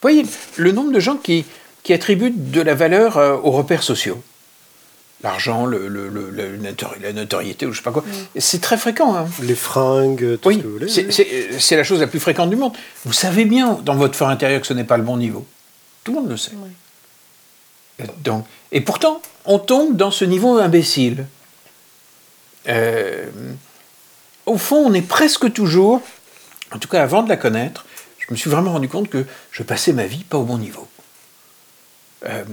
voyez 0.00 0.24
le 0.56 0.72
nombre 0.72 0.92
de 0.92 1.00
gens 1.00 1.16
qui, 1.16 1.44
qui 1.82 1.92
attribuent 1.92 2.32
de 2.34 2.60
la 2.60 2.74
valeur 2.74 3.16
euh, 3.16 3.36
aux 3.36 3.52
repères 3.52 3.82
sociaux. 3.82 4.22
L'argent, 5.22 5.66
le, 5.66 5.86
le, 5.86 6.10
la 7.00 7.12
notoriété, 7.12 7.64
ou 7.64 7.72
je 7.72 7.76
sais 7.76 7.84
pas 7.84 7.92
quoi. 7.92 8.02
Mm. 8.02 8.40
C'est 8.40 8.60
très 8.60 8.76
fréquent. 8.76 9.14
Hein. 9.14 9.28
Les 9.40 9.54
fringues, 9.54 10.36
tout 10.40 10.50
ce 10.50 10.58
que 10.58 10.62
vous 10.66 10.72
voulez. 10.72 11.60
C'est 11.60 11.76
la 11.76 11.84
chose 11.84 12.00
la 12.00 12.08
plus 12.08 12.18
fréquente 12.18 12.50
du 12.50 12.56
monde. 12.56 12.72
Vous 13.04 13.12
savez 13.12 13.44
bien 13.44 13.78
dans 13.84 13.94
votre 13.94 14.16
fort 14.16 14.30
intérieur 14.30 14.60
que 14.60 14.66
ce 14.66 14.74
n'est 14.74 14.82
pas 14.82 14.96
le 14.96 15.04
bon 15.04 15.16
niveau. 15.16 15.46
Tout 16.02 16.12
le 16.12 16.20
monde 16.20 16.30
le 16.30 16.36
sait. 16.36 16.50
Donc, 18.24 18.46
et 18.72 18.80
pourtant, 18.80 19.22
on 19.44 19.60
tombe 19.60 19.96
dans 19.96 20.10
ce 20.10 20.24
niveau 20.24 20.58
imbécile. 20.58 21.26
Euh, 22.68 23.28
au 24.46 24.58
fond, 24.58 24.84
on 24.84 24.92
est 24.92 25.06
presque 25.06 25.52
toujours 25.52 26.00
en 26.74 26.78
tout 26.78 26.88
cas 26.88 27.02
avant 27.02 27.22
de 27.22 27.28
la 27.28 27.36
connaître, 27.36 27.86
je 28.18 28.26
me 28.30 28.36
suis 28.36 28.50
vraiment 28.50 28.72
rendu 28.72 28.88
compte 28.88 29.08
que 29.08 29.24
je 29.50 29.62
passais 29.62 29.92
ma 29.92 30.06
vie 30.06 30.24
pas 30.24 30.38
au 30.38 30.44
bon 30.44 30.58
niveau. 30.58 30.88
Euh, 32.24 32.44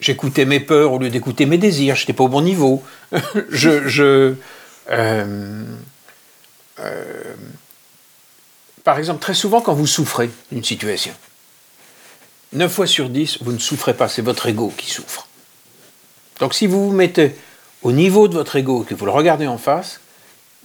j'écoutais 0.00 0.44
mes 0.44 0.60
peurs 0.60 0.92
au 0.92 0.98
lieu 0.98 1.10
d'écouter 1.10 1.46
mes 1.46 1.58
désirs, 1.58 1.96
j'étais 1.96 2.12
pas 2.12 2.24
au 2.24 2.28
bon 2.28 2.42
niveau. 2.42 2.82
je, 3.50 4.34
euh, 4.90 5.64
euh, 6.80 7.34
par 8.84 8.98
exemple, 8.98 9.20
très 9.20 9.34
souvent 9.34 9.60
quand 9.60 9.74
vous 9.74 9.86
souffrez 9.86 10.30
d'une 10.52 10.64
situation, 10.64 11.12
9 12.52 12.72
fois 12.72 12.86
sur 12.86 13.08
10, 13.08 13.42
vous 13.42 13.52
ne 13.52 13.58
souffrez 13.58 13.94
pas, 13.94 14.08
c'est 14.08 14.22
votre 14.22 14.46
ego 14.46 14.72
qui 14.76 14.90
souffre. 14.90 15.26
Donc 16.40 16.54
si 16.54 16.66
vous 16.66 16.88
vous 16.88 16.94
mettez 16.94 17.34
au 17.82 17.92
niveau 17.92 18.28
de 18.28 18.34
votre 18.34 18.56
ego 18.56 18.84
et 18.84 18.86
que 18.86 18.94
vous 18.94 19.06
le 19.06 19.10
regardez 19.10 19.46
en 19.46 19.58
face, 19.58 20.00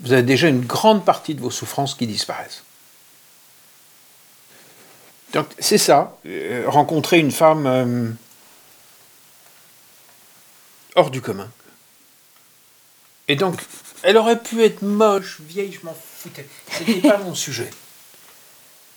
vous 0.02 0.14
avez 0.14 0.24
déjà 0.24 0.48
une 0.48 0.66
grande 0.66 1.06
partie 1.06 1.36
de 1.36 1.42
vos 1.42 1.52
souffrances 1.52 1.96
qui 1.96 2.08
disparaissent. 2.08 2.64
Donc 5.34 5.48
c'est 5.60 5.78
ça, 5.78 6.18
euh, 6.26 6.66
rencontrer 6.68 7.20
une 7.20 7.32
femme 7.32 7.66
euh, 7.66 8.10
hors 10.96 11.10
du 11.10 11.22
commun. 11.22 11.50
Et 13.28 13.36
donc, 13.36 13.62
elle 14.04 14.18
aurait 14.18 14.40
pu 14.40 14.62
être 14.64 14.82
moche, 14.82 15.40
vieille, 15.40 15.72
je 15.72 15.86
m'en 15.86 15.96
foutais. 15.96 16.48
C'était 16.70 17.08
pas 17.08 17.18
mon 17.20 17.34
sujet. 17.34 17.70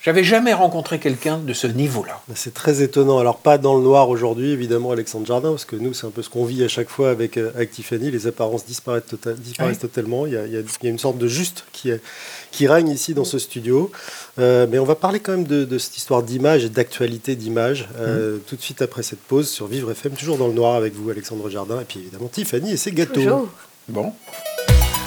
J'avais 0.04 0.22
jamais 0.22 0.52
rencontré 0.52 0.98
quelqu'un 0.98 1.38
de 1.38 1.54
ce 1.54 1.66
niveau-là. 1.66 2.20
C'est 2.34 2.52
très 2.52 2.82
étonnant. 2.82 3.18
Alors, 3.18 3.38
pas 3.38 3.56
dans 3.56 3.74
le 3.74 3.82
noir 3.82 4.10
aujourd'hui, 4.10 4.50
évidemment, 4.50 4.90
Alexandre 4.90 5.24
Jardin, 5.24 5.48
parce 5.52 5.64
que 5.64 5.76
nous, 5.76 5.94
c'est 5.94 6.06
un 6.06 6.10
peu 6.10 6.20
ce 6.20 6.28
qu'on 6.28 6.44
vit 6.44 6.62
à 6.62 6.68
chaque 6.68 6.90
fois 6.90 7.08
avec, 7.08 7.38
euh, 7.38 7.50
avec 7.54 7.70
Tiffany. 7.70 8.10
Les 8.10 8.26
apparences 8.26 8.66
disparaissent, 8.66 9.04
tota- 9.10 9.32
disparaissent 9.34 9.76
Oui. 9.82 9.88
totalement. 9.88 10.26
Il 10.26 10.34
y, 10.34 10.36
a, 10.36 10.44
il 10.44 10.52
y 10.52 10.56
a- 10.58 10.60
il 10.60 10.84
y 10.84 10.86
a 10.88 10.90
une 10.90 10.98
sorte 10.98 11.16
de 11.16 11.26
juste 11.26 11.64
qui, 11.72 11.88
est- 11.88 12.02
qui 12.50 12.66
règne 12.66 12.88
ici 12.90 13.14
dans 13.14 13.24
ce 13.24 13.38
studio. 13.38 13.90
Euh, 14.38 14.66
mais 14.70 14.78
on 14.78 14.84
va 14.84 14.94
parler 14.94 15.20
quand 15.20 15.32
même 15.32 15.44
de, 15.46 15.64
de 15.64 15.78
cette 15.78 15.96
histoire 15.96 16.22
d'image 16.22 16.64
et 16.66 16.68
d'actualité 16.68 17.34
d'image 17.34 17.88
euh, 17.98 18.36
tout 18.46 18.56
de 18.56 18.60
suite 18.62 18.82
après 18.82 19.02
cette 19.02 19.20
pause 19.20 19.48
sur 19.48 19.68
Vivre 19.68 19.90
FM, 19.90 20.12
toujours 20.12 20.36
dans 20.36 20.48
le 20.48 20.54
noir 20.54 20.74
avec 20.74 20.94
vous, 20.94 21.08
Alexandre 21.08 21.48
Jardin, 21.48 21.80
et 21.80 21.84
puis 21.84 22.00
évidemment 22.00 22.28
Tiffany 22.28 22.72
et 22.72 22.76
ses 22.76 22.92
gâteaux. 22.92 23.48
Bon, 23.88 24.12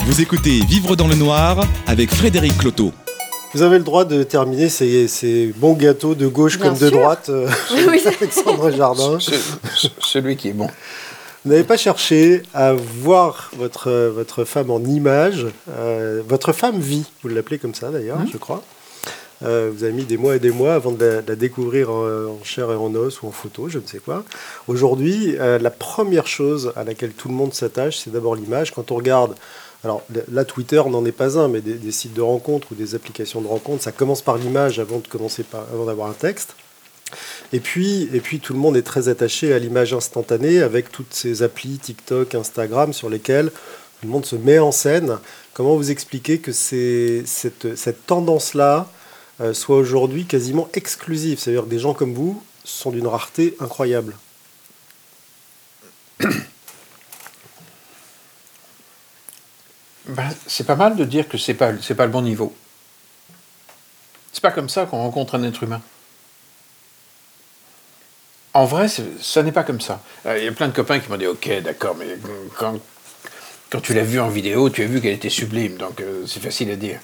Vous 0.08 0.22
écoutez 0.22 0.60
Vivre 0.68 0.96
dans 0.96 1.08
le 1.08 1.16
noir 1.16 1.64
avec 1.86 2.10
Frédéric 2.12 2.58
Cloteau. 2.58 2.92
Vous 3.58 3.64
avez 3.64 3.80
le 3.80 3.84
droit 3.84 4.06
de 4.06 4.22
terminer 4.22 4.70
ces, 4.70 5.08
ces 5.08 5.48
bons 5.48 5.74
gâteaux 5.74 6.14
de 6.14 6.28
gauche 6.28 6.60
Bien 6.60 6.70
comme 6.70 6.78
de 6.78 6.90
droite, 6.92 7.30
euh, 7.30 7.50
Oui, 7.74 7.80
oui. 7.90 8.02
Alexandre 8.22 8.70
Jardin. 8.70 9.18
ce- 9.20 9.32
ce- 9.76 9.88
celui 10.00 10.38
qui 10.38 10.50
est 10.50 10.54
bon. 10.54 10.68
Vous 11.44 11.50
n'avez 11.50 11.64
pas 11.64 11.76
cherché 11.76 12.44
à 12.54 12.74
voir 12.74 13.50
votre, 13.58 13.92
votre 14.14 14.44
femme 14.46 14.70
en 14.70 14.80
image. 14.82 15.48
Euh, 15.72 16.22
votre 16.28 16.54
femme 16.54 16.80
vit, 16.80 17.06
vous 17.24 17.30
l'appelez 17.30 17.58
comme 17.58 17.74
ça 17.74 17.90
d'ailleurs, 17.90 18.20
Mhm. 18.20 18.28
je 18.32 18.38
crois. 18.38 18.62
Euh, 19.44 19.72
vous 19.76 19.84
avez 19.84 19.94
mis 19.94 20.04
des 20.04 20.18
mois 20.18 20.36
et 20.36 20.40
des 20.40 20.52
mois 20.52 20.76
avant 20.76 20.92
de 20.92 21.04
la, 21.04 21.22
de 21.24 21.28
la 21.30 21.36
découvrir 21.36 21.90
en, 21.90 22.06
en 22.06 22.44
chair 22.44 22.72
et 22.72 22.76
en 22.76 22.94
os 22.94 23.24
ou 23.24 23.28
en 23.28 23.32
photo, 23.32 23.70
je 23.70 23.80
ne 23.80 23.88
sais 23.88 23.98
quoi. 23.98 24.24
Aujourd'hui, 24.68 25.36
euh, 25.40 25.58
la 25.58 25.72
première 25.72 26.28
chose 26.28 26.74
à 26.76 26.84
laquelle 26.84 27.14
tout 27.14 27.28
le 27.28 27.34
monde 27.34 27.56
s'attache, 27.56 27.98
c'est 28.04 28.12
d'abord 28.12 28.36
l'image. 28.36 28.72
Quand 28.72 28.92
on 28.92 28.96
regarde, 28.96 29.34
alors 29.88 30.04
là, 30.30 30.44
Twitter 30.44 30.84
n'en 30.90 31.06
est 31.06 31.14
pas 31.14 31.40
un, 31.40 31.48
mais 31.48 31.62
des, 31.62 31.92
sites 31.94 32.14
de 32.14 32.20
rencontres 32.20 32.74
ou 32.74 32.76
des 32.76 32.94
applications 32.94 33.40
de 33.40 33.48
rencontres, 33.48 33.84
ça 33.84 33.94
commence 33.94 34.22
par 34.22 34.38
l'image 34.38 34.80
avant 34.80 35.02
d'avoir 35.86 36.10
un 36.10 36.14
texte. 36.14 36.58
Et 37.54 37.62
puis, 37.62 38.10
tout 38.44 38.52
le 38.52 38.60
monde 38.60 38.76
est 38.76 38.82
très 38.82 39.08
attaché 39.08 39.54
à 39.54 39.60
l'image 39.60 39.94
instantanée 39.94 40.62
avec 40.62 40.92
toutes 40.92 41.14
ces 41.14 41.42
applis 41.42 41.78
TikTok, 41.78 42.36
Instagram 42.36 42.92
sur 42.92 43.10
lesquelles 43.10 43.50
tout 43.50 44.08
le 44.08 44.10
monde 44.10 44.26
se 44.26 44.36
met 44.36 44.60
en 44.60 44.74
scène. 44.74 45.20
Comment 45.54 45.78
vous 45.78 45.90
expliquez 45.90 46.40
que 46.40 46.52
cette 46.52 48.06
tendance-là 48.08 48.90
euh, 49.40 49.54
soit 49.54 49.78
aujourd'hui 49.78 50.26
quasiment 50.26 50.68
exclusive? 50.74 51.40
C'est-à-dire 51.40 51.64
que 51.64 51.70
des 51.70 51.80
gens 51.80 51.94
comme 51.94 52.14
vous 52.14 52.44
sont 52.66 52.92
d'une 52.92 53.08
rareté 53.08 53.56
incroyable. 53.62 54.18
Ben, 60.08 60.30
c'est 60.46 60.66
pas 60.66 60.76
mal 60.76 60.96
de 60.96 61.04
dire 61.04 61.28
que 61.28 61.38
c'est 61.38 61.54
pas, 61.54 61.72
pas 61.74 62.06
le 62.06 62.12
bon 62.12 62.22
niveau. 62.22 62.56
C'est 64.32 64.42
pas 64.42 64.52
comme 64.52 64.70
ça 64.70 64.86
qu'on 64.86 64.98
rencontre 64.98 65.36
un 65.36 65.44
être 65.44 65.64
humain. 65.64 65.82
En 68.54 68.66
vrai, 68.66 68.88
ça 68.88 69.44
n'est 69.44 69.52
pas 69.52 69.64
comme 69.64 69.82
ça. 69.82 70.02
Euh, 70.26 70.38
Il 70.38 70.46
y 70.46 70.48
a 70.48 70.52
plein 70.52 70.68
de 70.68 70.74
copains 70.74 71.00
qui 71.00 71.10
m'ont 71.10 71.18
dit 71.18 71.28
Ok, 71.28 71.50
d'accord, 71.62 71.96
mais 71.96 72.18
quand, 72.58 72.80
tu 73.82 73.94
l'as 73.94 74.04
vue 74.04 74.20
en 74.20 74.30
vidéo, 74.30 74.70
tu 74.70 74.84
as 74.84 74.88
vu 74.88 75.02
qu'elle 75.02 75.14
était 75.14 75.30
sublime, 75.30 75.78
donc 75.78 76.00
euh, 76.02 76.26
c'est 76.26 76.40
facile 76.40 76.72
à 76.72 76.76
dire. 76.76 77.00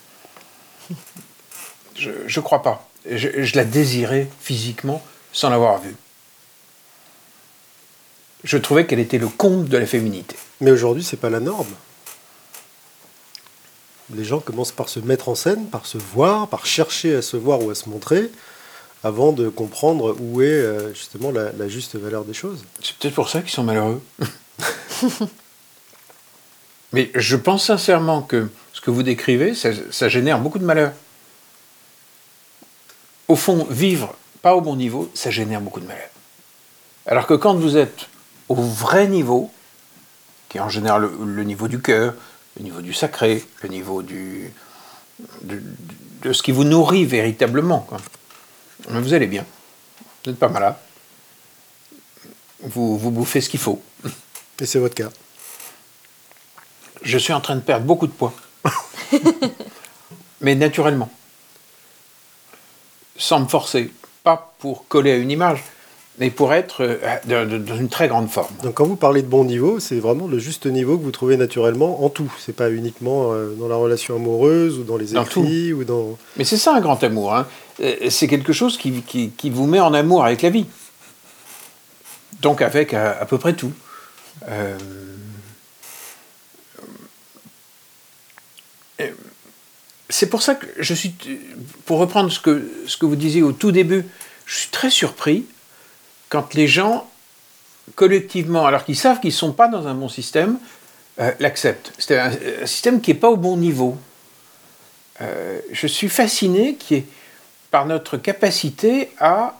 Je, 1.96 2.10
je 2.26 2.40
crois 2.40 2.64
pas. 2.64 2.90
Je, 3.08 3.44
je 3.44 3.56
la 3.56 3.66
désirais 3.66 4.28
physiquement 4.42 5.04
sans 5.32 5.50
l'avoir 5.50 5.80
vue. 5.80 5.96
Je 8.44 8.58
trouvais 8.58 8.88
qu'elle 8.88 9.00
était 9.00 9.20
le 9.20 9.28
comble 9.28 9.70
de 9.70 9.78
la 9.78 9.86
féminité. 9.86 10.36
Mais 10.60 10.72
aujourd'hui, 10.72 11.04
c'est 11.04 11.18
pas 11.18 11.30
la 11.30 11.40
norme. 11.40 11.72
Les 14.14 14.24
gens 14.24 14.40
commencent 14.40 14.72
par 14.72 14.90
se 14.90 15.00
mettre 15.00 15.30
en 15.30 15.36
scène, 15.36 15.68
par 15.68 15.86
se 15.86 15.98
voir, 15.98 16.48
par 16.48 16.66
chercher 16.66 17.16
à 17.16 17.22
se 17.22 17.38
voir 17.38 17.64
ou 17.64 17.70
à 17.70 17.76
se 17.76 17.90
montrer, 17.90 18.30
avant 19.04 19.32
de 19.32 19.50
comprendre 19.50 20.16
où 20.20 20.42
est 20.42 20.46
euh, 20.46 20.94
justement 20.94 21.32
la, 21.32 21.68
juste 21.68 21.96
valeur 21.96 22.24
des 22.26 22.34
choses. 22.34 22.64
C'est 22.82 22.96
peut-être 22.98 23.16
pour 23.16 23.30
ça 23.30 23.42
qu'ils 23.42 23.52
sont 23.52 23.64
malheureux. 23.64 24.02
Mais 26.94 27.12
je 27.16 27.36
pense 27.36 27.66
sincèrement 27.66 28.22
que 28.22 28.50
ce 28.72 28.82
que 28.82 28.92
vous 28.92 29.04
décrivez, 29.04 29.56
ça, 29.56 30.10
génère 30.10 30.40
beaucoup 30.40 30.60
de 30.60 30.66
malheur. 30.66 30.94
Au 33.28 33.36
fond, 33.36 33.66
vivre 33.70 34.16
pas 34.42 34.56
au 34.56 34.62
bon 34.62 34.76
niveau, 34.76 35.10
ça 35.14 35.32
génère 35.32 35.62
beaucoup 35.62 35.80
de 35.80 35.88
malheur. 35.88 36.10
Alors 37.06 37.26
que 37.26 37.34
quand 37.34 37.56
vous 37.56 37.78
êtes 37.78 38.08
au 38.50 38.56
vrai 38.56 39.08
niveau, 39.08 39.52
qui 40.50 40.58
est 40.58 40.62
en 40.62 40.70
général 40.70 41.10
le 41.26 41.44
niveau 41.44 41.68
du 41.68 41.82
cœur, 41.82 42.14
le 42.58 42.64
niveau 42.64 42.82
du 42.82 42.94
sacré, 42.94 43.44
le 43.62 43.70
niveau 43.70 44.02
du, 44.02 44.52
de, 45.42 45.62
de 46.22 46.34
ce 46.34 46.44
qui 46.44 46.52
vous 46.52 46.64
nourrit 46.64 47.06
véritablement, 47.06 47.80
quoi. 47.80 48.00
Mais 48.90 49.02
vous 49.02 49.14
allez 49.14 49.28
bien. 49.28 49.46
Vous 50.24 50.32
n'êtes 50.32 50.40
pas 50.40 50.50
malade. 50.50 50.76
Vous, 52.62 52.98
vous 52.98 53.12
bouffez 53.12 53.42
ce 53.42 53.50
qu'il 53.50 53.60
faut. 53.60 53.82
Et 54.60 54.66
c'est 54.66 54.80
votre 54.80 54.96
cas. 54.96 55.10
Je 57.02 57.18
suis 57.18 57.34
en 57.34 57.42
train 57.42 57.56
de 57.56 57.62
perdre 57.62 57.86
beaucoup 57.86 58.08
de 58.08 58.14
poids. 58.14 58.34
Mais 60.42 60.56
naturellement. 60.56 61.12
Sans 63.18 63.42
me 63.42 63.48
forcer. 63.48 63.92
Pas 64.24 64.56
pour 64.60 64.88
coller 64.88 65.12
à 65.12 65.18
une 65.18 65.32
image, 65.32 65.62
mais 66.20 66.30
pour 66.30 66.54
être 66.54 66.82
euh, 66.84 67.48
dans 67.60 67.76
une 67.76 67.90
très 67.90 68.08
grande 68.08 68.30
forme. 68.30 68.54
Donc 68.64 68.76
quand 68.76 68.86
vous 68.86 68.96
parlez 68.96 69.22
de 69.24 69.28
bon 69.28 69.46
niveau, 69.46 69.80
c'est 69.80 70.00
vraiment 70.00 70.28
le 70.28 70.38
juste 70.40 70.66
niveau 70.68 70.98
que 70.98 71.04
vous 71.04 71.12
trouvez 71.12 71.38
naturellement 71.38 72.04
en 72.06 72.10
tout. 72.10 72.32
C'est 72.40 72.56
pas 72.56 72.70
uniquement 72.72 73.34
euh, 73.34 73.54
dans 73.56 73.68
la 73.68 73.76
relation 73.76 74.16
amoureuse 74.16 74.78
ou 74.78 74.84
dans 74.84 74.98
les 74.98 75.08
Dans 75.14 75.24
écrits 75.24 75.74
ou 75.74 75.84
dans. 75.84 76.18
Mais 76.38 76.44
c'est 76.44 76.58
ça 76.58 76.76
un 76.76 76.82
grand 76.82 77.04
amour. 77.04 77.34
hein. 77.36 77.48
Euh, 77.82 77.96
C'est 78.10 78.28
quelque 78.28 78.54
chose 78.54 78.78
qui, 78.78 79.02
qui- 79.02 79.30
qui 79.32 79.50
vous 79.50 79.66
met 79.66 79.80
en 79.80 79.94
amour 79.94 80.24
avec 80.24 80.42
la 80.44 80.50
vie. 80.52 80.68
Donc 82.42 82.62
avec 82.62 82.94
à, 82.94 83.20
à 83.20 83.26
peu 83.26 83.38
près 83.40 83.54
tout. 83.54 83.72
Euh, 84.50 84.78
C'est 90.10 90.28
pour 90.28 90.44
ça 90.44 90.54
que 90.56 90.68
je 90.78 90.94
suis, 90.94 91.16
pour 91.86 91.98
reprendre 91.98 92.32
ce 92.32 92.40
que, 92.40 92.70
ce 92.86 92.98
que 92.98 93.06
vous 93.06 93.16
disiez 93.16 93.42
au 93.42 93.52
tout 93.52 93.72
début, 93.72 94.06
je 94.46 94.58
suis 94.60 94.70
très 94.70 94.90
surpris 94.92 95.46
quand 96.34 96.56
les 96.56 96.68
gens, 96.68 97.08
collectivement, 97.94 98.66
alors 98.66 98.86
qu'ils 98.86 98.98
savent 98.98 99.20
qu'ils 99.20 99.30
ne 99.30 99.36
sont 99.36 99.54
pas 99.54 99.68
dans 99.68 99.86
un 99.88 99.94
bon 99.94 100.10
système, 100.10 100.58
euh, 101.20 101.32
l'acceptent. 101.40 101.94
C'est 102.00 102.18
un, 102.18 102.32
système 102.66 103.02
qui 103.02 103.12
n'est 103.12 103.20
pas 103.20 103.30
au 103.30 103.38
bon 103.38 103.56
niveau. 103.56 104.00
Euh, 105.22 105.60
je 105.72 105.86
suis 105.86 106.10
fasciné 106.10 106.76
par 107.70 107.86
notre 107.86 108.18
capacité 108.18 109.12
à 109.20 109.60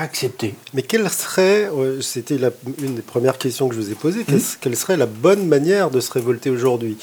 accepter. 0.00 0.54
Mais 0.74 0.82
quelle 0.82 1.08
serait, 1.10 1.68
euh, 1.72 2.00
c'était 2.00 2.36
une 2.82 2.94
des 2.94 3.02
premières 3.02 3.38
questions 3.38 3.68
que 3.68 3.74
je 3.74 3.80
vous 3.80 3.90
ai 3.90 3.94
posées, 3.94 4.20
Mmh. 4.20 4.24
quelle, 4.26 4.40
quelle 4.60 4.76
serait 4.76 4.96
la 4.96 5.06
bonne 5.06 5.46
manière 5.46 5.90
de 5.90 6.00
se 6.00 6.10
révolter 6.12 6.50
aujourd'hui? 6.50 6.96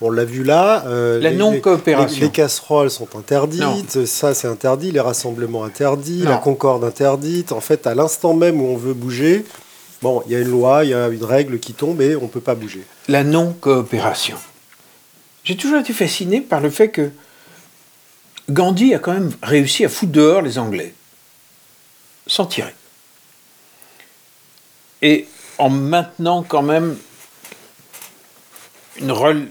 On 0.00 0.10
l'a 0.10 0.24
vu 0.24 0.42
là. 0.44 0.84
euh, 0.86 1.20
La 1.20 1.30
les- 1.30 1.36
non-coopération. 1.36 2.18
Les, 2.20 2.26
les 2.26 2.32
casseroles 2.32 2.90
sont 2.90 3.08
interdites, 3.16 4.04
ça 4.06 4.34
c'est 4.34 4.48
interdit, 4.48 4.90
les 4.92 5.00
rassemblements 5.00 5.64
interdits, 5.64 6.22
Non. 6.24 6.30
la 6.30 6.36
concorde 6.38 6.84
interdite. 6.84 7.52
En 7.52 7.60
fait, 7.60 7.86
à 7.86 7.94
l'instant 7.94 8.34
même 8.34 8.60
où 8.60 8.66
on 8.66 8.76
veut 8.76 8.94
bouger, 8.94 9.44
bon, 10.02 10.22
il 10.26 10.32
y 10.32 10.36
a 10.36 10.40
une 10.40 10.50
loi, 10.50 10.84
il 10.84 10.90
y 10.90 10.94
a 10.94 11.08
une 11.08 11.24
règle 11.24 11.58
qui 11.58 11.72
tombe 11.72 12.02
et 12.02 12.16
on 12.16 12.22
ne 12.22 12.26
peut 12.28 12.40
pas 12.40 12.54
bouger. 12.54 12.82
La 13.08 13.24
non-coopération. 13.24 14.36
J'ai 15.44 15.56
toujours 15.56 15.78
été 15.78 15.92
fasciné 15.92 16.40
par 16.40 16.60
le 16.60 16.70
fait 16.70 16.88
que 16.88 17.10
Gandhi 18.50 18.94
a 18.94 18.98
quand 18.98 19.12
même 19.14 19.30
réussi 19.42 19.84
à 19.84 19.88
foutre 19.88 20.12
dehors 20.12 20.42
les 20.42 20.58
Anglais, 20.58 20.92
sans 22.26 22.46
tirer. 22.46 22.74
Et 25.02 25.28
en 25.58 25.70
maintenant 25.70 26.42
quand 26.42 26.62
même 26.62 26.96
une 28.96 29.12
rel- 29.12 29.48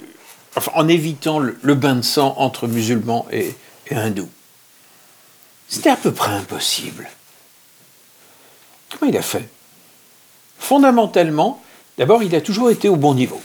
enfin, 0.56 0.72
en 0.76 0.88
évitant 0.88 1.40
le, 1.40 1.76
bain 1.76 1.96
de 1.96 2.02
sang 2.02 2.36
entre 2.38 2.68
musulmans 2.68 3.28
et, 3.32 3.54
hindous. 3.92 4.30
C'était 5.68 5.90
à 5.90 5.96
peu 5.96 6.12
près 6.12 6.32
impossible. 6.32 7.10
Comment 8.92 9.12
il 9.12 9.18
a 9.18 9.22
fait? 9.22 9.48
Fondamentalement, 10.58 11.62
d'abord, 11.98 12.24
il 12.24 12.34
a 12.36 12.42
toujours 12.42 12.70
été 12.70 12.90
au 12.90 12.96
bon 12.96 13.14
niveau. 13.14 13.42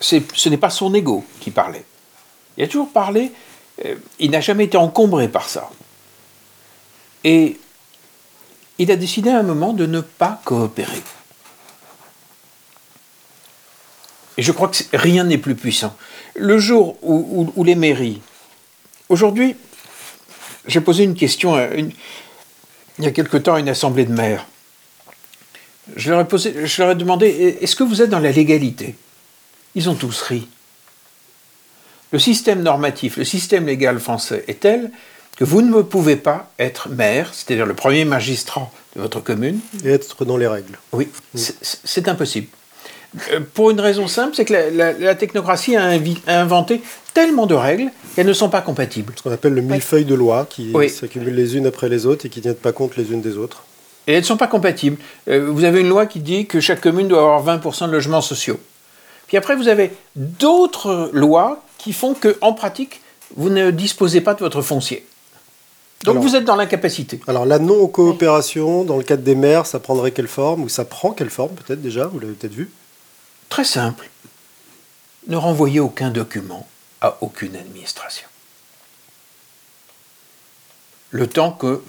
Ce 0.00 0.48
n'est 0.48 0.56
pas 0.56 0.70
son 0.70 0.94
ego 0.94 1.24
qui 1.40 1.50
parlait. 1.50 1.84
Il 2.56 2.64
a 2.64 2.66
toujours 2.68 2.90
parlé, 2.90 3.32
euh, 3.84 3.96
il 4.18 4.30
n'a 4.30 4.40
jamais 4.40 4.64
été 4.64 4.76
encombré 4.76 5.28
par 5.28 5.48
ça. 5.48 5.70
Et 7.26 7.58
il 8.78 8.92
a 8.92 8.96
décidé 8.96 9.30
à 9.30 9.40
un 9.40 9.42
moment 9.42 9.72
de 9.72 9.84
ne 9.84 10.00
pas 10.00 10.40
coopérer. 10.44 11.02
Et 14.36 14.42
je 14.42 14.52
crois 14.52 14.68
que 14.68 14.78
rien 14.92 15.24
n'est 15.24 15.36
plus 15.36 15.56
puissant. 15.56 15.96
Le 16.36 16.56
jour 16.58 16.96
où, 17.02 17.64
les 17.64 17.74
mairies, 17.74 18.22
aujourd'hui, 19.08 19.56
j'ai 20.68 20.80
posé 20.80 21.02
une 21.02 21.16
question 21.16 21.58
il 22.98 23.04
y 23.04 23.08
a 23.08 23.10
quelque 23.10 23.38
temps 23.38 23.54
à 23.54 23.60
une 23.60 23.68
assemblée 23.68 24.04
de 24.04 24.12
maires. 24.12 24.46
Je 25.96 26.12
leur 26.12 26.20
ai, 26.20 26.66
je 26.66 26.82
leur 26.82 26.92
ai 26.92 26.94
demandé 26.94 27.58
est-ce 27.60 27.74
que 27.74 27.82
vous 27.82 28.02
êtes 28.02 28.10
dans 28.10 28.20
la 28.20 28.30
légalité? 28.30 28.94
Ils 29.74 29.90
ont 29.90 29.96
tous 29.96 30.22
ri. 30.22 30.46
Le 32.12 32.20
système 32.20 32.62
normatif, 32.62 33.16
le 33.16 33.24
système 33.24 33.66
légal 33.66 33.98
français 33.98 34.44
est 34.46 34.60
tel 34.60 34.92
que 35.36 35.44
vous 35.44 35.62
ne 35.62 35.82
pouvez 35.82 36.16
pas 36.16 36.50
être 36.58 36.88
maire, 36.88 37.30
c'est-à-dire 37.32 37.66
le 37.66 37.74
premier 37.74 38.04
magistrat 38.04 38.70
de 38.96 39.02
votre 39.02 39.20
commune. 39.20 39.60
Et 39.84 39.90
être 39.90 40.24
dans 40.24 40.36
les 40.36 40.46
règles. 40.46 40.78
Oui, 40.92 41.08
c'est- 41.34 41.56
c'est 41.84 42.08
impossible. 42.08 42.48
Euh, 43.32 43.40
Pour 43.54 43.70
une 43.70 43.80
raison 43.80 44.08
simple, 44.08 44.34
c'est 44.34 44.44
que 44.44 44.52
la, 44.52 44.70
la- 44.70 44.92
la 44.92 45.14
technocratie 45.14 45.76
a, 45.76 45.90
inventé 46.26 46.82
tellement 47.14 47.46
de 47.46 47.54
règles 47.54 47.90
qu'elles 48.14 48.26
ne 48.26 48.32
sont 48.32 48.48
pas 48.50 48.60
compatibles. 48.62 49.12
Ce 49.16 49.22
qu'on 49.22 49.30
appelle 49.32 49.54
le 49.54 49.62
millefeuille 49.62 50.04
de 50.04 50.14
loi 50.14 50.46
qui 50.48 50.70
Oui. 50.74 50.90
s'accumulent 50.90 51.34
les 51.34 51.56
unes 51.56 51.66
après 51.66 51.88
les 51.88 52.04
autres 52.06 52.26
et 52.26 52.28
qui 52.28 52.40
ne 52.40 52.42
tiennent 52.42 52.54
pas 52.56 52.72
compte 52.72 52.96
les 52.96 53.12
unes 53.12 53.20
des 53.22 53.36
autres. 53.38 53.64
Et 54.06 54.12
elles 54.14 54.20
ne 54.20 54.26
sont 54.26 54.36
pas 54.36 54.46
compatibles. 54.48 54.98
Euh, 55.28 55.48
vous 55.50 55.64
avez 55.64 55.80
une 55.80 55.88
loi 55.88 56.06
qui 56.06 56.20
dit 56.20 56.46
que 56.46 56.60
chaque 56.60 56.80
commune 56.80 57.08
doit 57.08 57.18
avoir 57.20 57.42
20% 57.42 57.86
de 57.88 57.92
logements 57.92 58.20
sociaux. 58.20 58.58
Puis 59.28 59.36
après, 59.36 59.56
vous 59.56 59.68
avez 59.68 59.92
d'autres 60.14 61.10
lois 61.12 61.62
qui 61.78 61.92
font 61.92 62.14
que, 62.14 62.36
en 62.40 62.52
pratique, 62.52 63.00
vous 63.36 63.50
ne 63.50 63.70
disposez 63.70 64.20
pas 64.20 64.34
de 64.34 64.40
votre 64.40 64.62
foncier. 64.62 65.04
Donc 66.04 66.16
Alors- 66.16 66.22
vous 66.22 66.36
êtes 66.36 66.44
dans 66.44 66.56
l'incapacité. 66.56 67.20
Alors 67.26 67.46
la 67.46 67.58
non-coopération, 67.58 68.84
dans 68.84 68.96
le 68.96 69.02
cadre 69.02 69.22
des 69.22 69.34
maires, 69.34 69.66
ça 69.66 69.80
prendrait 69.80 70.12
quelle 70.12 70.28
forme 70.28 70.62
Ou 70.62 70.68
ça 70.68 70.84
prend 70.84 71.12
quelle 71.12 71.30
forme 71.30 71.54
peut-être 71.54 71.82
déjà 71.82 72.06
Vous 72.06 72.20
l'avez 72.20 72.34
peut-être 72.34 72.54
vu? 72.54 72.70
Très 73.48 73.64
simple. 73.64 74.08
Ne 75.28 75.36
renvoyez 75.36 75.80
aucun 75.80 76.10
document 76.10 76.66
à 77.00 77.16
aucune 77.20 77.56
administration. 77.56 78.28
Le 81.10 81.26
temps 81.26 81.52
que 81.52 81.82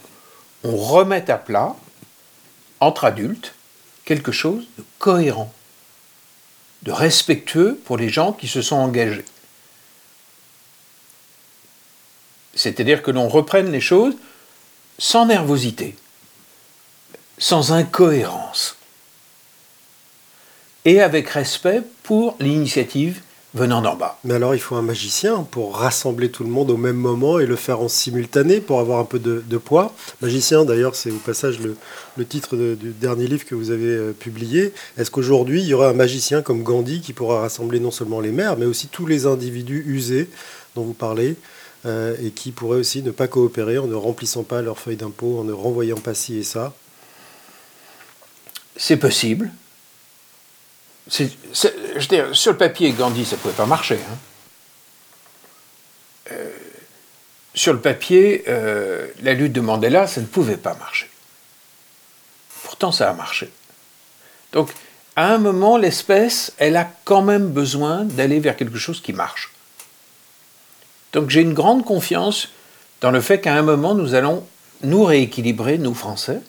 on 0.63 0.75
remette 0.75 1.29
à 1.29 1.37
plat, 1.37 1.75
entre 2.79 3.05
adultes, 3.05 3.53
quelque 4.05 4.31
chose 4.31 4.67
de 4.77 4.83
cohérent, 4.99 5.53
de 6.83 6.91
respectueux 6.91 7.79
pour 7.85 7.97
les 7.97 8.09
gens 8.09 8.31
qui 8.33 8.47
se 8.47 8.61
sont 8.61 8.75
engagés. 8.75 9.25
C'est-à-dire 12.57 13.01
que 13.01 13.11
l'on 13.11 13.29
reprenne 13.29 13.71
les 13.71 13.81
choses 13.81 14.15
sans 14.99 15.27
nervosité, 15.27 15.95
sans 17.37 17.71
incohérence 17.71 18.77
et 20.85 21.01
avec 21.01 21.29
respect 21.29 21.83
pour 22.03 22.35
l'initiative 22.39 23.21
venant 23.53 23.81
d'en 23.81 23.95
bas. 23.95 24.19
Mais 24.23 24.35
alors 24.35 24.55
il 24.55 24.59
faut 24.59 24.75
un 24.75 24.81
magicien 24.81 25.45
pour 25.51 25.77
rassembler 25.77 26.29
tout 26.29 26.43
le 26.43 26.49
monde 26.49 26.69
au 26.69 26.77
même 26.77 26.95
moment 26.95 27.39
et 27.39 27.45
le 27.45 27.55
faire 27.55 27.79
en 27.81 27.87
simultané 27.87 28.59
pour 28.59 28.79
avoir 28.79 28.99
un 28.99 29.05
peu 29.05 29.19
de, 29.19 29.57
poids. 29.57 29.93
Magicien 30.21 30.65
d'ailleurs 30.65 30.95
c'est 30.95 31.11
au 31.11 31.17
passage 31.17 31.59
le, 31.59 32.25
titre 32.25 32.55
du 32.55 32.91
dernier 32.91 33.27
livre 33.27 33.45
que 33.45 33.55
vous 33.55 33.71
avez 33.71 33.87
euh, 33.87 34.11
publié. 34.13 34.73
Est-ce 34.97 35.11
qu'aujourd'hui 35.11 35.61
il 35.61 35.67
y 35.67 35.73
aurait 35.73 35.87
un 35.87 35.93
magicien 35.93 36.41
comme 36.41 36.63
Gandhi 36.63 37.01
qui 37.01 37.13
pourra 37.13 37.41
rassembler 37.41 37.79
non 37.79 37.91
seulement 37.91 38.19
les 38.19 38.31
maires 38.31 38.57
mais 38.57 38.65
aussi 38.65 38.87
tous 38.87 39.05
les 39.05 39.25
individus 39.25 39.83
usés 39.87 40.29
dont 40.75 40.83
vous 40.83 40.93
parlez? 40.93 41.35
Et 41.87 42.31
qui 42.31 42.51
pourraient 42.51 42.79
aussi 42.79 43.01
ne 43.01 43.11
pas 43.11 43.27
coopérer 43.27 43.77
en 43.77 43.87
ne 43.87 43.95
remplissant 43.95 44.43
pas 44.43 44.61
leur 44.61 44.79
feuille 44.79 44.97
d'impôt, 44.97 45.39
en 45.39 45.43
ne 45.43 45.53
renvoyant 45.53 45.97
pas 45.97 46.13
ci 46.13 46.37
et 46.37 46.43
ça 46.43 46.73
C'est 48.75 48.97
possible. 48.97 49.51
Sur 51.09 52.51
le 52.51 52.57
papier, 52.57 52.91
Gandhi, 52.91 53.25
ça 53.25 53.35
ne 53.35 53.41
pouvait 53.41 53.53
pas 53.53 53.65
marcher. 53.65 53.95
hein. 53.95 54.17
Euh, 56.31 56.51
sur 57.53 57.73
le 57.73 57.79
papier, 57.79 58.43
euh, 58.47 59.07
la 59.23 59.33
lutte 59.33 59.53
de 59.53 59.61
Mandela, 59.61 60.07
ça 60.07 60.21
ne 60.21 60.25
pouvait 60.25 60.57
pas 60.57 60.75
marcher. 60.75 61.09
Pourtant, 62.63 62.91
ça 62.91 63.09
a 63.09 63.13
marché. 63.13 63.49
Donc, 64.51 64.71
à 65.15 65.33
un 65.33 65.37
moment, 65.39 65.77
l'espèce, 65.77 66.53
elle 66.57 66.75
a 66.75 66.91
quand 67.05 67.21
même 67.23 67.49
besoin 67.49 68.03
d'aller 68.03 68.39
vers 68.39 68.55
quelque 68.55 68.77
chose 68.77 69.01
qui 69.01 69.13
marche. 69.13 69.51
Donc, 71.13 71.29
j'ai 71.29 71.41
une 71.41 71.53
grande 71.53 71.85
confiance 71.85 72.49
dans 73.01 73.11
le 73.11 73.21
fait 73.21 73.39
qu'à 73.41 73.53
un 73.55 73.61
moment, 73.61 73.95
nous 73.95 74.13
allons 74.13 74.45
nous 74.83 75.03
rééquilibrer, 75.03 75.77
nous 75.77 75.93
Français, 75.95 76.39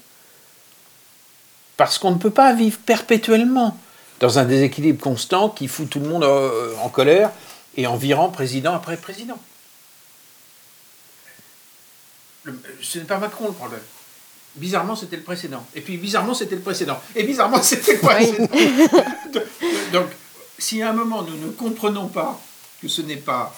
parce 1.76 1.98
qu'on 1.98 2.10
ne 2.10 2.18
peut 2.18 2.30
pas 2.30 2.52
vivre 2.54 2.78
perpétuellement 2.78 3.78
dans 4.20 4.38
un 4.38 4.44
déséquilibre 4.44 5.00
constant 5.02 5.48
qui 5.48 5.68
fout 5.68 5.88
tout 5.88 6.00
le 6.00 6.08
monde 6.08 6.24
euh, 6.24 6.74
en 6.82 6.88
colère 6.88 7.30
et 7.76 7.86
en 7.86 7.96
virant 7.96 8.30
président 8.30 8.74
après 8.74 8.96
président. 8.96 9.38
Le- 12.44 12.60
ce 12.80 12.98
n'est 12.98 13.04
pas 13.04 13.18
Macron 13.18 13.46
le 13.48 13.52
problème. 13.52 13.80
Bizarrement, 14.56 14.96
c'était 14.96 15.16
le 15.16 15.22
précédent. 15.22 15.64
Et 15.74 15.80
puis, 15.80 15.96
bizarrement, 15.98 16.34
c'était 16.34 16.56
le 16.56 16.62
précédent. 16.62 17.00
Et 17.14 17.22
bizarrement, 17.22 17.62
c'était 17.62 17.92
le 17.92 17.98
précédent. 18.00 18.48
Donc, 19.92 20.06
si 20.58 20.82
à 20.82 20.90
un 20.90 20.92
moment, 20.94 21.22
nous 21.22 21.36
ne 21.36 21.50
comprenons 21.52 22.08
pas 22.08 22.40
que 22.82 22.88
ce 22.88 23.02
n'est 23.02 23.16
pas 23.16 23.54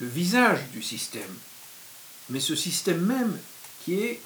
le 0.00 0.06
visage 0.06 0.58
du 0.72 0.82
système, 0.82 1.22
mais 2.30 2.40
ce 2.40 2.54
système 2.54 3.00
même 3.00 3.36
qui 3.84 3.94
est 3.94 4.20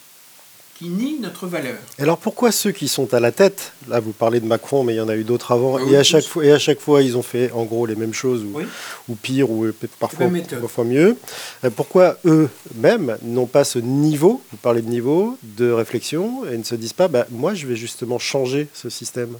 qui 0.78 0.88
nie 0.88 1.18
notre 1.20 1.46
valeur. 1.46 1.76
Alors 1.98 2.18
pourquoi 2.18 2.50
ceux 2.50 2.72
qui 2.72 2.88
sont 2.88 3.12
à 3.14 3.20
la 3.20 3.30
tête, 3.30 3.72
là 3.88 4.00
vous 4.00 4.12
parlez 4.12 4.40
de 4.40 4.46
Macron, 4.46 4.82
mais 4.82 4.94
il 4.94 4.96
y 4.96 5.00
en 5.00 5.08
a 5.08 5.16
eu 5.16 5.22
d'autres 5.22 5.52
avant, 5.52 5.74
Oui, 5.78 5.92
et, 5.92 5.96
à 5.96 6.02
chaque 6.02 6.24
fois, 6.24 6.44
et 6.44 6.50
à 6.50 6.58
chaque 6.58 6.80
fois 6.80 7.02
ils 7.02 7.16
ont 7.16 7.22
fait 7.22 7.52
en 7.52 7.64
gros 7.64 7.86
les 7.86 7.94
mêmes 7.94 8.14
choses, 8.14 8.42
ou, 8.42 8.50
Oui. 8.54 8.64
ou 9.08 9.14
pire, 9.14 9.50
ou 9.50 9.70
parfois 10.00 10.84
mieux, 10.84 11.16
euh, 11.62 11.70
pourquoi 11.70 12.16
eux-mêmes 12.24 13.18
n'ont 13.22 13.46
pas 13.46 13.64
ce 13.64 13.78
niveau, 13.78 14.42
vous 14.50 14.56
parlez 14.56 14.82
de 14.82 14.88
niveau, 14.88 15.38
de 15.42 15.70
réflexion, 15.70 16.44
et 16.50 16.56
ne 16.56 16.64
se 16.64 16.74
disent 16.74 16.94
pas, 16.94 17.06
bah, 17.06 17.26
moi 17.30 17.54
je 17.54 17.66
vais 17.66 17.76
justement 17.76 18.18
changer 18.18 18.66
ce 18.74 18.88
système? 18.88 19.38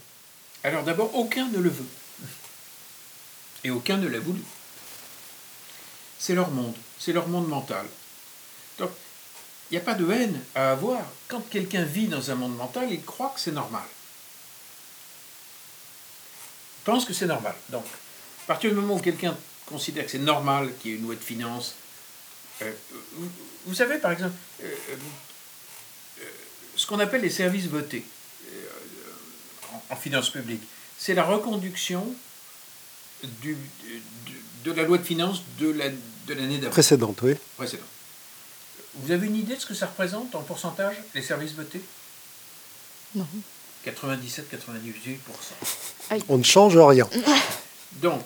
Alors 0.63 0.85
d'abord, 0.85 1.11
aucun 1.17 1.49
ne 1.49 1.59
le 1.59 1.71
veut. 1.71 1.87
Et 3.65 3.71
aucun 3.71 3.97
ne 3.97 4.07
l'a 4.07 4.21
voulu. 4.21 4.41
C'est 6.23 6.37
leur 6.37 6.53
monde, 6.53 6.75
c'est 7.01 7.13
leur 7.13 7.27
monde 7.27 7.49
mental. 7.49 7.85
Donc, 8.79 8.91
il 9.69 9.75
n'y 9.75 9.79
a 9.79 9.85
pas 9.85 9.95
de 9.95 10.09
haine 10.09 10.41
à 10.55 10.71
avoir. 10.71 11.01
Quand 11.27 11.41
quelqu'un 11.51 11.83
vit 11.83 12.07
dans 12.07 12.31
un 12.31 12.37
monde 12.37 12.55
mental, 12.57 12.87
il 12.93 13.03
croit 13.03 13.33
que 13.35 13.41
c'est 13.41 13.51
normal. 13.51 13.83
Il 16.79 16.85
pense 16.85 17.05
que 17.05 17.13
c'est 17.13 17.27
normal. 17.27 17.57
Donc, 17.71 17.85
à 17.85 18.47
partir 18.47 18.71
du 18.71 18.77
moment 18.77 18.95
où 18.95 19.01
quelqu'un 19.01 19.37
considère 19.67 20.05
que 20.05 20.13
c'est 20.13 20.19
normal 20.19 20.73
qu'il 20.81 20.93
y 20.93 20.95
ait 20.95 20.99
une 20.99 21.03
loi 21.07 21.17
de 21.17 21.21
finances, 21.21 21.75
euh, 22.63 22.73
vous, 23.67 23.75
savez, 23.75 23.99
par 23.99 24.13
exemple, 24.13 24.35
euh, 24.63 24.73
euh, 26.21 26.25
ce 26.77 26.87
qu'on 26.87 27.01
appelle 27.01 27.23
les 27.23 27.31
services 27.31 27.67
votés 27.67 28.05
en, 29.91 29.97
finances 29.97 30.31
publiques, 30.31 30.63
c'est 30.99 31.15
la 31.15 31.25
reconduction 31.25 32.07
du- 33.25 33.57
du- 33.83 34.03
de 34.65 34.73
la 34.73 34.85
loi 34.85 34.99
de 34.99 35.03
finances 35.03 35.43
de 35.59 35.71
la- 35.71 35.91
de 36.27 36.35
l'année 36.35 36.59
d'avant 36.59 36.73
Précédente, 36.73 37.21
oui. 37.23 37.35
précédent. 37.57 37.83
Vous 38.95 39.11
avez 39.11 39.27
une 39.27 39.37
idée 39.37 39.57
de 39.57 39.61
ce 39.61 39.67
que 39.67 39.75
ça 39.75 39.87
représente 39.87 40.35
en 40.35 40.43
pourcentage, 40.43 40.97
les 41.15 41.23
services 41.23 41.53
votés? 41.53 41.83
Non. 43.15 43.27
97-98%. 43.87 45.17
On 46.29 46.39
ne 46.39 46.43
change 46.43 46.77
rien. 46.77 47.09
Donc, 48.03 48.25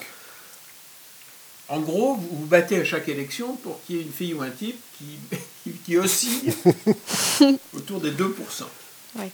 en 1.68 1.80
gros, 1.80 2.16
vous 2.16 2.28
vous 2.40 2.46
battez 2.46 2.80
à 2.80 2.84
chaque 2.84 3.08
élection 3.08 3.56
pour 3.56 3.82
qu'il 3.84 3.96
y 3.96 3.98
ait 3.98 4.02
une 4.02 4.12
fille 4.12 4.34
ou 4.34 4.42
un 4.42 4.50
type 4.50 4.78
qui, 4.98 5.18
qui, 5.84 5.96
oscille 5.96 6.52
autour 7.72 8.00
des 8.00 8.12
2%. 8.12 8.34
Ouais. 9.16 9.30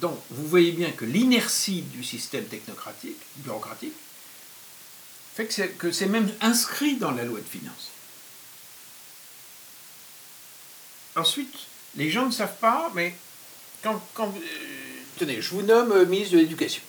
Donc, 0.00 0.18
vous 0.30 0.46
voyez 0.48 0.72
bien 0.72 0.90
que 0.90 1.04
l'inertie 1.04 1.82
du 1.82 2.02
système 2.02 2.44
technocratique, 2.44 3.18
bureaucratique, 3.36 3.92
fait 5.34 5.46
que 5.78 5.90
c'est, 5.90 6.06
même 6.06 6.30
inscrit 6.40 6.96
dans 6.96 7.10
la 7.10 7.24
loi 7.24 7.40
de 7.40 7.44
finances. 7.44 7.90
Ensuite, 11.16 11.54
les 11.96 12.10
gens 12.10 12.26
ne 12.26 12.30
savent 12.32 12.56
pas, 12.60 12.90
mais 12.94 13.14
quand, 13.82 14.00
quand 14.14 14.28
euh, 14.28 14.40
tenez, 15.18 15.40
je 15.40 15.50
vous 15.50 15.62
nomme 15.62 15.92
euh, 15.92 16.06
ministre 16.06 16.34
de 16.34 16.38
l'Éducation. 16.38 16.82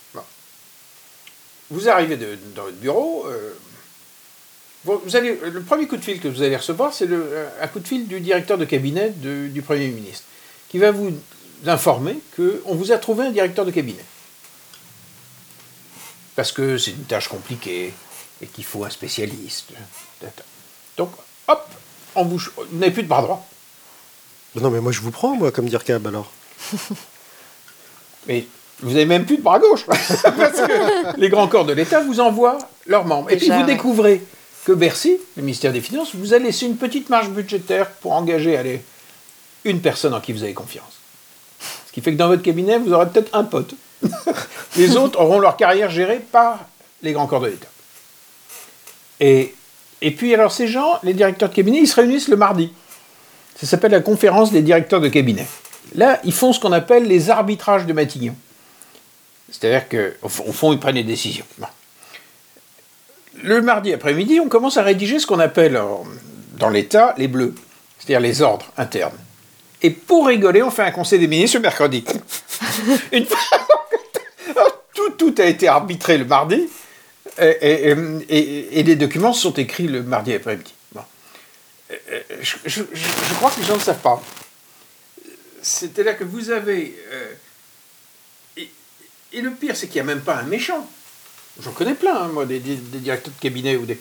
Vous 1.70 1.88
arrivez 1.88 2.16
dans 2.16 2.62
votre 2.62 2.76
bureau, 2.76 3.26
euh, 3.26 3.54
le 4.84 5.62
premier 5.62 5.88
coup 5.88 5.96
de 5.96 6.04
fil 6.04 6.20
que 6.20 6.28
vous 6.28 6.42
allez 6.42 6.56
recevoir, 6.56 6.94
c'est 6.94 7.08
un 7.60 7.66
coup 7.66 7.80
de 7.80 7.88
fil 7.88 8.06
du 8.06 8.20
directeur 8.20 8.56
de 8.56 8.64
cabinet 8.64 9.10
du 9.10 9.62
Premier 9.62 9.88
ministre, 9.88 10.22
qui 10.68 10.78
va 10.78 10.92
vous 10.92 11.12
informer 11.66 12.20
qu'on 12.36 12.76
vous 12.76 12.92
a 12.92 12.98
trouvé 12.98 13.26
un 13.26 13.32
directeur 13.32 13.64
de 13.64 13.72
cabinet. 13.72 14.04
Parce 16.36 16.52
que 16.52 16.78
c'est 16.78 16.92
une 16.92 17.04
tâche 17.04 17.26
compliquée 17.26 17.92
et 18.40 18.46
qu'il 18.46 18.64
faut 18.64 18.84
un 18.84 18.90
spécialiste. 18.90 19.72
Donc, 20.96 21.10
hop, 21.48 21.68
on 22.14 22.24
vous, 22.24 22.38
vous 22.38 22.78
n'avez 22.78 22.92
plus 22.92 23.02
de 23.02 23.08
bras 23.08 23.22
droit. 23.22 23.46
Non, 24.60 24.70
mais 24.70 24.80
moi 24.80 24.92
je 24.92 25.00
vous 25.00 25.10
prends, 25.10 25.36
moi, 25.36 25.52
comme 25.52 25.66
dire 25.66 25.84
cab 25.84 26.06
alors. 26.06 26.30
Mais 28.26 28.46
vous 28.80 28.90
n'avez 28.90 29.06
même 29.06 29.24
plus 29.24 29.36
de 29.36 29.42
bras 29.42 29.58
gauche. 29.58 29.84
Parce 29.86 30.60
que 30.60 31.20
les 31.20 31.28
grands 31.28 31.48
corps 31.48 31.64
de 31.64 31.72
l'État 31.72 32.00
vous 32.00 32.20
envoient 32.20 32.58
leurs 32.86 33.04
membres. 33.04 33.30
Et 33.30 33.36
puis 33.36 33.48
vous 33.48 33.52
ouais. 33.52 33.64
découvrez 33.64 34.22
que 34.64 34.72
Bercy, 34.72 35.18
le 35.36 35.42
ministère 35.42 35.72
des 35.72 35.80
Finances, 35.80 36.14
vous 36.14 36.34
a 36.34 36.38
laissé 36.38 36.66
une 36.66 36.76
petite 36.76 37.08
marge 37.08 37.28
budgétaire 37.28 37.90
pour 37.90 38.12
engager 38.12 38.56
allez, 38.56 38.82
une 39.64 39.80
personne 39.80 40.12
en 40.12 40.20
qui 40.20 40.32
vous 40.32 40.42
avez 40.42 40.54
confiance. 40.54 40.98
Ce 41.86 41.92
qui 41.92 42.00
fait 42.00 42.12
que 42.12 42.16
dans 42.16 42.28
votre 42.28 42.42
cabinet, 42.42 42.78
vous 42.78 42.92
aurez 42.92 43.08
peut-être 43.08 43.34
un 43.34 43.44
pote. 43.44 43.74
les 44.76 44.96
autres 44.96 45.20
auront 45.20 45.38
leur 45.38 45.56
carrière 45.56 45.90
gérée 45.90 46.18
par 46.18 46.66
les 47.02 47.12
grands 47.12 47.26
corps 47.26 47.40
de 47.40 47.48
l'État. 47.48 47.68
Et, 49.20 49.54
puis, 50.16 50.34
alors, 50.34 50.52
ces 50.52 50.68
gens, 50.68 50.98
les 51.02 51.14
directeurs 51.14 51.48
de 51.48 51.54
cabinet, 51.54 51.78
ils 51.78 51.88
se 51.88 51.96
réunissent 51.96 52.28
le 52.28 52.36
mardi. 52.36 52.72
Ça 53.56 53.66
s'appelle 53.66 53.92
la 53.92 54.00
conférence 54.00 54.52
des 54.52 54.62
directeurs 54.62 55.00
de 55.00 55.08
cabinet. 55.08 55.46
Là, 55.94 56.20
ils 56.24 56.32
font 56.32 56.52
ce 56.52 56.60
qu'on 56.60 56.72
appelle 56.72 57.04
les 57.04 57.30
arbitrages 57.30 57.86
de 57.86 57.92
Matignon. 57.92 58.34
C'est-à-dire 59.50 59.88
qu'au 59.88 60.28
fond, 60.28 60.72
ils 60.72 60.80
prennent 60.80 60.96
les 60.96 61.04
décisions. 61.04 61.46
Le 63.42 63.62
mardi 63.62 63.92
après-midi, 63.92 64.40
on 64.40 64.48
commence 64.48 64.76
à 64.76 64.82
rédiger 64.82 65.18
ce 65.18 65.26
qu'on 65.26 65.38
appelle 65.38 65.80
dans 66.58 66.68
l'État 66.68 67.14
les 67.16 67.28
bleus, 67.28 67.54
c'est-à-dire 67.98 68.20
les 68.20 68.42
ordres 68.42 68.66
internes. 68.76 69.16
Et 69.82 69.90
pour 69.90 70.26
rigoler, 70.26 70.62
on 70.62 70.70
fait 70.70 70.82
un 70.82 70.90
conseil 70.90 71.18
des 71.18 71.28
ministres 71.28 71.58
le 71.58 71.62
mercredi. 71.62 72.04
Une 73.12 73.26
tout 75.18 75.34
a 75.38 75.44
été 75.44 75.68
arbitré 75.68 76.18
le 76.18 76.24
mardi, 76.24 76.68
et, 77.38 77.94
et, 78.78 78.82
les 78.82 78.96
documents 78.96 79.32
sont 79.32 79.52
écrits 79.54 79.88
le 79.88 80.02
mardi 80.02 80.32
après-midi. 80.32 80.74
Je, 82.40 82.56
je, 82.64 83.34
crois 83.34 83.50
que 83.50 83.60
les 83.60 83.66
gens 83.66 83.76
ne 83.76 83.80
savent 83.80 84.00
pas. 84.00 84.22
C'était 85.62 86.04
là 86.04 86.14
que 86.14 86.24
vous 86.24 86.50
avez... 86.50 86.96
Euh, 87.12 87.34
et, 89.32 89.40
le 89.40 89.50
pire, 89.50 89.76
c'est 89.76 89.86
qu'il 89.86 90.02
n'y 90.02 90.10
a 90.10 90.14
même 90.14 90.22
pas 90.22 90.36
un 90.36 90.44
méchant. 90.44 90.88
J'en 91.60 91.72
connais 91.72 91.94
plein, 91.94 92.14
hein, 92.14 92.28
moi, 92.28 92.46
des, 92.46 92.58
directeurs 92.60 93.32
de 93.34 93.40
cabinet 93.40 93.76
ou 93.76 93.84
des... 93.84 93.98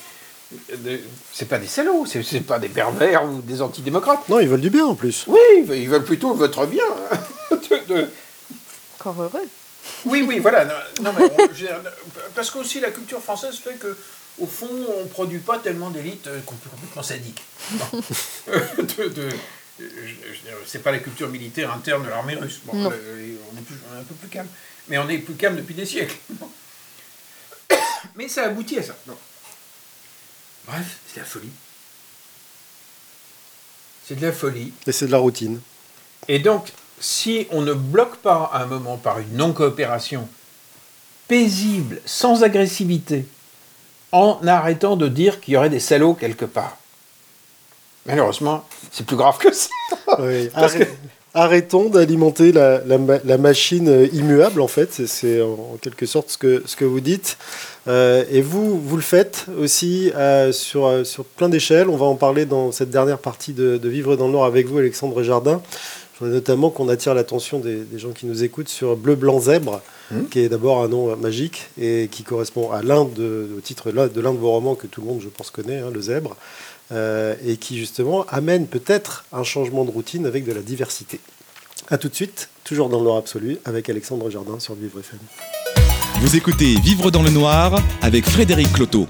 c'est 1.34 1.48
pas 1.48 1.58
des 1.58 1.68
salauds, 1.68 2.06
c'est 2.06 2.42
pas 2.42 2.60
des 2.60 2.70
pervers 2.70 3.26
ou 3.26 3.42
des 3.42 3.62
antidémocrates. 3.62 4.28
Non, 4.30 4.40
ils 4.40 4.48
veulent 4.48 4.62
du 4.62 4.70
bien 4.70 4.86
en 4.86 4.96
plus. 4.96 5.26
Oui, 5.28 5.40
ils 5.70 5.90
veulent 5.90 6.04
plutôt 6.04 6.34
votre 6.34 6.66
bien. 6.66 6.84
Hein, 7.12 7.20
Encore 9.00 9.22
heureux. 9.22 9.48
Oui, 10.06 10.24
oui, 10.28 10.40
voilà. 10.40 10.66
Non, 11.02 11.14
parce 12.36 12.52
qu'aussi 12.52 12.80
la 12.80 12.92
culture 12.92 13.22
française 13.22 13.56
fait 13.58 13.76
que, 13.76 13.98
au 14.40 14.46
fond, 14.46 14.70
on 14.98 15.04
ne 15.04 15.10
produit 15.10 15.40
pas 15.40 15.60
tellement 15.60 15.90
d'élites 15.90 16.28
euh, 16.28 16.40
complètement 16.42 17.04
sadiques. 17.04 17.42
de, 18.98 19.30
c'est 20.66 20.84
pas 20.84 20.92
la 20.92 21.00
culture 21.00 21.30
militaire 21.30 21.72
interne 21.72 22.04
de 22.04 22.10
l'armée 22.10 22.36
russe. 22.36 22.62
on, 22.68 22.86
est 22.86 22.90
un 22.90 24.04
peu 24.08 24.16
plus 24.16 24.30
calme. 24.30 24.48
Mais 24.88 24.98
on 24.98 25.10
est 25.10 25.18
plus 25.18 25.36
calme 25.36 25.58
depuis 25.58 25.74
des 25.74 25.86
siècles. 25.86 26.18
Mais 28.16 28.28
ça 28.28 28.44
aboutit 28.44 28.80
à 28.80 28.84
ça. 28.84 28.96
Bref, 30.68 30.98
c'est 31.08 31.20
la 31.20 31.26
folie. 31.26 31.52
C'est 34.08 34.16
de 34.16 34.26
la 34.26 34.32
folie. 34.32 34.72
Et 34.86 34.92
c'est 34.92 35.08
de 35.08 35.12
la 35.12 35.18
routine. 35.18 35.60
Et 36.28 36.40
donc, 36.40 36.72
si 37.00 37.48
on 37.52 37.62
ne 37.62 37.74
bloque 37.74 38.18
pas 38.18 38.50
à 38.54 38.64
un 38.64 38.66
moment 38.66 38.98
par 38.98 39.20
une 39.20 39.36
non-coopération 39.36 40.28
paisible, 41.28 42.02
sans 42.06 42.44
agressivité, 42.44 43.26
en 44.12 44.40
arrêtant 44.48 44.96
de 44.96 45.08
dire 45.08 45.42
qu'il 45.42 45.56
y 45.56 45.58
aurait 45.58 45.70
des 45.70 45.80
salauds 45.80 46.14
quelque 46.14 46.46
part, 46.46 46.78
malheureusement, 48.06 48.64
c'est 48.92 49.06
plus 49.06 49.18
grave 49.18 49.38
que 49.38 49.52
ça. 49.52 49.70
Arrêtons 51.38 51.90
d'alimenter 51.90 52.54
la, 52.54 53.38
machine 53.38 54.08
immuable, 54.14 54.62
en 54.62 54.70
fait. 54.70 55.06
C'est 55.06 55.42
en 55.42 55.78
quelque 55.82 56.06
sorte 56.06 56.30
ce 56.30 56.38
que, 56.38 56.64
ce 56.66 56.78
que 56.78 56.86
vous 56.86 57.02
dites. 57.02 57.38
Euh, 57.90 58.24
et 58.32 58.42
vous, 58.42 58.80
vous 58.80 58.96
le 58.96 59.02
faites 59.02 59.48
aussi 59.60 60.14
euh, 60.16 60.54
sur, 60.54 61.06
sur 61.06 61.26
plein 61.26 61.50
d'échelles. 61.50 61.90
On 61.90 61.98
va 61.98 62.06
en 62.06 62.16
parler 62.16 62.46
dans 62.46 62.72
cette 62.72 62.90
dernière 62.90 63.18
partie 63.18 63.52
de, 63.52 63.76
de 63.76 63.90
Vivre 63.90 64.16
dans 64.16 64.28
le 64.28 64.32
Nord 64.32 64.46
avec 64.46 64.68
vous, 64.68 64.78
Alexandre 64.78 65.24
Jardin. 65.24 65.62
Je 66.16 66.20
voudrais 66.20 66.36
notamment 66.36 66.70
qu'on 66.70 66.88
attire 66.88 67.14
l'attention 67.14 67.60
des, 67.60 67.86
gens 67.98 68.12
qui 68.12 68.26
nous 68.26 68.44
écoutent 68.44 68.70
sur 68.70 68.96
Bleu 68.96 69.16
Blanc 69.16 69.42
Zèbre, 69.42 69.82
mmh. 70.12 70.24
qui 70.32 70.40
est 70.40 70.48
d'abord 70.48 70.82
un 70.82 70.88
nom 70.88 71.14
magique 71.18 71.68
et 71.78 72.08
qui 72.10 72.24
correspond 72.24 72.72
à 72.72 72.82
l'un 72.82 73.04
de, 73.04 73.50
au 73.58 73.60
titre 73.60 73.92
de 73.92 74.22
l'un 74.22 74.32
de 74.34 74.38
vos 74.38 74.52
romans 74.52 74.76
que 74.76 74.88
tout 74.88 75.02
le 75.02 75.08
monde, 75.08 75.20
je 75.22 75.28
pense, 75.28 75.50
connaît, 75.50 75.80
hein, 75.80 75.90
Le 75.94 76.00
Zèbre, 76.00 76.38
euh, 76.94 77.36
et 77.46 77.58
qui 77.58 77.78
justement 77.78 78.26
amène 78.30 78.68
peut-être 78.68 79.26
un 79.34 79.44
changement 79.44 79.84
de 79.84 79.92
routine 79.92 80.26
avec 80.26 80.46
de 80.46 80.54
la 80.54 80.62
diversité. 80.62 81.20
A 81.90 81.98
tout 81.98 82.08
de 82.08 82.16
suite, 82.16 82.48
toujours 82.64 82.88
dans 82.88 83.00
le 83.00 83.04
noir 83.04 83.18
absolu, 83.18 83.58
avec 83.66 83.90
Alexandre 83.90 84.30
Jardin 84.30 84.58
sur 84.60 84.74
Vivre 84.76 85.00
FM. 85.00 85.20
Vous 86.22 86.38
écoutez 86.38 86.76
Vivre 86.80 87.12
dans 87.12 87.24
le 87.24 87.30
noir 87.30 87.78
avec 88.02 88.26
Frédéric 88.26 88.72
Cloteau. 88.72 89.08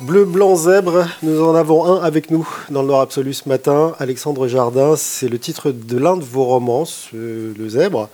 Bleu, 0.00 0.24
blanc, 0.24 0.56
zèbre, 0.56 1.06
nous 1.22 1.40
en 1.40 1.54
avons 1.54 1.84
un 1.86 2.02
avec 2.02 2.28
nous 2.32 2.46
dans 2.68 2.82
le 2.82 2.88
Nord 2.88 3.00
Absolu 3.00 3.32
ce 3.32 3.48
matin. 3.48 3.94
Alexandre 4.00 4.48
Jardin, 4.48 4.96
c'est 4.96 5.28
le 5.28 5.38
titre 5.38 5.70
de 5.70 5.96
l'un 5.96 6.16
de 6.16 6.24
vos 6.24 6.44
romans, 6.44 6.84
Le 7.12 7.68
Zèbre. 7.68 8.08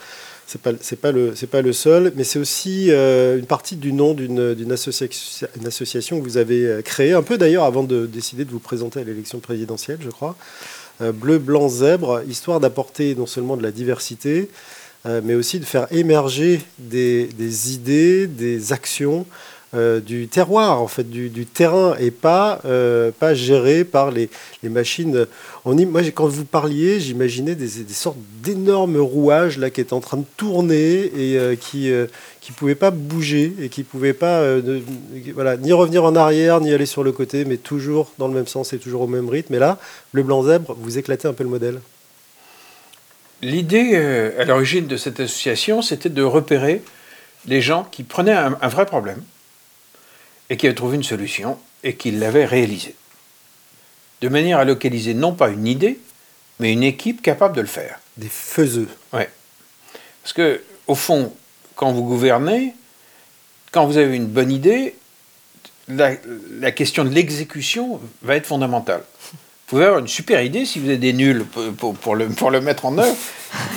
C'est 0.46 0.60
pas, 0.60 0.72
pas, 1.00 1.12
le, 1.12 1.32
pas 1.50 1.62
le 1.62 1.72
seul, 1.72 2.12
mais 2.16 2.24
c'est 2.24 2.38
aussi 2.38 2.88
euh, 2.90 3.38
une 3.38 3.46
partie 3.46 3.76
du 3.76 3.94
nom 3.94 4.12
d'une 4.12 4.72
association, 4.72 5.48
association 5.64 6.18
que 6.18 6.24
vous 6.24 6.36
avez 6.36 6.66
euh, 6.66 6.82
créée, 6.82 7.12
un 7.12 7.22
peu 7.22 7.38
d'ailleurs 7.38 7.64
avant 7.64 7.84
de 7.84 8.04
décider 8.04 8.44
de 8.44 8.50
vous 8.50 8.58
présenter 8.58 9.00
à 9.00 9.04
l'élection 9.04 9.38
présidentielle, 9.38 9.98
je 10.02 10.10
crois. 10.10 10.36
Euh, 11.00 11.12
Bleu, 11.12 11.38
blanc, 11.38 11.68
zèbre, 11.70 12.20
histoire 12.28 12.60
d'apporter 12.60 13.14
non 13.14 13.26
seulement 13.26 13.56
de 13.56 13.62
la 13.62 13.70
diversité, 13.70 14.50
mais 15.24 15.34
aussi 15.34 15.58
de 15.58 15.64
faire 15.64 15.90
émerger 15.90 16.60
des, 16.78 17.24
des 17.28 17.72
idées, 17.72 18.26
des 18.26 18.74
actions 18.74 19.24
euh, 19.72 20.00
du 20.00 20.26
terroir, 20.26 20.82
en 20.82 20.88
fait, 20.88 21.08
du, 21.08 21.46
terrain, 21.46 21.94
et 22.00 22.10
pas, 22.10 22.60
euh, 22.64 23.12
pas 23.16 23.34
géré 23.34 23.84
par 23.84 24.10
les, 24.10 24.28
machines. 24.64 25.26
Moi, 25.64 26.02
quand 26.12 26.26
vous 26.26 26.44
parliez, 26.44 26.98
j'imaginais 26.98 27.54
des, 27.54 27.68
sortes 27.68 28.18
d'énormes 28.42 28.96
rouages 28.96 29.58
là, 29.58 29.70
qui 29.70 29.80
étaient 29.80 29.92
en 29.92 30.00
train 30.00 30.16
de 30.16 30.24
tourner 30.36 31.04
et 31.16 31.38
euh, 31.38 31.54
qui 31.54 31.88
ne 31.88 32.08
pouvaient 32.56 32.74
pas 32.74 32.90
bouger 32.90 33.54
et 33.60 33.68
qui 33.68 33.82
ne 33.82 33.84
pouvaient 33.84 34.12
pas 34.12 34.42
voilà, 35.34 35.56
ni 35.56 35.72
revenir 35.72 36.02
en 36.02 36.16
arrière, 36.16 36.60
ni 36.60 36.74
aller 36.74 36.84
sur 36.84 37.04
le 37.04 37.12
côté, 37.12 37.44
mais 37.44 37.56
toujours 37.56 38.10
dans 38.18 38.26
le 38.26 38.34
même 38.34 38.48
sens 38.48 38.72
et 38.72 38.78
toujours 38.78 39.02
au 39.02 39.06
même 39.06 39.28
rythme. 39.28 39.54
Et 39.54 39.60
là, 39.60 39.78
le 40.10 40.24
blanc 40.24 40.42
zèbre, 40.42 40.74
vous 40.80 40.98
éclatez 40.98 41.28
un 41.28 41.32
peu 41.32 41.44
le 41.44 41.50
modèle. 41.50 41.80
L'idée 43.40 43.94
à 44.36 44.44
l'origine 44.44 44.88
de 44.88 44.96
cette 44.96 45.20
association, 45.20 45.80
c'était 45.80 46.08
de 46.08 46.24
repérer 46.24 46.82
les 47.46 47.60
gens 47.60 47.86
qui 47.88 48.02
prenaient 48.02 48.32
un 48.32 48.68
vrai 48.68 48.84
problème, 48.84 49.22
et 50.50 50.56
qui 50.56 50.66
avait 50.66 50.74
trouvé 50.74 50.96
une 50.96 51.04
solution 51.04 51.58
et 51.82 51.94
qui 51.94 52.10
l'avait 52.10 52.44
réalisée. 52.44 52.94
De 54.20 54.28
manière 54.28 54.58
à 54.58 54.64
localiser 54.64 55.14
non 55.14 55.32
pas 55.32 55.48
une 55.48 55.66
idée, 55.66 55.98
mais 56.58 56.72
une 56.72 56.82
équipe 56.82 57.22
capable 57.22 57.56
de 57.56 57.62
le 57.62 57.66
faire. 57.66 58.00
Des 58.18 58.28
faiseux. 58.28 58.88
Oui. 59.14 59.22
Parce 60.22 60.34
que, 60.34 60.62
au 60.86 60.94
fond, 60.94 61.32
quand 61.76 61.92
vous 61.92 62.04
gouvernez, 62.04 62.74
quand 63.72 63.86
vous 63.86 63.96
avez 63.96 64.14
une 64.14 64.26
bonne 64.26 64.50
idée, 64.50 64.96
la, 65.88 66.72
question 66.72 67.04
de 67.04 67.10
l'exécution 67.10 68.00
va 68.22 68.36
être 68.36 68.46
fondamentale. 68.46 69.02
Vous 69.32 69.38
pouvez 69.76 69.84
avoir 69.86 70.00
une 70.00 70.08
super 70.08 70.42
idée 70.42 70.66
si 70.66 70.78
vous 70.78 70.88
avez 70.88 70.98
des 70.98 71.12
nuls 71.12 71.44
pour, 71.44 71.94
pour, 71.94 72.16
le, 72.16 72.28
pour 72.28 72.50
le 72.50 72.60
mettre 72.60 72.84
en 72.84 72.98
œuvre. 72.98 73.16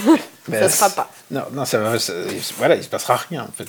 ça 0.51 0.63
ne 0.63 0.67
sera 0.67 0.89
pas. 0.89 1.12
Non, 1.31 1.43
non 1.53 1.65
ça, 1.65 1.79
voilà, 2.57 2.75
il 2.75 2.79
ne 2.79 2.83
se 2.83 2.89
passera 2.89 3.15
rien 3.15 3.43
en 3.43 3.51
fait. 3.51 3.67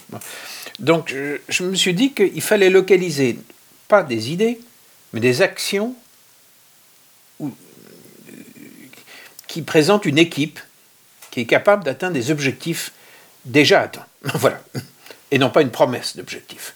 Donc 0.79 1.15
je, 1.49 1.63
me 1.63 1.75
suis 1.75 1.95
dit 1.95 2.13
qu'il 2.13 2.43
fallait 2.43 2.71
localiser 2.71 3.39
pas 3.89 4.03
des 4.03 4.33
idées, 4.33 4.61
mais 5.13 5.21
des 5.21 5.43
actions 5.43 5.95
qui 9.47 9.63
présentent 9.63 10.05
une 10.05 10.19
équipe 10.19 10.59
qui 11.31 11.41
est 11.41 11.47
capable 11.47 11.85
d'atteindre 11.85 12.15
des 12.15 12.31
objectifs 12.31 12.93
déjà 13.45 13.83
atteints. 13.83 14.07
voilà. 14.23 14.61
Et 15.31 15.39
non 15.39 15.51
pas 15.51 15.63
une 15.63 15.71
promesse 15.71 16.17
d'objectif. 16.17 16.75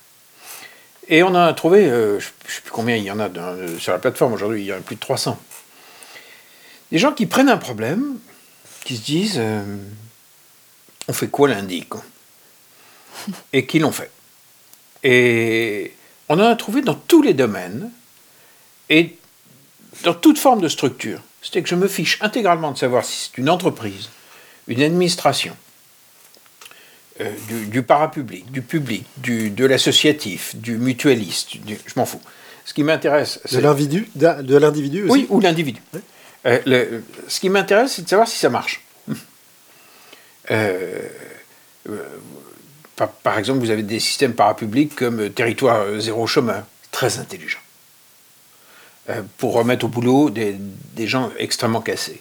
Et 1.09 1.23
on 1.23 1.35
a 1.35 1.53
trouvé, 1.55 1.87
euh, 1.87 2.21
je 2.21 2.27
ne 2.27 2.51
sais 2.51 2.61
plus 2.61 2.71
combien 2.71 2.97
il 2.97 3.03
y 3.03 3.11
en 3.11 3.19
a 3.19 3.31
sur 3.79 3.93
la 3.93 3.99
plateforme 3.99 4.35
aujourd'hui, 4.35 4.63
il 4.63 4.67
y 4.67 4.73
en 4.73 4.77
a 4.77 4.81
plus 4.81 4.97
de 4.97 5.01
300. 5.01 5.39
Des 6.93 6.99
gens 6.99 7.13
qui 7.13 7.27
prennent 7.27 7.49
un 7.49 7.57
problème, 7.57 8.19
qui 8.85 8.97
se 8.97 9.03
disent 9.03 9.39
euh, 9.39 9.63
on 11.09 11.13
fait 11.13 11.29
quoi 11.29 11.49
lundi 11.49 11.87
Et 13.53 13.67
qui 13.67 13.79
l'ont 13.79 13.93
fait. 13.93 14.11
Et 15.03 15.93
on 16.29 16.35
en 16.35 16.45
a 16.45 16.57
trouvé 16.57 16.83
dans 16.83 16.95
tous 16.95 17.23
les 17.23 17.35
domaines 17.35 17.91
et 18.91 19.17
dans 20.05 20.15
toute 20.15 20.39
forme 20.39 20.61
de 20.61 20.69
structure. 20.69 21.21
C'est 21.43 21.62
que 21.62 21.69
je 21.69 21.75
me 21.75 21.89
fiche 21.89 22.19
intégralement 22.21 22.73
de 22.73 22.79
savoir 22.79 23.05
si 23.05 23.31
c'est 23.31 23.39
une 23.39 23.49
entreprise, 23.49 24.09
une 24.66 24.83
administration, 24.83 25.57
euh, 27.21 27.33
du, 27.71 27.83
parapublic, 27.83 28.51
du 28.53 28.62
public, 28.62 29.05
du, 29.16 29.51
de 29.51 29.64
l'associatif, 29.64 30.55
du 30.55 30.79
mutualiste, 30.79 31.55
je 31.66 31.93
m'en 31.97 32.07
fous. 32.07 32.21
Ce 32.64 32.73
qui 32.73 32.85
m'intéresse, 32.85 33.41
de 33.51 33.59
l'individu, 33.59 34.09
de 34.14 34.57
l'individu 34.57 35.03
aussi. 35.03 35.12
Oui, 35.12 35.27
ou 35.29 35.41
l'individu. 35.41 35.83
Euh, 36.47 37.01
ce 37.27 37.41
qui 37.41 37.49
m'intéresse, 37.49 37.95
c'est 37.95 38.03
de 38.03 38.09
savoir 38.09 38.29
si 38.29 38.39
ça 38.39 38.51
marche. 38.51 38.85
Euh, 40.51 41.03
par, 43.07 43.38
exemple, 43.38 43.61
vous 43.61 43.70
avez 43.70 43.82
des 43.82 44.01
systèmes 44.01 44.34
parapublics 44.34 44.94
comme 44.94 45.30
Territoire 45.30 45.99
Zéro 45.99 46.26
Chômeur, 46.26 46.64
très 46.90 47.18
intelligent. 47.18 47.61
euh, 49.11 49.22
pour 49.38 49.55
remettre 49.55 49.84
au 49.84 49.88
boulot 49.88 50.30
des, 50.30 50.57
des, 50.94 51.07
gens 51.07 51.30
extrêmement 51.38 51.80
cassés. 51.80 52.20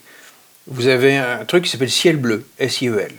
Vous 0.68 0.88
avez 0.88 1.18
un 1.18 1.46
truc 1.46 1.64
qui 1.66 1.70
s'appelle 1.70 1.92
Ciel 1.92 2.18
Bleu, 2.18 2.46
S-I-E-L. 2.60 3.14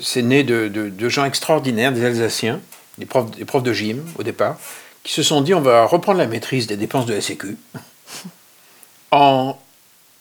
C'est 0.00 0.22
né 0.22 0.44
de, 0.44 0.68
de, 0.68 0.88
de, 0.88 1.08
gens 1.08 1.24
extraordinaires, 1.24 1.92
des 1.92 2.04
Alsaciens, 2.04 2.60
des 2.98 3.06
profs, 3.06 3.30
des 3.32 3.44
profs 3.44 3.62
de 3.62 3.72
gym 3.72 4.04
au 4.18 4.22
départ, 4.22 4.58
qui 5.02 5.12
se 5.12 5.22
sont 5.22 5.40
dit 5.40 5.54
on 5.54 5.60
va 5.60 5.84
reprendre 5.84 6.18
la 6.18 6.26
maîtrise 6.26 6.66
des 6.66 6.76
dépenses 6.76 7.06
de 7.06 7.14
la 7.14 7.20
Sécu 7.20 7.56
en, 9.10 9.56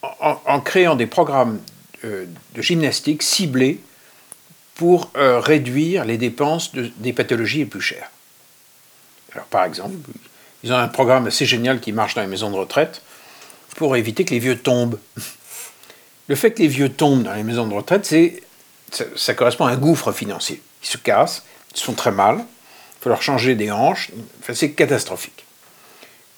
en, 0.02 0.42
en 0.46 0.60
créant 0.60 0.96
des 0.96 1.08
programmes 1.08 1.60
euh, 2.06 2.26
de 2.54 2.62
gymnastique 2.62 3.24
ciblés 3.24 3.80
pour 4.76 5.12
euh, 5.16 5.40
réduire 5.40 6.06
les 6.06 6.18
dépenses 6.18 6.72
de, 6.74 6.92
des 6.98 7.14
pathologies 7.14 7.60
les 7.60 7.66
plus 7.66 7.82
chères. 7.82 8.10
Alors, 9.34 9.46
par 9.46 9.66
exemple, 9.66 9.96
ils 10.64 10.72
ont 10.72 10.78
un 10.78 10.88
programme 10.88 11.28
assez 11.28 11.46
génial 11.46 11.80
qui 11.80 11.92
marche 11.92 12.16
dans 12.16 12.22
les 12.22 12.28
maisons 12.28 12.50
de 12.50 12.56
retraite 12.56 13.02
pour 13.76 13.96
éviter 13.96 14.26
que 14.26 14.34
les 14.34 14.40
vieux 14.40 14.58
tombent. 14.58 15.00
Le 16.30 16.36
fait 16.36 16.52
que 16.52 16.62
les 16.62 16.68
vieux 16.68 16.90
tombent 16.90 17.24
dans 17.24 17.34
les 17.34 17.44
maisons 17.44 17.68
de 17.68 17.74
retraite, 17.74 18.06
c'est, 18.06 18.42
ça, 19.16 19.34
correspond 19.34 19.66
à 19.66 19.72
un 19.72 19.78
gouffre 19.78 20.12
financier. 20.14 20.62
Ils 20.82 20.88
se 20.88 20.98
cassent, 20.98 21.44
ils 21.76 21.80
sont 21.80 21.94
très 21.94 22.12
mal, 22.12 22.38
il 22.38 23.04
faut 23.04 23.10
leur 23.10 23.22
changer 23.22 23.56
des 23.56 23.72
hanches, 23.72 24.12
enfin, 24.40 24.54
c'est 24.54 24.72
catastrophique. 24.72 25.46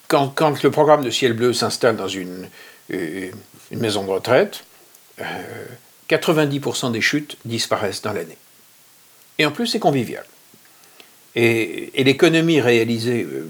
Quand, 0.08 0.62
le 0.62 0.70
programme 0.70 1.04
de 1.04 1.10
Ciel 1.10 1.34
Bleu 1.34 1.52
s'installe 1.52 1.96
dans 1.96 2.08
une, 2.08 2.48
euh, 2.92 3.30
maison 3.72 4.04
de 4.04 4.10
retraite, 4.10 4.64
euh, 5.20 5.24
90% 6.10 6.92
des 6.92 7.00
chutes 7.00 7.36
disparaissent 7.44 8.02
dans 8.02 8.12
l'année. 8.12 8.38
Et 9.38 9.46
en 9.46 9.50
plus, 9.50 9.66
c'est 9.66 9.78
convivial. 9.78 10.24
Et, 11.34 12.00
et 12.00 12.04
l'économie 12.04 12.60
réalisée 12.60 13.24
euh, 13.24 13.48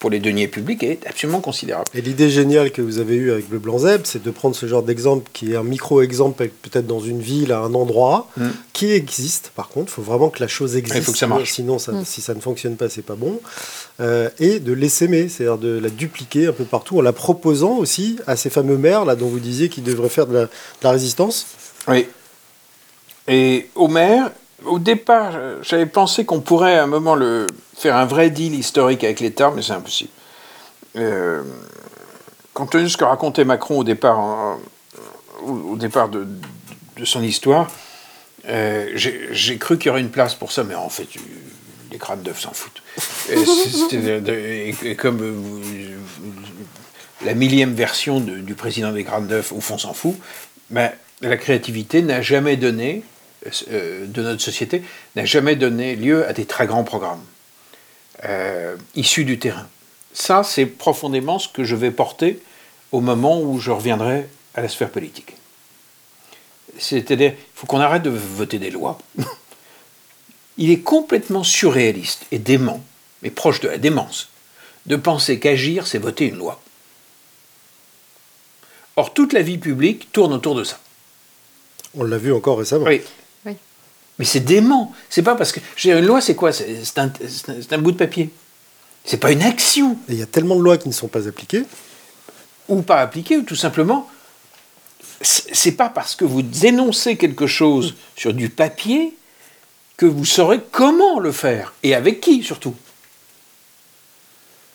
pour 0.00 0.08
les 0.08 0.18
deniers 0.18 0.48
publics 0.48 0.82
est 0.82 1.06
absolument 1.06 1.40
considérable. 1.40 1.84
Et 1.94 2.00
l'idée 2.00 2.30
géniale 2.30 2.72
que 2.72 2.80
vous 2.80 2.98
avez 2.98 3.16
eue 3.16 3.30
avec 3.30 3.48
Bleu 3.48 3.58
Blanc 3.58 3.78
Zeb, 3.80 4.00
c'est 4.04 4.22
de 4.22 4.30
prendre 4.30 4.56
ce 4.56 4.66
genre 4.66 4.82
d'exemple 4.82 5.28
qui 5.34 5.52
est 5.52 5.56
un 5.56 5.62
micro-exemple 5.62 6.48
peut-être 6.62 6.86
dans 6.86 7.00
une 7.00 7.20
ville, 7.20 7.52
à 7.52 7.58
un 7.58 7.74
endroit, 7.74 8.26
mm. 8.38 8.48
qui 8.72 8.92
existe. 8.92 9.52
Par 9.54 9.68
contre, 9.68 9.92
il 9.92 9.94
faut 9.96 10.02
vraiment 10.02 10.30
que 10.30 10.40
la 10.40 10.48
chose 10.48 10.74
existe. 10.74 10.96
Il 10.96 11.02
faut 11.02 11.12
que 11.12 11.18
ça 11.18 11.26
marche. 11.26 11.52
Sinon, 11.52 11.78
ça, 11.78 11.92
mm. 11.92 12.04
si 12.06 12.22
ça 12.22 12.34
ne 12.34 12.40
fonctionne 12.40 12.76
pas, 12.76 12.88
c'est 12.88 13.02
pas 13.02 13.14
bon. 13.14 13.40
Euh, 14.00 14.30
et 14.38 14.58
de 14.58 14.72
l'essaimer, 14.72 15.28
c'est-à-dire 15.28 15.58
de 15.58 15.78
la 15.78 15.90
dupliquer 15.90 16.46
un 16.46 16.52
peu 16.52 16.64
partout 16.64 16.98
en 16.98 17.02
la 17.02 17.12
proposant 17.12 17.76
aussi 17.76 18.16
à 18.26 18.36
ces 18.36 18.48
fameux 18.48 18.78
maires 18.78 19.04
là 19.04 19.16
dont 19.16 19.28
vous 19.28 19.38
disiez 19.38 19.68
qu'ils 19.68 19.84
devraient 19.84 20.08
faire 20.08 20.26
de 20.26 20.34
la, 20.34 20.44
de 20.44 20.48
la 20.82 20.92
résistance. 20.92 21.46
Oui. 21.88 22.08
Et 23.28 23.70
maire, 23.88 24.30
au 24.64 24.78
départ, 24.78 25.32
j'avais 25.62 25.86
pensé 25.86 26.24
qu'on 26.24 26.40
pourrait 26.40 26.76
à 26.76 26.84
un 26.84 26.86
moment 26.86 27.14
le, 27.14 27.46
faire 27.76 27.96
un 27.96 28.04
vrai 28.04 28.30
deal 28.30 28.54
historique 28.54 29.04
avec 29.04 29.20
l'État, 29.20 29.52
mais 29.54 29.62
c'est 29.62 29.72
impossible. 29.72 30.10
Euh, 30.96 31.42
compte 32.52 32.70
tenu 32.70 32.84
de 32.84 32.88
ce 32.88 32.96
que 32.96 33.04
racontait 33.04 33.44
Macron 33.44 33.78
au 33.78 33.84
départ, 33.84 34.18
en, 34.18 34.58
au 35.42 35.76
départ 35.76 36.08
de, 36.08 36.26
de, 36.96 37.04
son 37.04 37.22
histoire, 37.22 37.70
euh, 38.48 38.90
j'ai 38.94 39.58
cru 39.58 39.78
qu'il 39.78 39.86
y 39.86 39.90
aurait 39.90 40.00
une 40.00 40.10
place 40.10 40.34
pour 40.34 40.52
ça, 40.52 40.64
mais 40.64 40.74
en 40.74 40.88
fait, 40.88 41.08
les 41.90 41.98
crânes 41.98 42.22
d'œufs 42.22 42.40
s'en 42.40 42.52
foutent. 42.52 42.82
Et, 43.30 44.74
et, 44.90 44.96
comme 44.96 45.20
euh, 45.22 45.96
la 47.24 47.34
millième 47.34 47.74
version 47.74 48.20
de, 48.20 48.36
du 48.36 48.54
président 48.54 48.92
des 48.92 49.04
crânes 49.04 49.26
d'œufs, 49.26 49.52
au 49.52 49.60
fond, 49.60 49.78
s'en 49.78 49.94
fout, 49.94 50.16
mais 50.70 50.94
la 51.20 51.36
créativité 51.36 52.02
n'a 52.02 52.22
jamais 52.22 52.56
donné, 52.56 53.02
euh, 53.70 54.06
de 54.06 54.22
notre 54.22 54.42
société, 54.42 54.82
n'a 55.16 55.24
jamais 55.24 55.56
donné 55.56 55.96
lieu 55.96 56.26
à 56.26 56.32
des 56.32 56.46
très 56.46 56.66
grands 56.66 56.84
programmes 56.84 57.24
euh, 58.24 58.76
issus 58.94 59.24
du 59.24 59.38
terrain. 59.38 59.68
Ça, 60.12 60.42
c'est 60.42 60.66
profondément 60.66 61.38
ce 61.38 61.48
que 61.48 61.64
je 61.64 61.76
vais 61.76 61.90
porter 61.90 62.40
au 62.92 63.00
moment 63.00 63.40
où 63.40 63.58
je 63.60 63.70
reviendrai 63.70 64.28
à 64.54 64.62
la 64.62 64.68
sphère 64.68 64.90
politique. 64.90 65.36
C'est-à-dire, 66.78 67.32
il 67.32 67.50
faut 67.54 67.66
qu'on 67.66 67.80
arrête 67.80 68.02
de 68.02 68.10
voter 68.10 68.58
des 68.58 68.70
lois. 68.70 68.98
il 70.58 70.70
est 70.70 70.80
complètement 70.80 71.44
surréaliste 71.44 72.26
et 72.32 72.38
dément, 72.38 72.82
mais 73.22 73.30
proche 73.30 73.60
de 73.60 73.68
la 73.68 73.78
démence, 73.78 74.30
de 74.86 74.96
penser 74.96 75.38
qu'agir, 75.38 75.86
c'est 75.86 75.98
voter 75.98 76.26
une 76.26 76.36
loi. 76.36 76.60
Or, 78.96 79.14
toute 79.14 79.32
la 79.32 79.42
vie 79.42 79.58
publique 79.58 80.10
tourne 80.12 80.32
autour 80.32 80.54
de 80.54 80.64
ça. 80.64 80.80
On 81.96 82.04
l'a 82.04 82.18
vu 82.18 82.32
encore 82.32 82.58
récemment. 82.58 82.86
Oui. 82.86 83.02
oui. 83.44 83.54
Mais 84.18 84.24
c'est 84.24 84.40
dément. 84.40 84.94
C'est 85.08 85.22
pas 85.22 85.34
parce 85.34 85.52
que. 85.52 85.60
Une 85.84 86.06
loi, 86.06 86.20
c'est 86.20 86.34
quoi? 86.34 86.52
C'est 86.52 86.98
un, 86.98 87.78
bout 87.78 87.92
de 87.92 87.96
papier. 87.96 88.30
C'est 89.04 89.16
pas 89.16 89.32
une 89.32 89.42
action. 89.42 89.96
Et 90.08 90.12
il 90.12 90.18
y 90.18 90.22
a 90.22 90.26
tellement 90.26 90.56
de 90.56 90.62
lois 90.62 90.78
qui 90.78 90.88
ne 90.88 90.94
sont 90.94 91.08
pas 91.08 91.26
appliquées. 91.26 91.64
Ou 92.68 92.82
pas 92.82 93.00
appliquées, 93.00 93.38
ou 93.38 93.42
tout 93.42 93.56
simplement. 93.56 94.08
C'est 95.22 95.72
pas 95.72 95.88
parce 95.88 96.14
que 96.14 96.24
vous 96.24 96.42
énoncez 96.64 97.16
quelque 97.16 97.46
chose 97.46 97.94
sur 98.16 98.32
du 98.32 98.48
papier 98.48 99.14
que 99.96 100.06
vous 100.06 100.24
saurez 100.24 100.60
comment 100.70 101.18
le 101.18 101.32
faire. 101.32 101.74
Et 101.82 101.94
avec 101.94 102.20
qui, 102.20 102.42
surtout. 102.42 102.74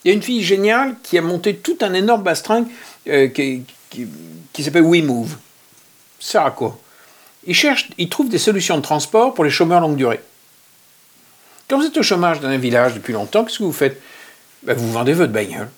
Il 0.04 0.08
y 0.08 0.10
a 0.12 0.14
une 0.14 0.22
fille 0.22 0.44
géniale 0.44 0.96
qui 1.02 1.18
a 1.18 1.22
monté 1.22 1.56
tout 1.56 1.78
un 1.80 1.92
énorme 1.94 2.22
bastringue 2.22 2.68
euh, 3.08 3.26
qui, 3.26 3.64
qui, 3.90 4.06
qui 4.52 4.62
s'appelle 4.62 4.84
WeMove. 4.84 5.36
Ça 6.20 6.32
sert 6.32 6.46
à 6.46 6.50
quoi? 6.52 6.78
Ils 7.46 7.54
cherchent, 7.54 7.90
ils 7.98 8.08
trouvent 8.08 8.28
des 8.28 8.38
solutions 8.38 8.76
de 8.76 8.82
transport 8.82 9.34
pour 9.34 9.44
les 9.44 9.50
chômeurs 9.50 9.80
longue 9.80 9.96
durée. 9.96 10.20
Quand 11.68 11.78
vous 11.78 11.86
êtes 11.86 11.96
au 11.96 12.02
chômage 12.02 12.40
dans 12.40 12.48
un 12.48 12.58
village 12.58 12.94
depuis 12.94 13.12
longtemps, 13.12 13.44
qu'est-ce 13.44 13.58
que 13.58 13.64
vous 13.64 13.72
faites? 13.72 14.00
Ben, 14.62 14.76
Vous 14.76 14.90
vendez 14.92 15.12
votre 15.12 15.32
bagnole. 15.32 15.70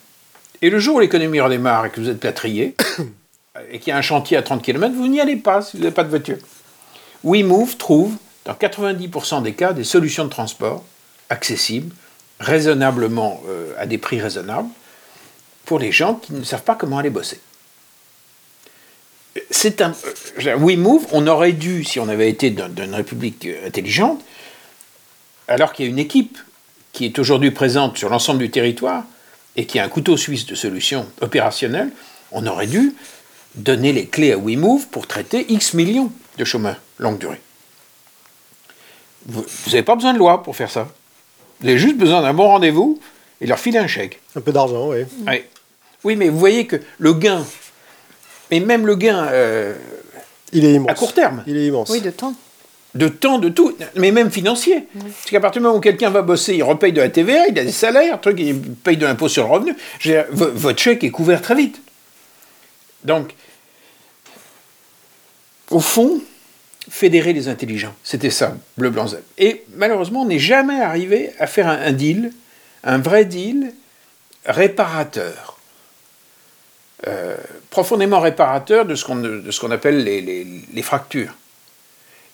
Et 0.61 0.71
le 0.71 0.79
jour 0.79 0.97
où 0.97 1.01
l'économie 1.01 1.41
redémarre 1.41 1.87
et 1.87 1.91
que 1.91 2.01
vous 2.01 2.09
êtes 2.09 2.21
plâtrier, 2.21 2.75
et 3.71 3.79
qu'il 3.79 3.91
y 3.91 3.93
a 3.93 3.97
un 3.97 4.03
chantier 4.03 4.37
à 4.37 4.43
30 4.43 4.63
km, 4.63 4.95
vous 4.95 5.09
n'y 5.09 5.21
allez 5.21 5.37
pas 5.37 5.63
si 5.63 5.77
vous 5.77 5.83
n'avez 5.83 5.95
pas 5.95 6.05
de 6.05 6.11
voiture. 6.11 6.39
WeMove 7.25 7.77
trouve, 7.77 8.17
dans 8.45 8.55
90% 8.55 9.43
des 9.43 9.55
cas, 9.55 9.73
des 9.73 9.85
solutions 9.85 10.25
de 10.25 10.31
transport 10.31 10.85
accessibles, 11.31 11.95
raisonnablement, 12.41 13.43
euh, 13.49 13.73
à 13.79 13.87
des 13.87 13.99
prix 13.99 14.21
raisonnables, 14.21 14.69
pour 15.65 15.79
les 15.79 15.93
gens 15.93 16.15
qui 16.15 16.33
ne 16.33 16.45
savent 16.45 16.63
pas 16.63 16.75
comment 16.75 16.99
aller 16.99 17.11
bosser 17.11 17.41
c'est 19.51 19.81
un. 19.83 19.95
Oui, 20.59 20.77
Move, 20.77 21.07
on 21.13 21.27
aurait 21.27 21.53
dû, 21.53 21.85
si 21.85 22.01
on 22.01 22.09
avait 22.09 22.29
été 22.29 22.51
dans, 22.51 22.69
dans 22.69 22.85
une 22.85 22.95
république 22.95 23.47
intelligente, 23.67 24.23
alors 25.49 25.73
qu'il 25.73 25.87
y 25.87 25.89
a 25.89 25.91
une 25.91 25.99
équipe 25.99 26.39
qui 26.93 27.05
est 27.05 27.19
aujourd'hui 27.19 27.51
présente 27.51 27.99
sur 27.99 28.09
l'ensemble 28.09 28.41
du 28.41 28.51
territoire 28.51 29.05
et 29.57 29.67
qui 29.67 29.79
a 29.79 29.85
un 29.85 29.89
couteau 29.89 30.17
suisse 30.17 30.47
de 30.47 30.55
solutions 30.55 31.07
opérationnelles, 31.21 31.91
on 32.33 32.47
aurait 32.47 32.67
dû 32.67 32.95
donner 33.55 33.93
les 33.93 34.07
clés 34.07 34.33
à 34.33 34.39
WeMove 34.39 34.87
pour 34.89 35.07
traiter 35.07 35.47
X 35.49 35.75
millions 35.75 36.13
de 36.37 36.45
chômeurs 36.45 36.81
longue 36.99 37.19
durée. 37.19 37.41
Vous 39.27 39.45
n'avez 39.67 39.83
pas 39.83 39.95
besoin 39.95 40.13
de 40.13 40.19
loi 40.19 40.43
pour 40.43 40.57
faire 40.57 40.71
ça. 40.71 40.89
Vous 41.61 41.69
avez 41.69 41.79
juste 41.79 41.97
besoin 41.97 42.23
d'un 42.23 42.35
bon 42.35 42.47
rendez-vous 42.47 43.01
et 43.41 43.47
leur 43.47 43.59
filer 43.59 43.79
un 43.79 43.87
chèque. 43.87 44.21
Un 44.37 44.41
peu 44.41 44.53
d'argent, 44.53 44.89
oui. 44.89 45.05
oui. 45.27 45.43
Oui, 46.05 46.17
mais 46.17 46.29
vous 46.29 46.39
voyez 46.39 46.67
que 46.67 46.77
le 46.99 47.13
gain 47.15 47.45
mais 48.51 48.61
même 48.61 48.87
le 48.87 48.97
gain 48.97 49.27
euh, 49.31 49.75
il 50.53 50.65
est 50.65 50.75
immense. 50.75 50.91
à 50.91 50.95
court 50.95 51.13
terme. 51.13 51.43
Il 51.47 51.57
est 51.57 51.67
immense. 51.67 51.91
Oui, 51.91 52.01
de 52.01 52.11
temps. 52.11 52.35
De 52.95 53.09
temps, 53.09 53.39
de 53.39 53.51
tout, 53.51 53.77
mais 53.97 54.11
même 54.11 54.31
financier. 54.31 54.87
Parce 54.99 55.31
qu'à 55.31 55.41
partir 55.41 55.61
du 55.61 55.67
moment 55.67 55.77
où 55.77 55.81
quelqu'un 55.81 56.09
va 56.09 56.23
bosser, 56.23 56.55
il 56.55 56.63
repaye 56.63 56.93
de 56.93 57.03
la 57.03 57.11
TVA, 57.11 57.49
il 57.49 57.59
a 57.59 57.65
des 57.65 57.71
salaires, 57.71 58.19
truc, 58.21 58.41
il 58.41 58.59
paye 58.61 58.97
de 58.97 59.05
l'impôt 59.05 59.29
sur 59.29 59.45
le 59.45 59.51
revenu. 59.51 59.77
Votre 60.31 60.81
chèque 60.81 61.05
est 61.05 61.11
couvert 61.11 61.43
très 61.43 61.55
vite. 61.55 61.83
Donc, 63.05 63.35
au 65.71 65.81
fond, 65.81 66.21
fédérer 66.89 67.35
les 67.35 67.49
intelligents, 67.49 67.95
c'était 68.03 68.31
ça, 68.31 68.57
bleu, 68.79 68.89
blanc, 68.89 69.07
zèbre. 69.07 69.23
Et 69.37 69.65
malheureusement, 69.77 70.23
on 70.23 70.27
n'est 70.27 70.39
jamais 70.39 70.81
arrivé 70.81 71.31
à 71.39 71.47
faire 71.47 71.69
un, 71.69 71.79
un 71.79 71.93
deal, 71.93 72.33
un 72.85 72.99
vrai 72.99 73.27
deal 73.27 73.75
réparateur 74.47 75.59
euh, 77.07 77.37
profondément 77.71 78.21
réparateur 78.21 78.85
de 78.85 78.95
ce 78.95 79.05
qu'on 79.05 79.23
qu 79.23 79.73
appelle 79.73 80.05
les, 80.05 80.83
fractures. 80.83 81.35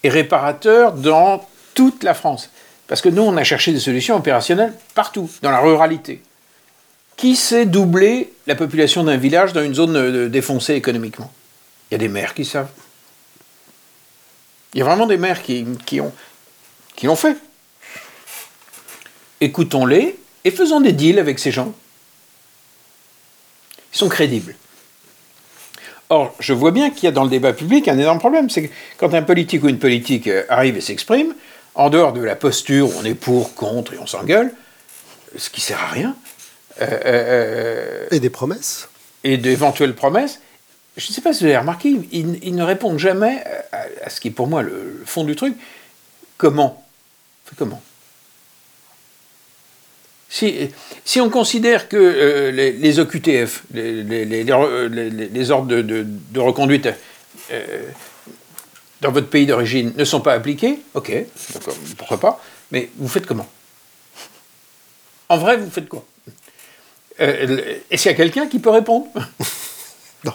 Et 0.02 0.08
réparateur 0.08 0.92
dans 0.92 1.46
toute 1.74 2.02
la 2.02 2.14
France. 2.14 2.50
Parce 2.86 3.00
que 3.00 3.08
nous, 3.08 3.22
on 3.22 3.36
a 3.36 3.44
cherché 3.44 3.72
des 3.72 3.80
solutions 3.80 4.16
opérationnelles 4.16 4.74
partout, 4.94 5.30
dans 5.42 5.50
la 5.50 5.60
ruralité. 5.60 6.22
Qui 7.16 7.36
sait 7.36 7.64
doubler 7.64 8.32
la 8.46 8.54
population 8.54 9.04
d'un 9.04 9.16
village 9.16 9.52
dans 9.52 9.62
une 9.62 9.74
zone 9.74 9.96
euh, 9.96 10.28
défoncée 10.28 10.74
économiquement? 10.74 11.32
Il 11.90 11.94
y 11.94 11.96
a 11.96 11.98
des 11.98 12.08
maires 12.08 12.34
qui 12.34 12.44
savent. 12.44 12.68
Il 14.74 14.78
y 14.78 14.82
a 14.82 14.84
vraiment 14.84 15.06
des 15.06 15.16
maires 15.16 15.42
qui, 15.42 15.64
qui 15.86 17.06
l'ont 17.06 17.16
fait. 17.16 17.36
Écoutons-les 19.40 20.18
et 20.44 20.50
faisons 20.50 20.80
des 20.80 20.92
deals 20.92 21.18
avec 21.18 21.38
ces 21.38 21.52
gens 21.52 21.72
ils 23.94 23.98
sont 23.98 24.08
crédibles. 24.08 24.56
Or, 26.10 26.34
je 26.38 26.52
vois 26.52 26.70
bien 26.70 26.90
qu'il 26.90 27.04
y 27.04 27.06
a 27.06 27.12
dans 27.12 27.24
le 27.24 27.30
débat 27.30 27.52
public 27.52 27.88
un 27.88 27.98
énorme 27.98 28.18
problème. 28.18 28.50
C'est 28.50 28.68
que 28.68 28.74
quand 28.98 29.14
un 29.14 29.22
politique 29.22 29.64
ou 29.64 29.68
une 29.68 29.78
politique 29.78 30.28
arrive 30.48 30.76
et 30.76 30.80
s'exprime, 30.80 31.34
en 31.74 31.90
dehors 31.90 32.12
de 32.12 32.22
la 32.22 32.36
posture 32.36 32.88
où 32.88 32.92
on 33.00 33.04
est 33.04 33.14
pour, 33.14 33.54
contre 33.54 33.94
et 33.94 33.98
on 33.98 34.06
s'engueule, 34.06 34.52
ce 35.36 35.50
qui 35.50 35.60
sert 35.60 35.80
à 35.80 35.88
rien. 35.88 36.16
Euh, 36.80 37.00
euh, 37.04 38.06
et 38.10 38.18
des 38.18 38.30
promesses 38.30 38.88
et 39.22 39.38
d'éventuelles 39.38 39.94
promesses, 39.94 40.40
je 40.96 41.08
ne 41.08 41.14
sais 41.14 41.20
pas 41.20 41.32
si 41.32 41.44
vous 41.44 41.46
avez 41.46 41.58
remarqué, 41.58 41.94
ils, 42.12 42.54
ne 42.54 42.62
répondent 42.62 42.98
jamais 42.98 43.42
à, 43.72 44.10
ce 44.10 44.20
qui 44.20 44.28
est 44.28 44.32
pour 44.32 44.48
moi 44.48 44.62
le, 44.62 45.02
fond 45.06 45.24
du 45.24 45.34
truc. 45.34 45.56
Comment? 46.36 46.84
Comment? 47.56 47.80
Si, 50.34 50.68
si, 51.04 51.20
on 51.20 51.30
considère 51.30 51.88
que 51.88 51.96
euh, 51.96 52.50
les, 52.50 52.98
OQTF, 52.98 53.62
les, 53.72 54.02
les, 54.02 55.50
ordres 55.50 55.68
de, 55.68 56.40
reconduite 56.40 56.88
euh, 57.52 57.88
dans 59.00 59.12
votre 59.12 59.28
pays 59.28 59.46
d'origine 59.46 59.92
ne 59.96 60.04
sont 60.04 60.20
pas 60.20 60.32
appliqués, 60.32 60.80
ok, 60.94 61.12
pourquoi 61.96 62.18
pas, 62.18 62.42
mais 62.72 62.90
vous 62.96 63.06
faites 63.06 63.26
comment? 63.26 63.48
En 65.28 65.38
vrai, 65.38 65.56
vous 65.56 65.70
faites 65.70 65.88
quoi? 65.88 66.04
Euh, 67.20 67.76
Est-ce 67.88 68.02
qu'il 68.02 68.10
y 68.10 68.14
a 68.14 68.16
quelqu'un 68.16 68.48
qui 68.48 68.58
peut 68.58 68.70
répondre? 68.70 69.06
Non. 70.24 70.32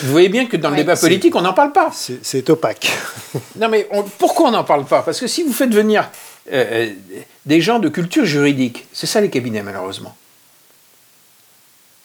Vous 0.00 0.12
voyez 0.12 0.30
bien 0.30 0.46
que 0.46 0.56
dans 0.56 0.70
le 0.70 0.76
débat 0.76 0.96
politique, 0.96 1.36
on 1.36 1.42
n'en 1.42 1.52
parle 1.52 1.70
pas. 1.70 1.92
C'est 1.92 2.48
opaque. 2.48 2.90
non, 3.56 3.68
mais 3.68 3.86
pourquoi 4.16 4.48
on 4.48 4.52
n'en 4.52 4.64
parle 4.64 4.86
pas? 4.86 5.02
Parce 5.02 5.20
que 5.20 5.26
si 5.26 5.42
vous 5.42 5.52
faites 5.52 5.74
venir 5.74 6.10
des 7.46 7.60
gens 7.60 7.78
de 7.78 7.88
culture 7.88 8.24
juridique, 8.24 8.86
c'est 8.92 9.06
ça 9.06 9.20
les 9.20 9.30
cabinets, 9.30 9.62
malheureusement. 9.62 10.16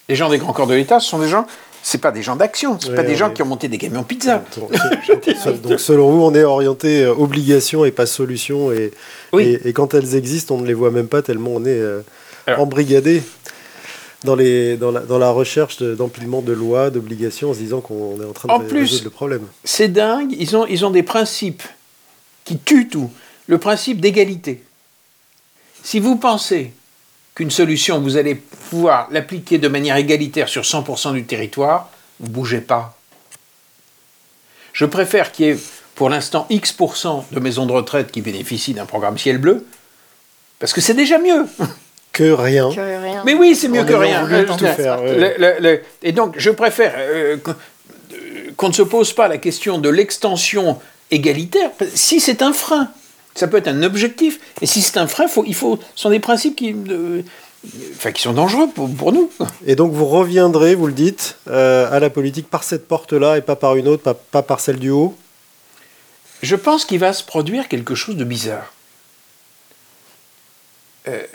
Les 0.08 0.16
gens 0.16 0.30
des 0.30 0.38
grands 0.38 0.54
corps 0.54 0.68
de 0.68 0.76
l'État, 0.76 1.00
ce 1.00 1.10
sont 1.10 1.20
des 1.20 1.28
gens 1.28 1.46
c'est 1.84 1.98
pas 1.98 2.12
des 2.12 2.22
gens 2.22 2.36
d'action, 2.36 2.78
c'est 2.80 2.94
pas 2.94 3.02
des 3.02 3.16
gens 3.16 3.32
qui 3.32 3.42
ont 3.42 3.48
monté 3.48 3.68
des 3.68 3.80
camions 3.80 4.04
pizza. 4.04 4.44
Donc, 4.56 5.80
selon 5.80 6.12
vous, 6.12 6.22
on 6.22 6.36
est 6.36 6.44
orienté 6.44 7.08
obligation 7.08 7.86
et 7.86 7.92
pas 7.92 8.06
solution, 8.06 8.72
et, 8.72 8.92
et, 9.40 9.74
quand 9.74 9.96
elles 9.96 10.16
existent, 10.16 10.56
on 10.56 10.62
ne 10.62 10.68
les 10.68 10.76
voit 10.76 10.92
même 10.92 11.08
pas 11.08 11.24
tellement 11.24 11.52
on 11.56 11.66
est 11.66 11.82
embrigadé 12.56 13.24
dans, 14.24 14.36
les, 14.36 14.78
dans, 14.78 14.92
la, 14.92 15.00
dans 15.02 15.18
la 15.18 15.32
recherche 15.32 15.82
d'empilement 15.82 16.42
de, 16.42 16.54
lois, 16.54 16.90
d'obligations, 16.90 17.52
en 17.52 17.54
se 17.54 17.60
disant 17.60 17.82
qu'on 17.82 18.22
est 18.22 18.26
en 18.26 18.34
train 18.34 18.60
de 18.60 18.72
résoudre 18.72 19.06
le 19.06 19.10
problème. 19.10 19.42
C'est 19.64 19.88
dingue, 19.88 20.36
ils 20.38 20.56
ont, 20.56 20.66
ils 20.68 20.86
ont 20.86 20.92
des 20.92 21.04
principes 21.04 21.64
qui 22.44 22.58
tuent 22.58 22.88
tout. 22.88 23.10
Le 23.48 23.58
principe 23.58 24.00
d'égalité. 24.00 24.64
Si 25.84 26.00
vous 26.00 26.16
pensez 26.16 26.72
qu'une 27.36 27.52
solution, 27.52 28.00
vous 28.00 28.18
allez 28.18 28.36
pouvoir 28.36 29.08
l'appliquer 29.12 29.58
de 29.58 29.68
manière 29.68 29.96
égalitaire 29.96 30.50
sur 30.50 30.64
100% 30.64 31.14
du 31.14 31.26
territoire, 31.26 31.90
vous 32.20 32.28
ne 32.28 32.34
bougez 32.34 32.62
pas. 32.62 32.98
Je 34.74 34.86
préfère 34.86 35.32
qu'il 35.32 35.46
y 35.46 35.50
ait 35.50 35.58
pour 35.96 36.10
l'instant 36.10 36.46
X% 36.50 37.26
de 37.32 37.40
maisons 37.40 37.66
de 37.66 37.72
retraite 37.72 38.12
qui 38.12 38.22
bénéficient 38.22 38.74
d'un 38.74 38.86
programme 38.86 39.18
ciel 39.18 39.38
bleu, 39.38 39.66
parce 40.60 40.74
que 40.74 40.82
c'est 40.82 40.94
déjà 40.94 41.18
mieux. 41.18 41.46
que 42.12 42.32
rien. 42.32 42.70
Mais 43.26 43.34
oui, 43.34 43.56
c'est 43.56 43.70
mieux 43.70 43.84
que 43.84 43.94
rien. 43.94 44.28
et 46.02 46.12
donc, 46.12 46.36
je 46.38 46.50
préfère 46.50 46.94
euh, 46.98 47.38
qu'on 48.58 48.68
ne 48.68 48.74
se 48.74 48.82
pose 48.82 49.14
pas 49.14 49.28
la 49.28 49.38
question 49.38 49.78
de 49.78 49.90
l'extension 49.90 50.80
égalitaire, 51.10 51.72
si 51.94 52.20
c'est 52.20 52.42
un 52.42 52.54
frein. 52.54 52.90
Ça 53.36 53.48
peut 53.48 53.58
être 53.58 53.68
un 53.68 53.84
objectif, 53.84 54.40
et 54.62 54.66
si 54.66 54.82
c'est 54.82 54.98
un 54.98 55.08
frein, 55.08 55.28
faut, 55.28 55.44
il 55.46 55.56
faut, 55.56 55.80
ce 55.96 56.04
sont 56.04 56.10
des 56.10 56.20
principes 56.20 56.56
qui, 56.56 56.76
enfin, 57.96 58.12
qui 58.12 58.22
sont 58.22 58.34
dangereux 58.34 58.68
pour, 58.68 59.14
nous. 59.14 59.32
Et 59.66 59.76
donc 59.76 59.94
vous 59.94 60.06
reviendrez, 60.06 60.76
vous 60.76 60.88
le 60.88 60.94
dites, 60.94 61.38
euh, 61.48 61.90
à 61.92 62.00
la 62.00 62.10
politique 62.10 62.50
par 62.50 62.64
cette 62.64 62.88
porte-là 62.88 63.38
et 63.38 63.42
pas 63.42 63.56
par 63.56 63.76
une 63.78 63.88
autre, 63.88 64.04
pas, 64.04 64.14
pas 64.14 64.44
par 64.44 64.60
celle 64.60 64.80
du 64.80 64.90
haut? 64.90 65.16
Je 66.42 66.56
pense 66.56 66.86
qu'il 66.86 67.00
va 67.00 67.14
se 67.14 67.24
produire 67.24 67.68
quelque 67.68 67.96
chose 67.96 68.16
de 68.18 68.24
bizarre. 68.24 68.74
Euh, 71.08 71.26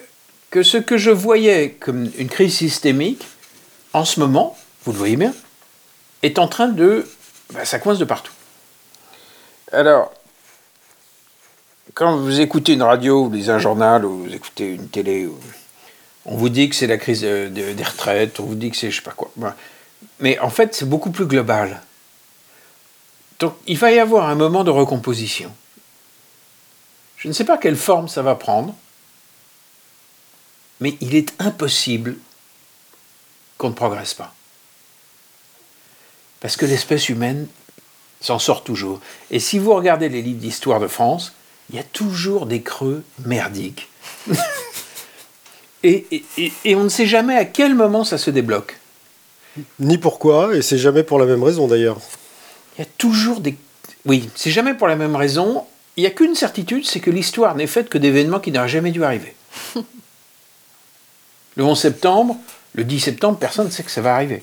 que 0.51 0.63
ce 0.63 0.77
que 0.77 0.99
je 0.99 1.11
voyais 1.11 1.71
comme 1.81 2.11
une 2.19 2.29
crise 2.29 2.55
systémique, 2.55 3.27
en 3.93 4.05
ce 4.05 4.21
moment, 4.21 4.57
vous 4.85 4.93
le 4.93 4.99
voyez 4.99 5.17
bien, 5.17 5.35
est 6.23 6.39
en 6.39 6.49
train 6.49 6.69
de... 6.69 7.07
Ben, 7.53 7.65
ça 7.65 7.79
coince 7.79 7.99
de 7.99 8.05
partout. 8.05 8.33
Alors, 9.73 10.13
quand 11.95 12.17
vous 12.17 12.41
écoutez 12.41 12.75
une 12.75 12.83
radio 12.83 13.25
ou 13.25 13.31
lisez 13.31 13.53
un 13.53 13.59
journal 13.59 14.05
ou 14.05 14.25
vous 14.25 14.35
écoutez 14.35 14.75
une 14.75 14.89
télé, 14.89 15.29
on 16.25 16.37
vous 16.37 16.49
dit 16.49 16.69
que 16.69 16.75
c'est 16.75 16.87
la 16.87 16.99
crise 16.99 17.23
des 17.23 17.85
retraites, 17.85 18.41
on 18.41 18.45
vous 18.45 18.55
dit 18.55 18.71
que 18.71 18.77
c'est 18.77 18.91
je 18.91 18.97
sais 18.97 19.03
pas 19.03 19.13
quoi. 19.13 19.31
Mais 20.21 20.39
en 20.41 20.51
fait, 20.51 20.75
c'est 20.75 20.89
beaucoup 20.89 21.11
plus 21.11 21.27
global. 21.27 21.83
Donc, 23.39 23.55
il 23.67 23.79
va 23.79 23.93
y 23.93 23.99
avoir 23.99 24.29
un 24.29 24.35
moment 24.35 24.65
de 24.65 24.71
recomposition. 24.71 25.55
Je 27.17 27.29
ne 27.29 27.33
sais 27.33 27.45
pas 27.45 27.59
quelle 27.59 27.77
forme 27.77 28.09
ça 28.09 28.23
va 28.23 28.35
prendre. 28.35 28.75
Mais 30.81 30.97
il 31.01 31.15
est 31.15 31.33
impossible 31.39 32.17
qu'on 33.57 33.71
ne 33.71 33.75
progresse 33.75 34.15
pas. 34.15 34.35
Parce 36.41 36.57
que 36.57 36.67
l'espèce 36.67 37.09
humaine 37.09 37.49
s'en 38.21 38.39
sort 38.39 38.65
toujours. 38.65 39.01
Et 39.31 39.41
si 39.41 39.59
vous 39.59 39.75
regardez 39.75 40.09
les 40.09 40.23
livres 40.23 40.41
d'histoire 40.41 40.81
de 40.81 40.89
France, 40.89 41.33
il 41.71 41.77
y 41.77 41.79
a 41.79 41.83
toujours 41.83 42.47
des 42.47 42.63
creux 42.63 43.03
merdiques. 43.25 43.89
et, 45.83 46.25
on 46.75 46.85
ne 46.85 46.89
sait 46.89 47.07
jamais 47.07 47.37
à 47.37 47.45
quel 47.45 47.75
moment 47.75 48.05
ça 48.05 48.19
se 48.19 48.31
débloque. 48.31 48.79
Ni 49.81 49.99
pourquoi, 49.99 50.55
et 50.55 50.63
c'est 50.63 50.79
jamais 50.79 51.03
pour 51.03 51.19
la 51.19 51.27
même 51.27 51.43
raison 51.43 51.67
d'ailleurs. 51.67 51.99
Il 52.77 52.83
y 52.83 52.85
a 52.85 52.89
toujours 52.99 53.41
des... 53.41 53.57
Oui, 54.05 54.29
c'est 54.35 54.51
jamais 54.51 54.75
pour 54.75 54.87
la 54.87 54.97
même 54.97 55.17
raison. 55.17 55.65
Il 55.97 56.03
n'y 56.03 56.07
a 56.07 56.11
qu'une 56.11 56.35
certitude, 56.35 56.87
c'est 56.87 57.01
que 57.01 57.11
l'histoire 57.11 57.55
n'est 57.55 57.67
faite 57.67 57.89
que 57.89 57.99
d'événements 57.99 58.41
qui 58.41 58.53
n'auraient 58.53 58.69
jamais 58.69 58.91
dû 58.91 59.03
arriver. 59.03 59.35
Le 61.57 61.65
11 61.65 61.79
septembre, 61.79 62.37
le 62.75 62.85
10 62.85 63.01
septembre, 63.01 63.39
personne 63.39 63.67
ne 63.67 63.71
sait 63.71 63.83
que 63.83 63.91
ça 63.91 64.03
va 64.03 64.15
arriver. 64.15 64.43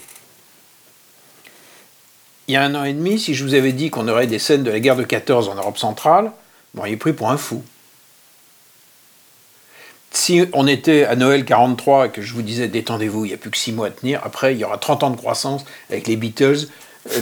Il 2.48 2.56
y 2.56 2.58
a 2.58 2.64
un 2.64 2.74
an 2.74 2.84
et 2.84 2.94
demi, 2.94 3.20
si 3.20 3.36
je 3.36 3.44
vous 3.44 3.54
avais 3.54 3.72
dit 3.72 3.92
qu'on 3.92 4.08
aurait 4.08 4.26
des 4.26 4.40
scènes 4.40 4.64
de 4.64 4.72
la 4.72 4.80
guerre 4.80 4.96
de 4.96 5.04
14 5.04 5.48
en 5.48 5.56
Europe 5.56 5.78
centrale, 5.78 6.32
vous 6.74 6.80
m'auriez 6.80 6.98
pris 6.98 7.14
pour 7.14 7.30
un 7.30 7.38
fou. 7.38 7.64
Si 10.12 10.44
on 10.54 10.68
était 10.68 11.06
à 11.06 11.16
Noël 11.16 11.44
43 11.44 12.08
et 12.08 12.10
que 12.12 12.22
je 12.22 12.34
vous 12.34 12.44
disais 12.44 12.68
détendez-vous, 12.68 13.26
il 13.26 13.30
n'y 13.30 13.34
a 13.34 13.38
plus 13.38 13.50
que 13.50 13.58
6 13.58 13.72
mois 13.74 13.88
à 13.88 13.92
tenir, 13.92 14.22
après 14.24 14.54
il 14.54 14.60
y 14.60 14.64
aura 14.64 14.78
30 14.78 15.04
ans 15.04 15.10
de 15.10 15.18
croissance 15.18 15.66
avec 15.90 16.08
les 16.08 16.16
Beatles, 16.16 16.68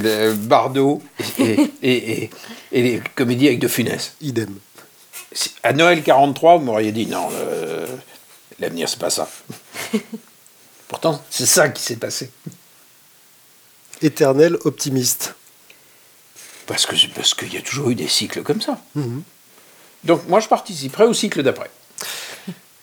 le 0.01 0.33
Bardot 0.33 1.01
et, 1.81 2.29
les 2.71 3.01
comédies 3.15 3.47
avec 3.47 3.59
De 3.59 3.67
Funès. 3.67 4.15
Idem. 4.21 4.55
À 5.63 5.71
Noël 5.71 6.03
43, 6.03 6.57
vous 6.57 6.65
m'auriez 6.65 6.91
dit 6.91 7.05
non, 7.05 7.29
euh, 7.31 7.87
L'avenir, 8.59 8.87
c'est 8.87 8.99
pas 8.99 9.09
ça. 9.09 9.29
Pourtant, 10.87 11.23
c'est 11.29 11.45
ça 11.45 11.69
qui 11.69 11.81
s'est 11.81 11.95
passé. 11.95 12.29
Éternel 14.01 14.57
optimiste. 14.65 15.35
Parce 16.67 16.85
que 16.85 16.95
parce 17.15 17.33
qu'il 17.33 17.53
y 17.53 17.57
a 17.57 17.61
toujours 17.61 17.89
eu 17.89 17.95
des 17.95 18.07
cycles 18.07 18.43
comme 18.43 18.61
ça. 18.61 18.79
Mhm. 18.95 19.23
Donc 20.03 20.27
moi, 20.27 20.39
je 20.39 20.47
participerai 20.47 21.05
au 21.05 21.13
cycle 21.13 21.43
d'après. 21.43 21.69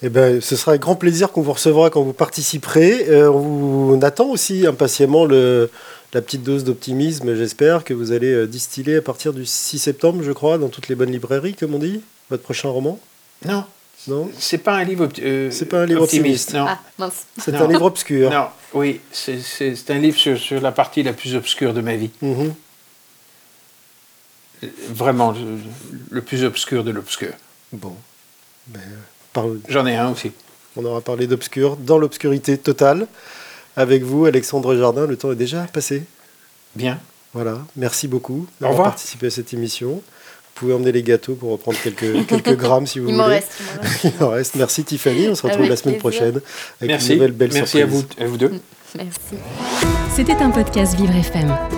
Eh 0.02 0.10
ben, 0.10 0.40
ce 0.40 0.54
sera 0.54 0.72
avec 0.72 0.82
grand 0.82 0.94
plaisir 0.94 1.32
qu'on 1.32 1.42
vous 1.42 1.52
recevra 1.52 1.90
quand 1.90 2.02
vous 2.02 2.12
participerez. 2.12 3.06
Euh, 3.08 3.30
on 3.30 4.00
attend 4.02 4.26
aussi 4.26 4.64
impatiemment 4.64 5.24
le, 5.24 5.70
la 6.14 6.22
petite 6.22 6.44
dose 6.44 6.62
d'optimisme, 6.62 7.34
j'espère, 7.34 7.82
que 7.82 7.94
vous 7.94 8.12
allez 8.12 8.32
euh, 8.32 8.46
distiller 8.46 8.96
à 8.96 9.02
partir 9.02 9.32
du 9.32 9.44
6 9.44 9.78
septembre, 9.78 10.22
je 10.22 10.30
crois, 10.30 10.56
dans 10.56 10.68
toutes 10.68 10.88
les 10.88 10.94
bonnes 10.94 11.10
librairies, 11.10 11.54
comme 11.54 11.74
on 11.74 11.78
dit, 11.78 12.00
votre 12.30 12.44
prochain 12.44 12.68
roman? 12.68 13.00
Non, 13.44 13.64
non? 14.06 14.30
C'est 14.38 14.58
pas 14.58 14.76
un 14.76 14.84
livre, 14.84 15.08
euh, 15.20 15.50
c'est 15.50 15.66
pas 15.66 15.82
un 15.82 15.86
livre 15.86 16.02
optimiste. 16.02 16.54
Non. 16.54 16.66
Ah, 16.68 17.10
c'est 17.36 17.54
un 17.54 17.66
livre 17.66 17.82
obscur. 17.82 18.30
Non, 18.30 18.46
oui, 18.74 19.00
c'est 19.10 19.90
un 19.90 19.98
livre 19.98 20.16
sur, 20.16 20.60
la 20.60 20.70
partie 20.70 21.02
la 21.02 21.12
plus 21.12 21.34
obscure 21.34 21.74
de 21.74 21.80
ma 21.80 21.96
vie. 21.96 22.10
Mhm. 22.22 22.54
Vraiment, 24.90 25.34
le, 26.10 26.22
plus 26.22 26.44
obscur 26.44 26.84
de 26.84 26.90
l'obscur. 26.90 27.32
Bon. 27.72 27.94
Ben, 28.66 28.80
J'en 29.68 29.86
ai 29.86 29.96
un 29.96 30.10
aussi. 30.10 30.32
On 30.76 30.84
aura 30.84 31.00
parlé 31.00 31.26
d'obscur 31.26 31.76
dans 31.76 31.98
l'obscurité 31.98 32.58
totale. 32.58 33.06
Avec 33.76 34.02
vous, 34.02 34.26
Alexandre 34.26 34.76
Jardin, 34.76 35.06
le 35.06 35.16
temps 35.16 35.32
est 35.32 35.36
déjà 35.36 35.62
passé. 35.62 36.02
Bien. 36.74 36.98
Voilà, 37.34 37.58
merci 37.76 38.08
beaucoup 38.08 38.46
d'avoir 38.60 38.84
participé 38.84 39.26
à 39.26 39.30
cette 39.30 39.52
émission. 39.52 39.90
Vous 39.90 40.66
pouvez 40.66 40.74
emmener 40.74 40.92
les 40.92 41.02
gâteaux 41.02 41.34
pour 41.34 41.52
reprendre 41.52 41.78
quelques, 41.80 42.26
quelques 42.26 42.56
grammes 42.56 42.86
si 42.86 42.98
vous 42.98 43.08
il 43.10 43.14
voulez. 43.14 43.26
Reste, 43.26 43.52
il 44.04 44.24
en 44.24 44.30
reste. 44.30 44.54
Merci 44.56 44.82
Tiffany. 44.82 45.28
On 45.28 45.34
se 45.34 45.46
retrouve 45.46 45.68
la 45.68 45.76
semaine 45.76 45.98
prochaine 45.98 46.40
avec 46.80 46.90
Merci. 46.90 47.10
une 47.10 47.14
nouvelle 47.18 47.32
belle 47.32 47.50
Merci 47.52 47.82
à 47.82 47.86
vous, 47.86 48.02
à 48.18 48.24
vous 48.24 48.36
deux. 48.36 48.52
Merci. 48.96 49.36
C'était 50.16 50.36
un 50.36 50.50
podcast 50.50 50.96
Vivre 50.96 51.14
FM. 51.14 51.77